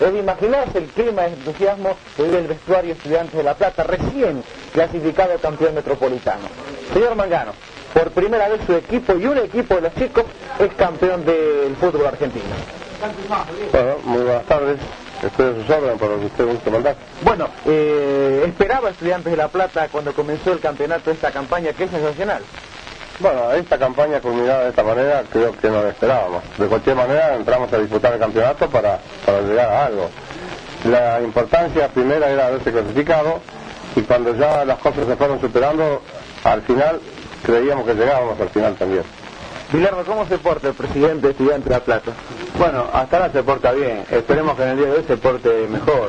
[0.00, 4.42] Es imaginarse el clima de entusiasmo que vive el vestuario Estudiantes de La Plata, recién
[4.72, 6.48] clasificado campeón metropolitano.
[6.92, 7.52] Señor Mangano,
[7.94, 10.24] por primera vez su equipo y un equipo de los chicos
[10.58, 12.44] es campeón del fútbol argentino.
[13.72, 14.80] Bueno, muy buenas tardes.
[15.26, 16.96] Estoy a sus órdenes para lo que usted guste mandar.
[17.22, 21.90] Bueno, eh, esperaba Estudiantes de La Plata cuando comenzó el campeonato esta campaña que es
[21.90, 22.42] sensacional.
[23.20, 26.42] Bueno, esta campaña culminada de esta manera creo que no la esperábamos.
[26.58, 30.10] De cualquier manera entramos a disputar el campeonato para, para llegar a algo.
[30.84, 33.40] La importancia primera era haberse clasificado
[33.96, 36.02] y cuando ya las cosas se fueron superando,
[36.42, 37.00] al final
[37.44, 39.04] creíamos que llegábamos al final también.
[39.72, 42.12] Guillermo, ¿cómo se porta el presidente de Estudiantes de La Plata?
[42.58, 44.04] Bueno, hasta ahora se porta bien.
[44.10, 46.08] Esperemos que en el día de hoy se porte mejor.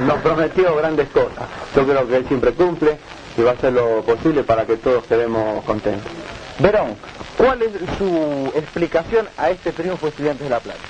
[0.00, 1.48] Nos prometió grandes cosas.
[1.76, 2.98] Yo creo que él siempre cumple
[3.36, 6.10] y va a hacer lo posible para que todos quedemos contentos.
[6.58, 6.96] Verón,
[7.36, 10.80] ¿cuál es su explicación a este triunfo de Estudiantes de La Plata?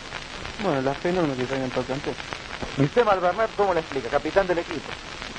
[0.62, 1.84] Bueno, la fe no nos que en todo.
[2.78, 3.04] ¿Y usted,
[3.56, 4.08] cómo le explica?
[4.08, 4.88] Capitán del equipo.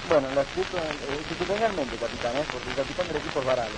[0.10, 2.44] Bueno, lo explico eh, institucionalmente, capitán, ¿eh?
[2.52, 3.78] porque el capitán del equipo es Varalo.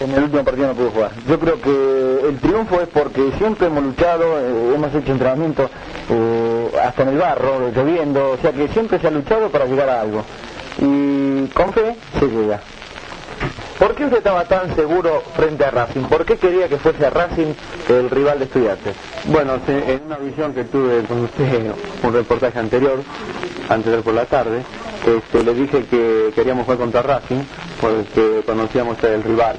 [0.00, 1.12] En el último partido no pudo jugar.
[1.28, 5.70] Yo creo que el triunfo es porque siempre hemos luchado, eh, hemos hecho entrenamiento
[6.10, 9.88] eh, hasta en el barro, lloviendo, o sea que siempre se ha luchado para llegar
[9.88, 10.24] a algo.
[10.78, 12.60] Y con fe se llega.
[13.78, 16.02] ¿Por qué usted estaba tan seguro frente a Racing?
[16.02, 17.52] ¿Por qué quería que fuese a Racing
[17.88, 18.96] el rival de estudiantes?
[19.24, 21.72] Bueno, en una visión que tuve con usted,
[22.02, 23.02] un reportaje anterior,
[23.68, 24.62] antes de por la tarde,
[25.06, 27.42] este, le dije que queríamos jugar contra Racing
[27.80, 29.56] porque conocíamos el rival.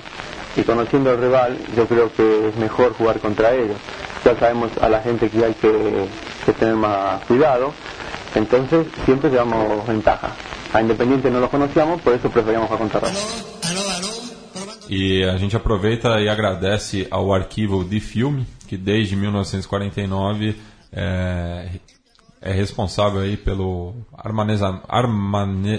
[0.56, 3.78] Y conociendo el rival, yo creo que es mejor jugar contra ellos.
[4.24, 6.08] Ya sabemos a la gente que hay que,
[6.46, 7.74] que tener más cuidado,
[8.36, 10.32] entonces siempre llevamos ventaja.
[10.72, 13.54] A Independiente no lo conocíamos, por eso preferíamos jugar contra Racing.
[14.90, 20.56] E a gente aproveita e agradece ao arquivo de filme, que desde 1949
[20.92, 21.66] é,
[22.44, 23.96] é responsável aí pelo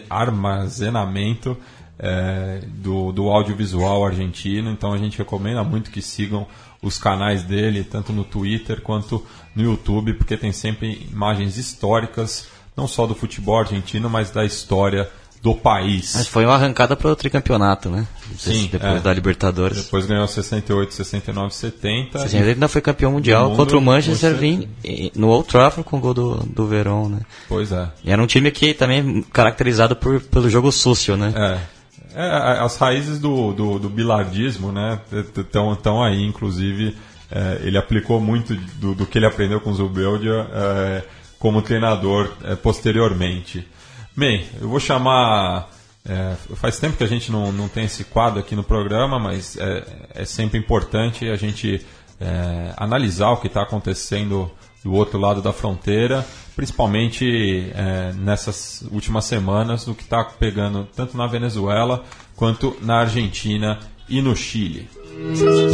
[0.09, 1.57] armazenamento
[1.99, 4.71] é, do, do audiovisual argentino.
[4.71, 6.47] Então a gente recomenda muito que sigam
[6.83, 9.25] os canais dele, tanto no Twitter quanto
[9.55, 15.11] no YouTube, porque tem sempre imagens históricas, não só do futebol argentino, mas da história
[15.45, 16.15] do país.
[16.15, 18.07] Mas foi uma arrancada para o tricampeonato, né?
[18.39, 19.01] Sim, depois é.
[19.01, 19.85] da Libertadores.
[19.85, 22.19] Depois ganhou 68, 69, 70.
[22.19, 25.11] 68 ainda foi campeão mundial mundo, contra o Manchester você...
[25.15, 27.21] no Old Trafford com o gol do, do Verón, né?
[27.47, 27.91] Pois é.
[28.03, 31.35] E era um time que também caracterizado por, pelo jogo sucio, né?
[31.37, 32.23] É.
[32.23, 34.99] é as raízes do, do, do bilardismo, né?
[35.13, 36.97] Estão aí, inclusive,
[37.31, 41.03] é, ele aplicou muito do, do, que ele aprendeu com o Zubeldia é,
[41.39, 43.69] como treinador é, posteriormente.
[44.17, 45.71] Bem, eu vou chamar.
[46.07, 49.57] É, faz tempo que a gente não, não tem esse quadro aqui no programa, mas
[49.57, 49.85] é,
[50.15, 51.85] é sempre importante a gente
[52.21, 54.51] é, analisar o que está acontecendo
[54.85, 56.25] do outro lado da fronteira,
[56.55, 62.05] principalmente é, nessas últimas semanas, o que está pegando tanto na Venezuela
[62.37, 64.89] quanto na Argentina e no Chile.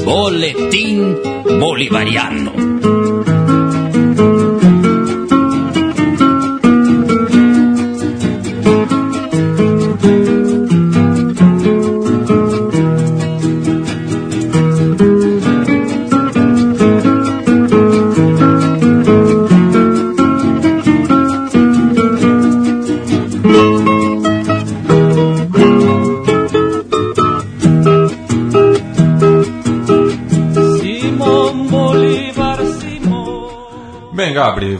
[0.05, 1.17] Boletim
[1.59, 2.80] Bolivariano.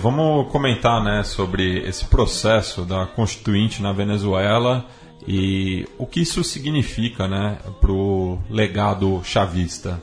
[0.01, 4.87] Vamos comentar né, sobre esse processo da Constituinte na Venezuela
[5.29, 10.01] e o que isso significa né, para o legado chavista.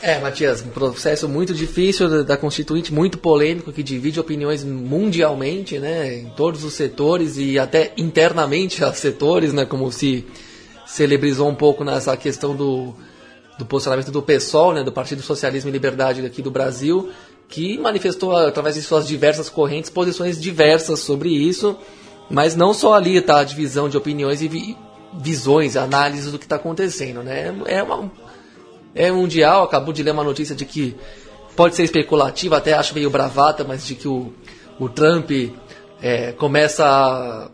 [0.00, 6.20] É, Matias, um processo muito difícil da Constituinte, muito polêmico, que divide opiniões mundialmente, né,
[6.20, 10.24] em todos os setores e até internamente a setores, né, como se
[10.86, 12.94] celebrizou um pouco nessa questão do
[13.58, 17.10] do posicionamento do PSOL, né, do Partido Socialismo e Liberdade aqui do Brasil,
[17.48, 21.76] que manifestou através de suas diversas correntes posições diversas sobre isso,
[22.30, 24.76] mas não só ali está a divisão de opiniões e vi
[25.20, 27.54] visões, análises do que está acontecendo, né?
[27.66, 28.10] É uma
[28.94, 30.94] é mundial, acabou de ler uma notícia de que
[31.56, 34.32] pode ser especulativa, até acho meio bravata, mas de que o,
[34.78, 35.30] o Trump
[36.02, 37.50] é, começa a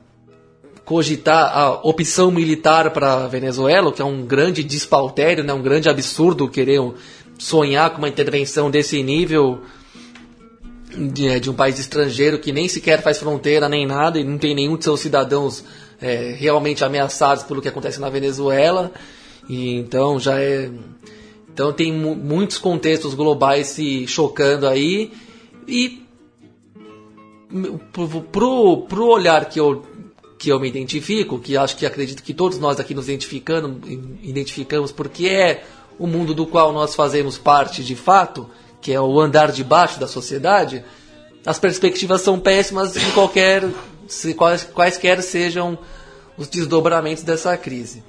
[0.84, 6.48] cogitar a opção militar para Venezuela, que é um grande despautério, né, um grande absurdo
[6.48, 6.80] querer
[7.38, 9.62] sonhar com uma intervenção desse nível
[10.96, 14.38] de, é, de, um país estrangeiro que nem sequer faz fronteira nem nada e não
[14.38, 15.64] tem nenhum de seus cidadãos
[16.00, 18.92] é, realmente ameaçados pelo que acontece na Venezuela.
[19.48, 20.70] E então já é.
[21.52, 25.12] Então tem muitos contextos globais se chocando aí.
[25.68, 26.02] E
[27.92, 29.82] pro, pro olhar que eu
[30.36, 33.80] que eu me identifico, que acho que acredito que todos nós aqui nos identificando,
[34.22, 35.64] identificamos, porque é
[35.98, 38.50] o mundo do qual nós fazemos parte de fato,
[38.84, 40.84] que é o andar de baixo da sociedade,
[41.46, 43.66] as perspectivas são péssimas em qualquer,
[44.06, 45.78] se, quais, quaisquer sejam
[46.36, 48.04] os desdobramentos dessa crise.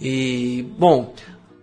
[0.00, 1.12] E, bom,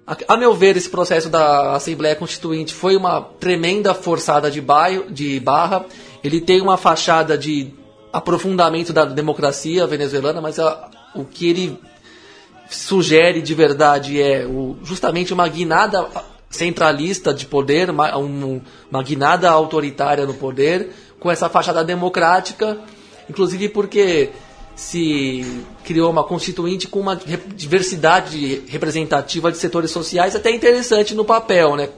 [0.06, 5.10] a, a, meu ver, esse processo da Assembleia Constituinte foi uma tremenda forçada de, baio,
[5.10, 5.86] de barra.
[6.22, 7.73] Ele tem uma fachada de
[8.11, 11.80] aprofundamento da democracia venezuelana, mas a, o que ele
[12.69, 16.06] sugere de verdade é o, justamente uma guinada
[16.49, 18.61] centralista de poder, uma, um,
[19.03, 20.89] guinada autoritária no poder,
[21.19, 22.80] com essa fachada democrática,
[23.30, 24.30] inclusive porque
[24.76, 25.45] se
[25.84, 31.89] criou uma constituinte com uma diversidade representativa de setores sociais até interessante no papel, né?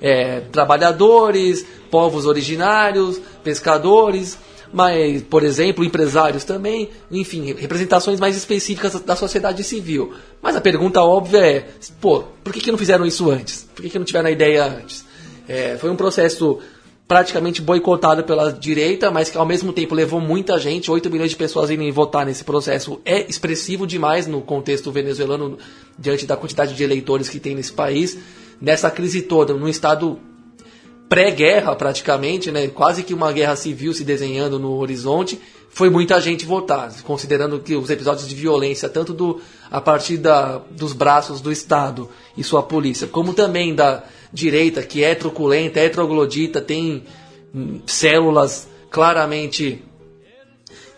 [0.00, 4.38] É, trabalhadores, povos originários, pescadores,
[4.72, 10.12] mas, por exemplo, empresários também, enfim, representações mais específicas da sociedade civil.
[10.42, 11.68] Mas a pergunta óbvia é,
[12.00, 13.66] pô, por que, que não fizeram isso antes?
[13.74, 15.04] Por que, que não tiveram a ideia antes?
[15.48, 16.58] É, foi um processo
[17.08, 21.36] praticamente boicotado pela direita, mas que ao mesmo tempo levou muita gente, 8 milhões de
[21.36, 25.56] pessoas irem votar nesse processo é expressivo demais no contexto venezuelano,
[25.98, 28.18] diante da quantidade de eleitores que tem nesse país.
[28.60, 30.18] Nessa crise toda, num estado
[31.08, 35.40] pré-guerra praticamente, né, quase que uma guerra civil se desenhando no horizonte,
[35.70, 39.40] foi muita gente votar, considerando que os episódios de violência, tanto do,
[39.70, 44.02] a partir da, dos braços do Estado e sua polícia, como também da
[44.32, 47.04] direita, que é truculenta, é troglodita, tem
[47.54, 49.84] hum, células claramente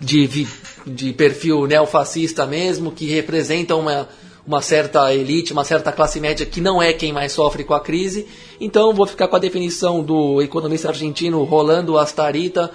[0.00, 0.46] de,
[0.86, 4.08] de perfil neofascista mesmo, que representam uma,
[4.46, 7.80] uma certa elite, uma certa classe média que não é quem mais sofre com a
[7.80, 8.26] crise.
[8.60, 12.70] Então vou ficar com a definição do economista argentino Rolando Astarita,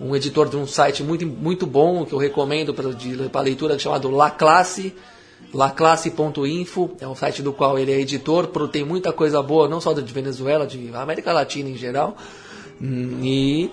[0.00, 4.30] um editor de um site muito, muito bom que eu recomendo para leitura chamado La
[4.30, 4.94] Classe,
[5.52, 9.92] laclasse.info, é um site do qual ele é editor, tem muita coisa boa, não só
[9.92, 12.16] de Venezuela, de América Latina em geral.
[12.80, 13.70] Hum, e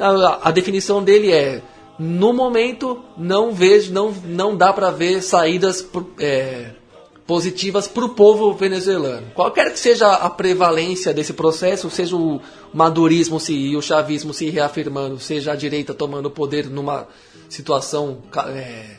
[0.00, 1.62] a, a definição dele é
[1.98, 5.86] no momento não vejo não, não dá para ver saídas
[6.18, 6.70] é,
[7.26, 9.26] positivas para o povo venezuelano.
[9.34, 12.40] Qualquer que seja a prevalência desse processo, seja o
[12.72, 17.06] madurismo se, e o chavismo se reafirmando, seja a direita tomando poder numa
[17.48, 18.22] situação
[18.54, 18.96] é,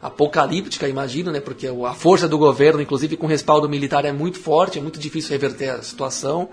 [0.00, 1.40] apocalíptica, imagino, né?
[1.40, 5.30] porque a força do governo, inclusive com respaldo militar, é muito forte, é muito difícil
[5.30, 6.48] reverter a situação.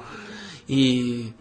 [0.68, 1.34] E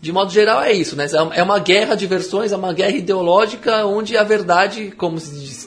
[0.00, 1.06] de modo geral é isso, né?
[1.34, 5.18] É uma guerra de versões, é uma guerra ideológica onde a verdade, como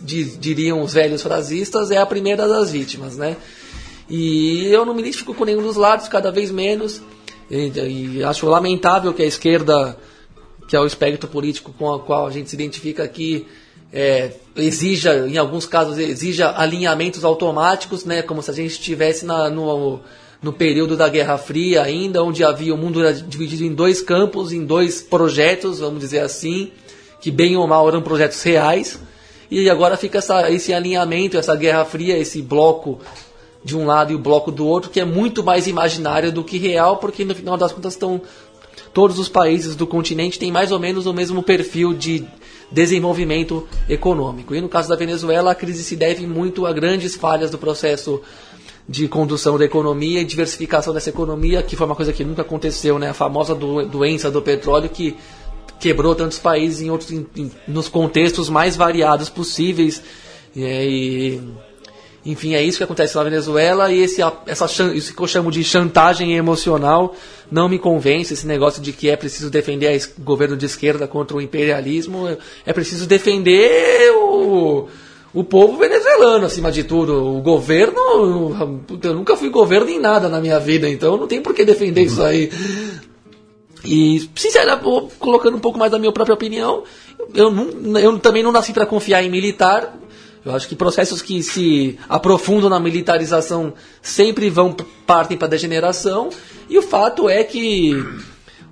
[0.02, 3.38] diriam os velhos frasistas, é a primeira das vítimas, né?
[4.10, 7.02] E eu não me identifico com nenhum dos lados, cada vez menos.
[7.50, 9.98] E, e acho lamentável que a esquerda,
[10.68, 13.46] que é o espectro político com o qual a gente se identifica aqui,
[13.92, 19.52] é, exija, em alguns casos, exija alinhamentos automáticos, né, como se a gente estivesse na,
[19.52, 20.00] no,
[20.44, 24.66] no período da Guerra Fria ainda, onde havia o mundo dividido em dois campos, em
[24.66, 26.70] dois projetos, vamos dizer assim,
[27.22, 29.00] que bem ou mal eram projetos reais,
[29.50, 33.00] e agora fica essa, esse alinhamento, essa Guerra Fria, esse bloco
[33.64, 36.58] de um lado e o bloco do outro, que é muito mais imaginário do que
[36.58, 38.22] real, porque no final das contas estão
[38.94, 42.26] todos os países do continente têm mais ou menos o mesmo perfil de
[42.72, 44.54] desenvolvimento econômico.
[44.54, 48.22] E no caso da Venezuela, a crise se deve muito a grandes falhas do processo
[48.88, 53.00] de condução da economia e diversificação dessa economia, que foi uma coisa que nunca aconteceu,
[53.00, 53.10] né?
[53.10, 55.16] A famosa do, doença do petróleo que
[55.80, 60.02] quebrou tantos países em outros, em, em, nos contextos mais variados possíveis.
[60.56, 61.40] E,
[62.26, 65.64] enfim, é isso que acontece na Venezuela e esse, essa, isso que eu chamo de
[65.64, 67.16] chantagem emocional
[67.52, 68.34] não me convence.
[68.34, 72.74] Esse negócio de que é preciso defender o governo de esquerda contra o imperialismo, é
[72.74, 74.88] preciso defender o,
[75.34, 77.38] o povo venezuelano acima de tudo.
[77.38, 81.54] O governo, eu nunca fui governo em nada na minha vida, então não tem por
[81.54, 82.52] que defender isso aí.
[83.84, 84.84] E, sinceramente,
[85.20, 86.84] colocando um pouco mais da minha própria opinião,
[87.34, 87.52] eu,
[88.00, 89.98] eu também não nasci para confiar em militar,
[90.46, 96.30] eu acho que processos que se aprofundam na militarização sempre vão partem para degeneração.
[96.70, 97.94] E o fato é que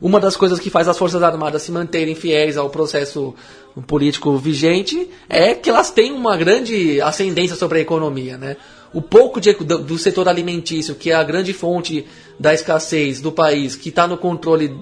[0.01, 3.33] uma das coisas que faz as Forças Armadas se manterem fiéis ao processo
[3.79, 8.57] político vigente é que elas têm uma grande ascendência sobre a economia, né?
[8.93, 12.05] O pouco de, do, do, setor alimentício, que é a grande fonte
[12.37, 14.75] da escassez do país, que está no controle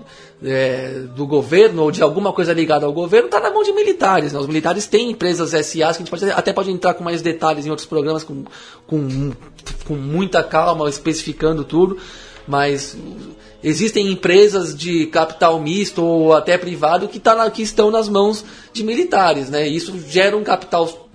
[0.43, 4.33] é, do governo ou de alguma coisa ligada ao governo está na mão de militares.
[4.33, 4.39] Né?
[4.39, 7.65] Os militares têm empresas SAs que a gente pode, até pode entrar com mais detalhes
[7.65, 8.45] em outros programas com,
[8.87, 9.31] com,
[9.85, 11.97] com muita calma, especificando tudo,
[12.47, 12.97] mas
[13.63, 18.43] existem empresas de capital misto ou até privado que, tá na, que estão nas mãos
[18.73, 19.49] de militares.
[19.49, 19.67] Né?
[19.67, 21.09] Isso gera um capital.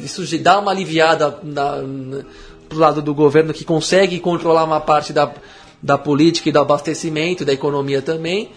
[0.00, 2.24] Isso dá uma aliviada na, na,
[2.68, 5.32] pro lado do governo que consegue controlar uma parte da
[5.82, 8.50] da política e do abastecimento, da economia também.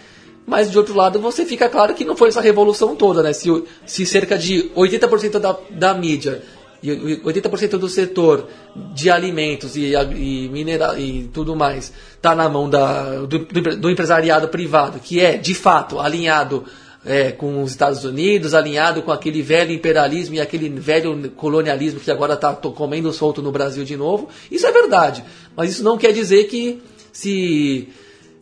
[0.46, 3.32] Mas de outro lado, você fica claro que não foi essa revolução toda, né?
[3.32, 3.48] Se,
[3.84, 6.40] se cerca de 80% da, da mídia
[6.84, 8.48] 80% do setor
[8.94, 14.48] de alimentos e, e, minera, e tudo mais está na mão da, do, do, empresariado
[14.48, 16.64] privado, que é, de fato, alinhado
[17.04, 22.10] é, com os Estados Unidos, alinhado com aquele velho imperialismo e aquele velho colonialismo que
[22.10, 24.28] agora está comendo solto no Brasil de novo.
[24.50, 25.22] Isso é verdade.
[25.56, 26.82] Mas isso não quer dizer que
[27.12, 27.88] se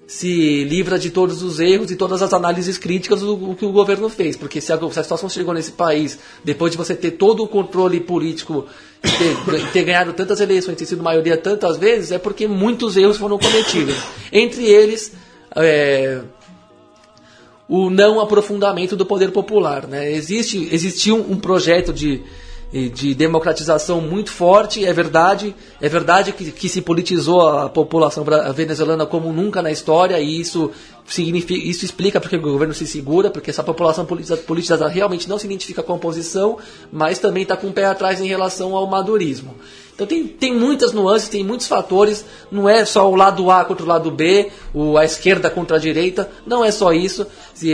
[0.07, 3.73] se livra de todos os erros e todas as análises críticas do, do que o
[3.73, 4.37] governo fez.
[4.37, 7.49] Porque se a, se a, situação chegou nesse país, depois de você ter todo o
[7.49, 8.67] controle político,
[9.01, 13.39] ter, ter ganhado tantas eleições, ter sido maioria tantas vezes, é porque muitos erros foram
[13.39, 13.97] cometidos.
[14.31, 15.13] Entre eles,
[15.57, 16.21] é,
[17.69, 19.87] o não aprofundamento do poder popular.
[19.87, 20.13] Né?
[20.13, 22.23] Existe, existiu um projeto de
[22.75, 25.55] de democratização muito forte, é verdade.
[25.81, 30.73] É verdade que, que se politizou a população venezuelana como nunca na história, e isso,
[31.07, 35.47] significa, isso explica porque o governo se segura, porque essa população politizada realmente não se
[35.47, 36.59] identifica com a oposição,
[36.91, 39.55] mas também está com o pé atrás em relação ao madurismo.
[39.95, 43.85] Então tem, tem muitas nuances, tem muitos fatores, não é só o lado A contra
[43.85, 47.25] o lado B, o, a esquerda contra a direita, não é só isso.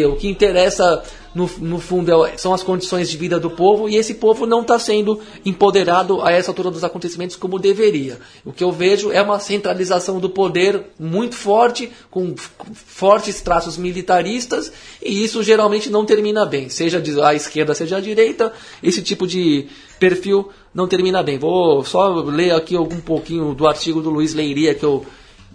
[0.06, 1.02] O que interessa
[1.34, 4.62] no, no fundo, é, são as condições de vida do povo e esse povo não
[4.62, 8.18] está sendo empoderado a essa altura dos acontecimentos como deveria.
[8.44, 12.34] O que eu vejo é uma centralização do poder muito forte, com
[12.74, 16.68] fortes traços militaristas, e isso geralmente não termina bem.
[16.68, 18.52] Seja a esquerda, seja a direita,
[18.82, 19.66] esse tipo de
[20.00, 21.38] perfil não termina bem.
[21.38, 25.06] Vou só ler aqui algum pouquinho do artigo do Luiz Leiria que eu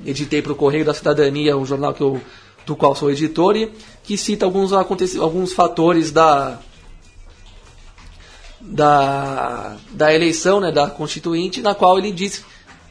[0.05, 2.21] editei para o Correio da Cidadania, um jornal que eu
[2.65, 3.71] do qual sou editor, e
[4.03, 6.59] que cita alguns, alguns fatores da,
[8.59, 12.43] da, da eleição né, da Constituinte, na qual ele diz,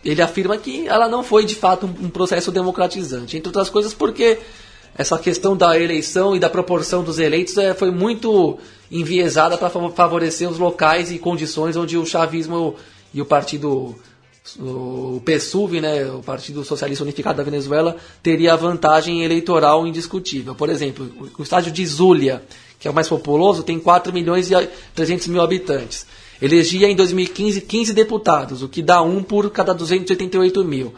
[0.05, 3.93] ele afirma que ela não foi de fato um, um processo democratizante, entre outras coisas
[3.93, 4.39] porque
[4.97, 8.59] essa questão da eleição e da proporção dos eleitos é, foi muito
[8.91, 12.77] enviesada para favorecer os locais e condições onde o chavismo
[13.13, 13.97] e o partido
[14.59, 20.55] o PSUV, né, o Partido Socialista Unificado da Venezuela, teria a vantagem eleitoral indiscutível.
[20.55, 22.43] Por exemplo, o estádio de Zulia,
[22.79, 26.07] que é o mais populoso, tem 4 milhões e 300 mil habitantes.
[26.43, 30.93] Elegia em 2015 15 deputados, o que dá um por cada 288 mil.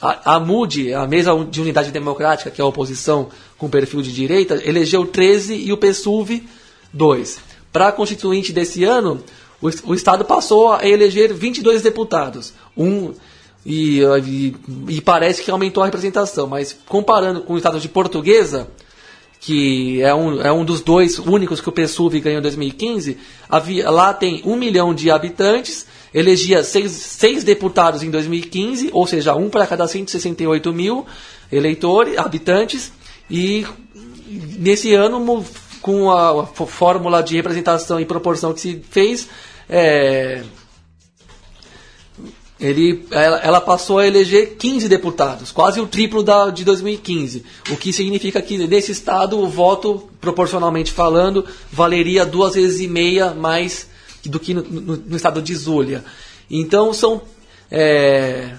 [0.00, 3.28] A, a MUD, a Mesa de Unidade Democrática, que é a oposição
[3.58, 6.44] com perfil de direita, elegeu 13 e o PSUV
[6.92, 7.38] 2.
[7.72, 9.22] Para a constituinte desse ano,
[9.60, 12.52] o, o Estado passou a eleger 22 deputados.
[12.76, 13.12] Um,
[13.64, 14.56] e, e,
[14.88, 16.46] e parece que aumentou a representação.
[16.46, 18.68] Mas comparando com o estado de Portuguesa,
[19.40, 23.18] que é um, é um dos dois únicos que o PSUV ganhou em 2015,
[23.48, 29.34] havia, lá tem um milhão de habitantes, elegia seis, seis deputados em 2015, ou seja,
[29.34, 31.04] um para cada 168 mil
[31.50, 32.92] eleitores, habitantes,
[33.30, 33.66] e
[34.58, 35.20] nesse ano,
[35.86, 39.28] com a, a fórmula de representação e proporção que se fez,
[39.70, 40.42] é,
[42.58, 47.44] ele, ela, ela, passou a eleger 15 deputados, quase o triplo da, de 2015.
[47.70, 53.32] O que significa que nesse estado o voto, proporcionalmente falando, valeria duas vezes e meia
[53.32, 53.88] mais
[54.24, 56.04] do que no, no, no estado de Zulia.
[56.50, 57.22] Então são,
[57.70, 58.54] é,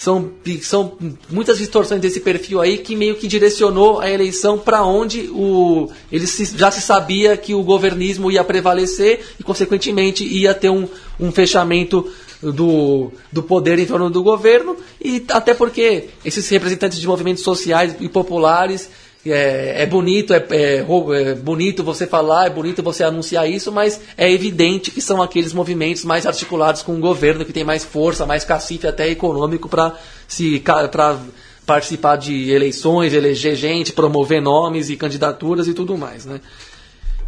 [0.00, 0.30] são,
[0.62, 0.96] são
[1.28, 6.26] muitas distorções desse perfil aí que meio que direcionou a eleição para onde o, ele
[6.26, 10.88] se, já se sabia que o governismo ia prevalecer e, consequentemente, ia ter um,
[11.20, 12.10] um fechamento
[12.42, 14.74] do, do poder em torno do governo,
[15.04, 18.88] e até porque esses representantes de movimentos sociais e populares
[19.26, 24.00] é, é bonito, é, é, é, bonito você falar, é bonito você anunciar isso, mas
[24.16, 28.24] é evidente que são aqueles movimentos mais articulados com o governo, que tem mais força,
[28.24, 29.94] mais cacife até econômico para
[30.26, 30.60] se
[30.90, 31.18] para
[31.66, 36.40] participar de eleições, eleger gente, promover nomes e candidaturas e tudo mais, né?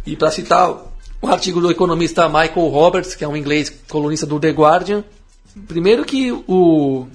[0.05, 0.75] E para citar
[1.21, 5.03] um artigo do economista Michael Roberts, que é um inglês colunista do The Guardian.
[5.67, 7.07] Primeiro que o,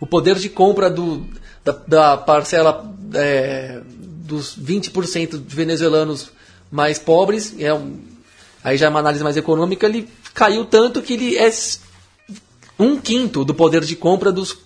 [0.00, 1.26] o poder de compra do,
[1.64, 6.30] da, da parcela é, dos 20% de venezuelanos
[6.70, 8.00] mais pobres, é um,
[8.62, 11.50] aí já é uma análise mais econômica, ele caiu tanto que ele é
[12.78, 14.56] um quinto do poder de compra dos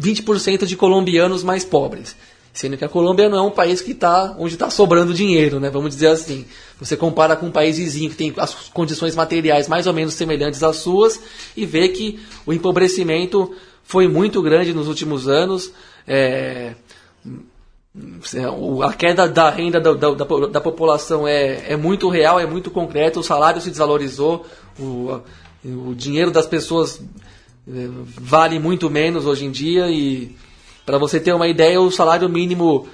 [0.00, 2.16] 20% de colombianos mais pobres.
[2.52, 5.70] Sendo que a Colômbia não é um país que está onde está sobrando dinheiro, né?
[5.70, 6.44] vamos dizer assim.
[6.80, 10.62] Você compara com um país vizinho que tem as condições materiais mais ou menos semelhantes
[10.62, 11.20] às suas
[11.56, 13.54] e vê que o empobrecimento
[13.84, 15.70] foi muito grande nos últimos anos.
[16.08, 16.74] É,
[18.84, 20.14] a queda da renda da, da,
[20.46, 24.46] da, população é, é muito real, é muito concreta, o salário se desvalorizou,
[24.78, 25.20] o,
[25.64, 27.02] o dinheiro das pessoas
[27.68, 27.88] é,
[28.20, 30.36] vale muito menos hoje em dia e
[30.86, 32.88] para você ter uma ideia, o salário mínimo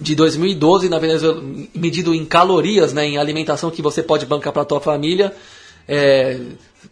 [0.00, 1.42] de 2012 na Venezuela,
[1.74, 5.34] medido em calorias, né, em alimentação que você pode bancar para a tua família,
[5.86, 6.40] é,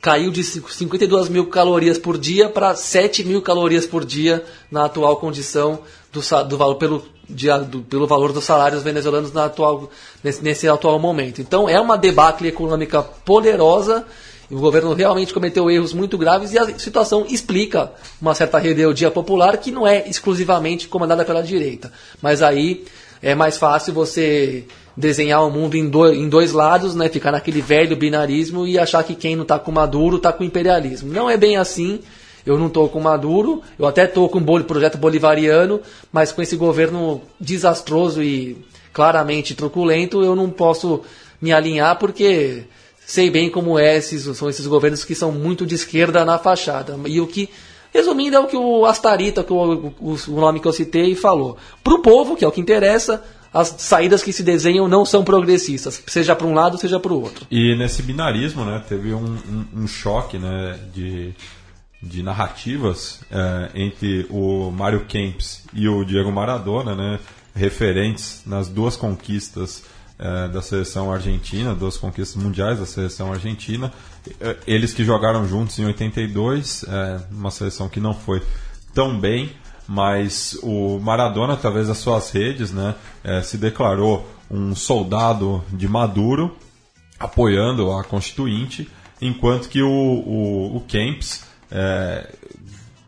[0.00, 5.16] caiu de 52 mil calorias por dia para 7 mil calorias por dia na atual
[5.16, 5.80] condição
[6.12, 9.90] do, do valor pelo, de, do, pelo valor dos salários venezuelanos na atual,
[10.22, 11.40] nesse, nesse atual momento.
[11.40, 14.06] Então é uma debacle econômica poderosa
[14.52, 17.90] o governo realmente cometeu erros muito graves e a situação explica
[18.20, 21.90] uma certa rebeldia popular que não é exclusivamente comandada pela direita.
[22.20, 22.84] Mas aí
[23.22, 24.66] é mais fácil você
[24.96, 27.08] desenhar o mundo em dois, em dois lados, né?
[27.08, 31.12] ficar naquele velho binarismo e achar que quem não está com Maduro está com imperialismo.
[31.12, 32.00] Não é bem assim.
[32.44, 35.80] Eu não estou com Maduro, eu até estou com o projeto bolivariano,
[36.12, 38.56] mas com esse governo desastroso e
[38.92, 41.02] claramente truculento, eu não posso
[41.40, 42.64] me alinhar porque
[43.06, 46.98] sei bem como é esses, são esses governos que são muito de esquerda na fachada.
[47.06, 47.48] E o que,
[47.92, 51.56] resumindo, é o que o Astarita, que o, o, o nome que eu citei, falou.
[51.82, 55.22] Para o povo, que é o que interessa, as saídas que se desenham não são
[55.24, 57.46] progressistas, seja para um lado, seja para o outro.
[57.50, 61.34] E nesse binarismo, né, teve um, um, um choque né, de,
[62.02, 67.20] de narrativas é, entre o Mário Kempis e o Diego Maradona, né,
[67.54, 69.84] referentes nas duas conquistas
[70.18, 73.92] é, da seleção argentina, duas conquistas mundiais da seleção argentina.
[74.40, 78.40] É, eles que jogaram juntos em 82, é, uma seleção que não foi
[78.94, 79.50] tão bem,
[79.86, 86.56] mas o Maradona, através das suas redes, né, é, se declarou um soldado de Maduro,
[87.18, 88.88] apoiando a Constituinte,
[89.20, 92.28] enquanto que o, o, o Kempis é,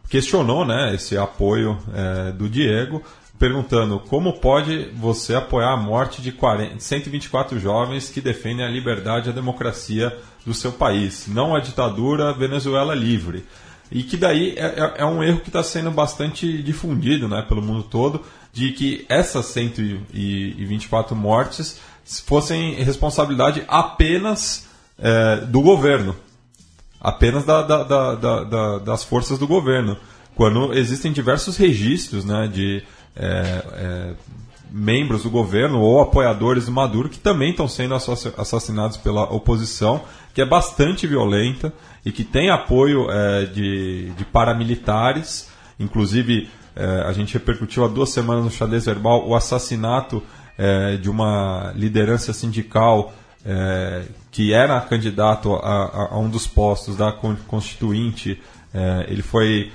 [0.09, 3.03] questionou né, esse apoio é, do Diego,
[3.39, 9.29] perguntando como pode você apoiar a morte de 40, 124 jovens que defendem a liberdade
[9.29, 13.45] e a democracia do seu país, não a ditadura Venezuela livre.
[13.91, 17.63] E que daí é, é, é um erro que está sendo bastante difundido né, pelo
[17.63, 21.81] mundo todo, de que essas 124 mortes
[22.25, 24.67] fossem responsabilidade apenas
[24.99, 26.15] é, do governo,
[27.01, 29.97] apenas da, da, da, das forças do governo.
[30.35, 32.83] Quando existem diversos registros né, de
[33.15, 34.15] é, é,
[34.71, 40.43] membros do governo ou apoiadores do Maduro que também estão sendo assassinados pela oposição, que
[40.43, 41.73] é bastante violenta
[42.05, 45.49] e que tem apoio é, de, de, paramilitares.
[45.79, 50.23] Inclusive, é, a gente repercutiu há duas semanas no xadrez verbal o assassinato
[50.59, 53.13] é, de uma liderança sindical
[54.31, 58.41] que era candidato a, a, um dos postos da Constituinte,
[59.07, 59.71] ele foi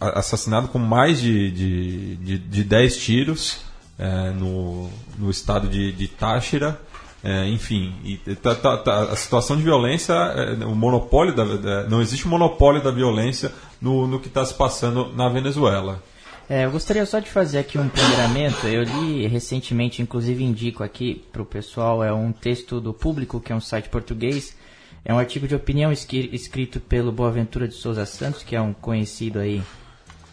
[0.00, 3.58] assassinado com mais de, de, de, de 10 tiros
[3.98, 4.88] é, no,
[5.18, 6.80] no estado de, de Táchira.
[7.22, 12.02] É, enfim, e, tá, tá, tá, a situação de violência, é, o monopólio da, não
[12.02, 13.50] existe monopólio da violência
[13.80, 16.02] no, no que está se passando na Venezuela.
[16.50, 18.66] É, eu gostaria só de fazer aqui um ponderamento.
[18.66, 23.52] Eu li recentemente, inclusive indico aqui para o pessoal, é um texto do Público, que
[23.52, 24.54] é um site português.
[25.02, 29.38] É um artigo de opinião escrito pelo Boaventura de Souza Santos, que é um conhecido
[29.38, 29.62] aí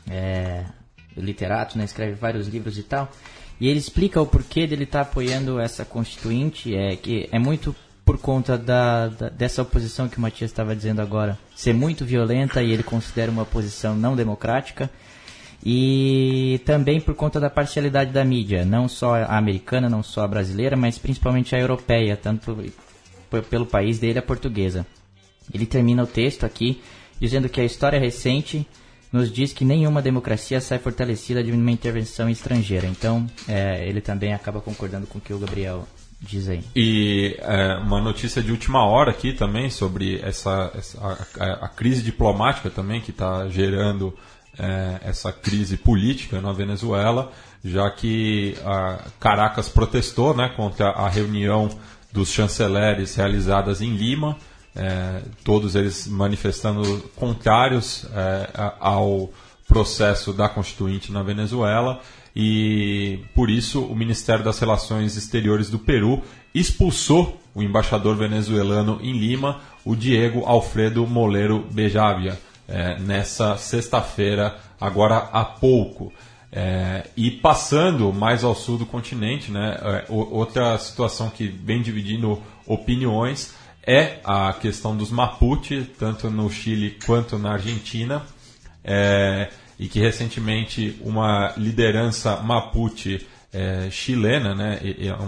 [0.10, 0.66] é,
[1.18, 1.84] literato, né?
[1.84, 3.12] escreve vários livros e tal.
[3.60, 7.76] E ele explica o porquê dele estar tá apoiando essa constituinte, é que é muito
[8.04, 12.64] por conta da, da dessa oposição que o Matias estava dizendo agora, ser muito violenta
[12.64, 14.90] e ele considera uma posição não democrática.
[15.64, 20.28] E também por conta da parcialidade da mídia, não só a americana, não só a
[20.28, 22.58] brasileira, mas principalmente a europeia, tanto
[23.48, 24.86] pelo país dele, a portuguesa.
[25.54, 26.82] Ele termina o texto aqui
[27.20, 28.68] dizendo que a história recente
[29.12, 32.88] nos diz que nenhuma democracia sai fortalecida de uma intervenção estrangeira.
[32.88, 35.86] Então, é, ele também acaba concordando com o que o Gabriel
[36.20, 36.64] diz aí.
[36.76, 41.00] E é, uma notícia de última hora aqui também sobre essa, essa
[41.40, 44.16] a, a, crise diplomática também que está gerando
[44.58, 47.32] é, essa crise política na Venezuela,
[47.64, 48.56] já que
[49.20, 51.70] Caracas protestou né, contra a reunião
[52.12, 54.36] dos chanceleres realizadas em Lima
[54.76, 58.50] é, todos eles manifestando contrários é,
[58.80, 59.32] ao
[59.68, 62.02] processo da Constituinte na Venezuela
[62.36, 66.22] e por isso o Ministério das Relações Exteriores do Peru
[66.54, 75.18] expulsou o embaixador venezuelano em Lima, o Diego Alfredo Moleiro Bejavia, é, nessa sexta-feira, agora
[75.18, 76.14] há pouco.
[76.54, 82.42] É, e passando mais ao sul do continente, né, é, outra situação que vem dividindo
[82.66, 83.54] opiniões
[83.86, 88.24] é a questão dos Mapuche, tanto no Chile quanto na Argentina,
[88.84, 89.50] é,
[89.80, 94.80] e que recentemente uma liderança Mapuche é, chilena, né,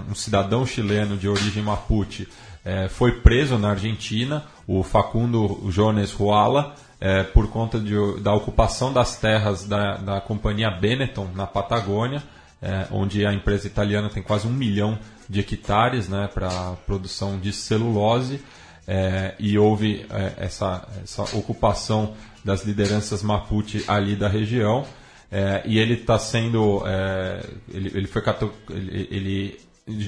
[0.09, 2.27] um cidadão chileno de origem Mapuche,
[2.63, 8.93] é, foi preso na Argentina, o Facundo Jones Ruala, é, por conta de, da ocupação
[8.93, 12.23] das terras da, da companhia Benetton na Patagônia,
[12.61, 14.99] é, onde a empresa italiana tem quase um milhão de
[15.39, 16.49] hectares né, para
[16.85, 18.41] produção de celulose
[18.87, 24.85] é, e houve é, essa, essa ocupação das lideranças Mapuche ali da região
[25.31, 28.21] é, e ele está sendo é, ele, ele foi
[28.69, 29.59] ele, ele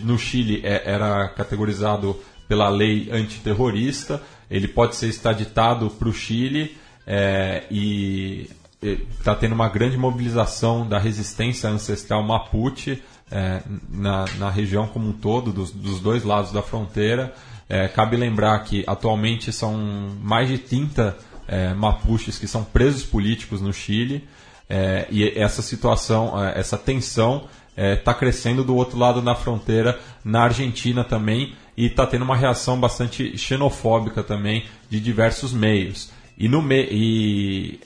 [0.04, 4.22] no Chile é, era categorizado pela lei antiterrorista
[4.52, 6.78] ele pode ser extraditado para o Chile
[7.08, 8.50] é, e
[8.82, 15.14] está tendo uma grande mobilização da resistência ancestral Mapuche é, na, na região como um
[15.14, 17.34] todo, dos, dos dois lados da fronteira.
[17.68, 19.76] É, cabe lembrar que atualmente são
[20.22, 24.28] mais de 30 é, mapuches que são presos políticos no Chile
[24.70, 30.00] é, e essa situação, é, essa tensão está é, crescendo do outro lado da fronteira,
[30.24, 36.10] na Argentina também, e está tendo uma reação bastante xenofóbica também de diversos meios.
[36.38, 37.80] E, me e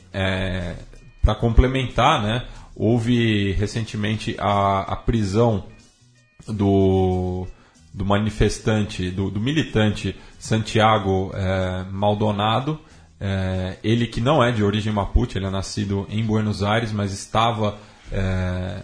[1.22, 2.46] para complementar, né,
[2.82, 5.66] Houve recentemente a, a prisão
[6.48, 7.46] do,
[7.94, 12.80] do manifestante, do, do militante Santiago é, Maldonado.
[13.20, 17.12] É, ele que não é de origem mapuche, ele é nascido em Buenos Aires, mas
[17.12, 17.78] estava
[18.14, 18.82] é,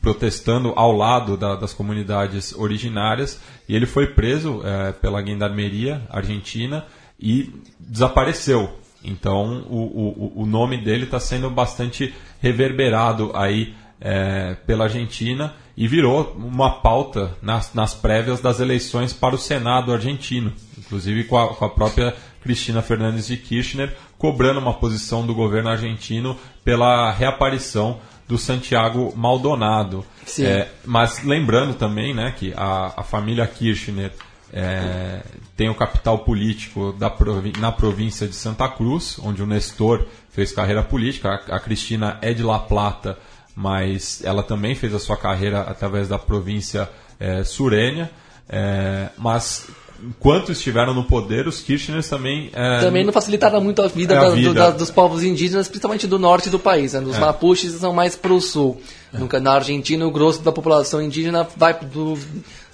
[0.00, 4.62] protestando ao lado da, das comunidades originárias e ele foi preso
[5.00, 6.86] pela gendarmeria argentina
[7.18, 8.81] e desapareceu.
[9.04, 15.88] Então o, o, o nome dele está sendo bastante reverberado aí é, pela Argentina e
[15.88, 21.54] virou uma pauta nas, nas prévias das eleições para o Senado argentino, inclusive com a,
[21.54, 27.98] com a própria Cristina Fernandes de Kirchner cobrando uma posição do governo argentino pela reaparição
[28.28, 30.04] do Santiago Maldonado.
[30.44, 34.12] É, mas lembrando também né, que a, a família Kirchner
[34.52, 35.22] é,
[35.56, 37.12] tem o capital político da,
[37.58, 41.30] na província de Santa Cruz, onde o Nestor fez carreira política.
[41.30, 43.18] A, a Cristina é de La Plata,
[43.56, 46.88] mas ela também fez a sua carreira através da província
[47.18, 48.10] é, surênia.
[48.48, 49.68] É, mas
[50.02, 52.50] enquanto estiveram no poder, os Kirchners também.
[52.52, 54.48] É, também não facilitaram muito a vida, é a da, vida.
[54.48, 56.92] Do, da, dos povos indígenas, principalmente do norte do país.
[56.92, 57.00] Né?
[57.00, 57.20] Os é.
[57.20, 58.82] Mapuches são mais para o sul.
[59.14, 59.40] É.
[59.40, 62.18] Na Argentina, o grosso da população indígena vai do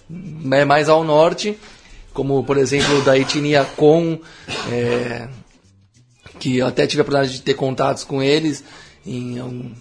[0.09, 1.59] mais ao norte,
[2.13, 4.19] como por exemplo da etnia Com,
[4.71, 5.29] é,
[6.39, 8.65] que eu até tive a oportunidade de ter contatos com eles
[9.07, 9.73] em um,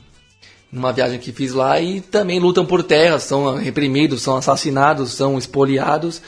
[0.71, 5.37] uma viagem que fiz lá e também lutam por terra, são reprimidos, são assassinados, são
[5.37, 6.21] expoliados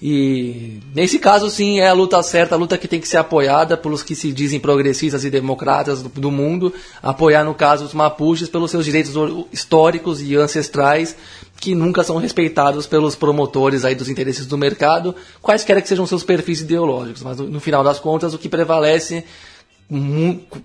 [0.00, 3.78] E nesse caso, sim, é a luta certa, a luta que tem que ser apoiada
[3.78, 8.48] pelos que se dizem progressistas e democratas do, do mundo, apoiar, no caso, os mapuches
[8.48, 9.14] pelos seus direitos
[9.50, 11.16] históricos e ancestrais,
[11.58, 16.22] que nunca são respeitados pelos promotores aí dos interesses do mercado, quaisquer que sejam seus
[16.22, 17.22] perfis ideológicos.
[17.22, 19.24] Mas no, no final das contas, o que prevalece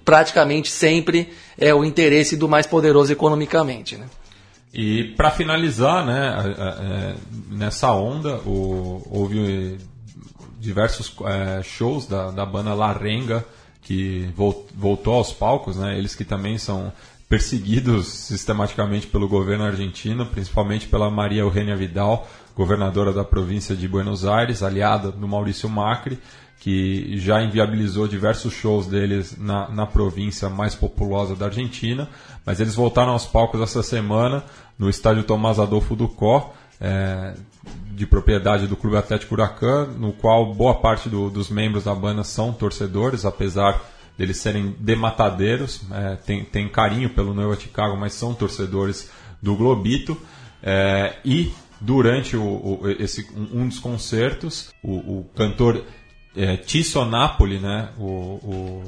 [0.04, 3.96] praticamente sempre é o interesse do mais poderoso economicamente.
[3.96, 4.08] Né?
[4.74, 7.16] E para finalizar, né, é,
[7.50, 9.78] nessa onda, o, houve
[10.60, 13.44] diversos é, shows da, da banda Larenga
[13.82, 14.30] que
[14.76, 16.94] voltou aos palcos, né, eles que também são
[17.28, 24.26] perseguidos sistematicamente pelo governo argentino, principalmente pela Maria Eugênia Vidal, governadora da província de Buenos
[24.26, 26.20] Aires, aliada do Maurício Macri,
[26.62, 32.08] que já inviabilizou diversos shows deles na, na província mais populosa da Argentina,
[32.46, 34.44] mas eles voltaram aos palcos essa semana
[34.78, 37.34] no estádio Tomás Adolfo Ducó, é,
[37.96, 42.24] de propriedade do Clube Atlético Huracan, no qual boa parte do, dos membros da banda
[42.24, 43.82] são torcedores, apesar
[44.16, 49.10] deles serem dematadeiros, é, tem, tem carinho pelo Nova Chicago, mas são torcedores
[49.42, 50.16] do Globito.
[50.62, 55.84] É, e durante o, o, esse, um, um dos concertos, o, o cantor
[56.36, 58.84] é, Napoli, né, o, o,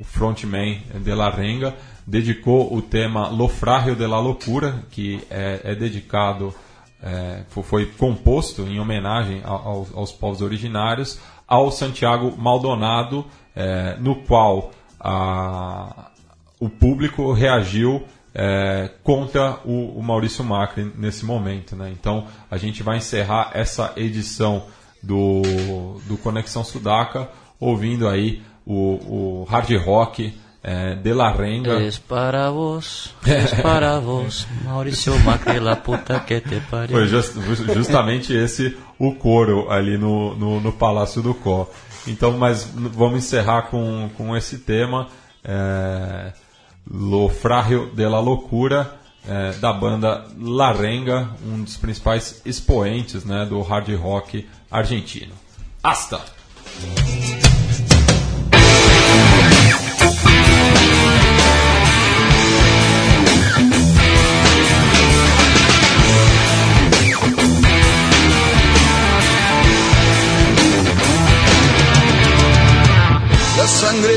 [0.00, 1.74] o frontman de La Renga,
[2.06, 6.54] dedicou o tema Lo Frágil de la Loucura, que é, é dedicado,
[7.02, 14.70] é, foi composto em homenagem aos, aos povos originários, ao Santiago Maldonado, é, no qual
[15.00, 16.10] a,
[16.60, 18.04] o público reagiu
[18.34, 21.74] é, contra o, o, Maurício Macri nesse momento.
[21.74, 21.90] Né?
[21.90, 24.66] Então a gente vai encerrar essa edição
[25.06, 27.28] do, do Conexão Sudaca,
[27.60, 31.80] ouvindo aí o, o hard rock é, de la Renga.
[31.80, 36.96] Es para vos, es para vos, Maurício Macri, la puta que te pariu.
[36.96, 37.34] Foi just,
[37.72, 41.68] justamente esse o coro ali no, no, no Palácio do Có.
[42.08, 45.08] Então, mas vamos encerrar com, com esse tema.
[45.44, 46.32] É,
[46.88, 48.92] Lo Frágil de la Loucura,
[49.28, 55.34] é, da banda La Renga, um dos principais expoentes né, do hard rock argentino.
[55.82, 56.18] Hasta!
[73.56, 74.14] La sangre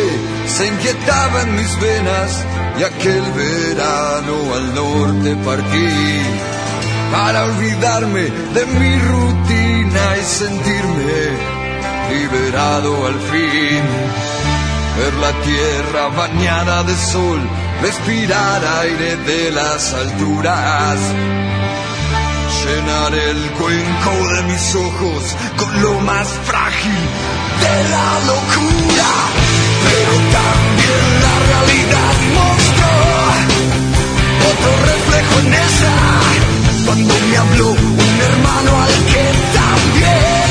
[0.48, 2.46] se inquietaba en mis venas
[2.80, 6.22] y aquel verano al norte partí
[7.12, 8.22] para olvidarme
[8.54, 9.79] de mi rutina
[10.20, 11.22] y sentirme
[12.10, 13.84] liberado al fin.
[14.98, 17.40] Ver la tierra bañada de sol,
[17.82, 21.00] respirar aire de las alturas,
[22.64, 27.00] llenar el cuenco de mis ojos con lo más frágil
[27.64, 29.12] de la locura,
[29.86, 32.94] pero también la realidad mostró
[34.52, 40.50] otro reflejo en esa cuando me habló un hermano al que también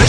[0.00, 0.08] le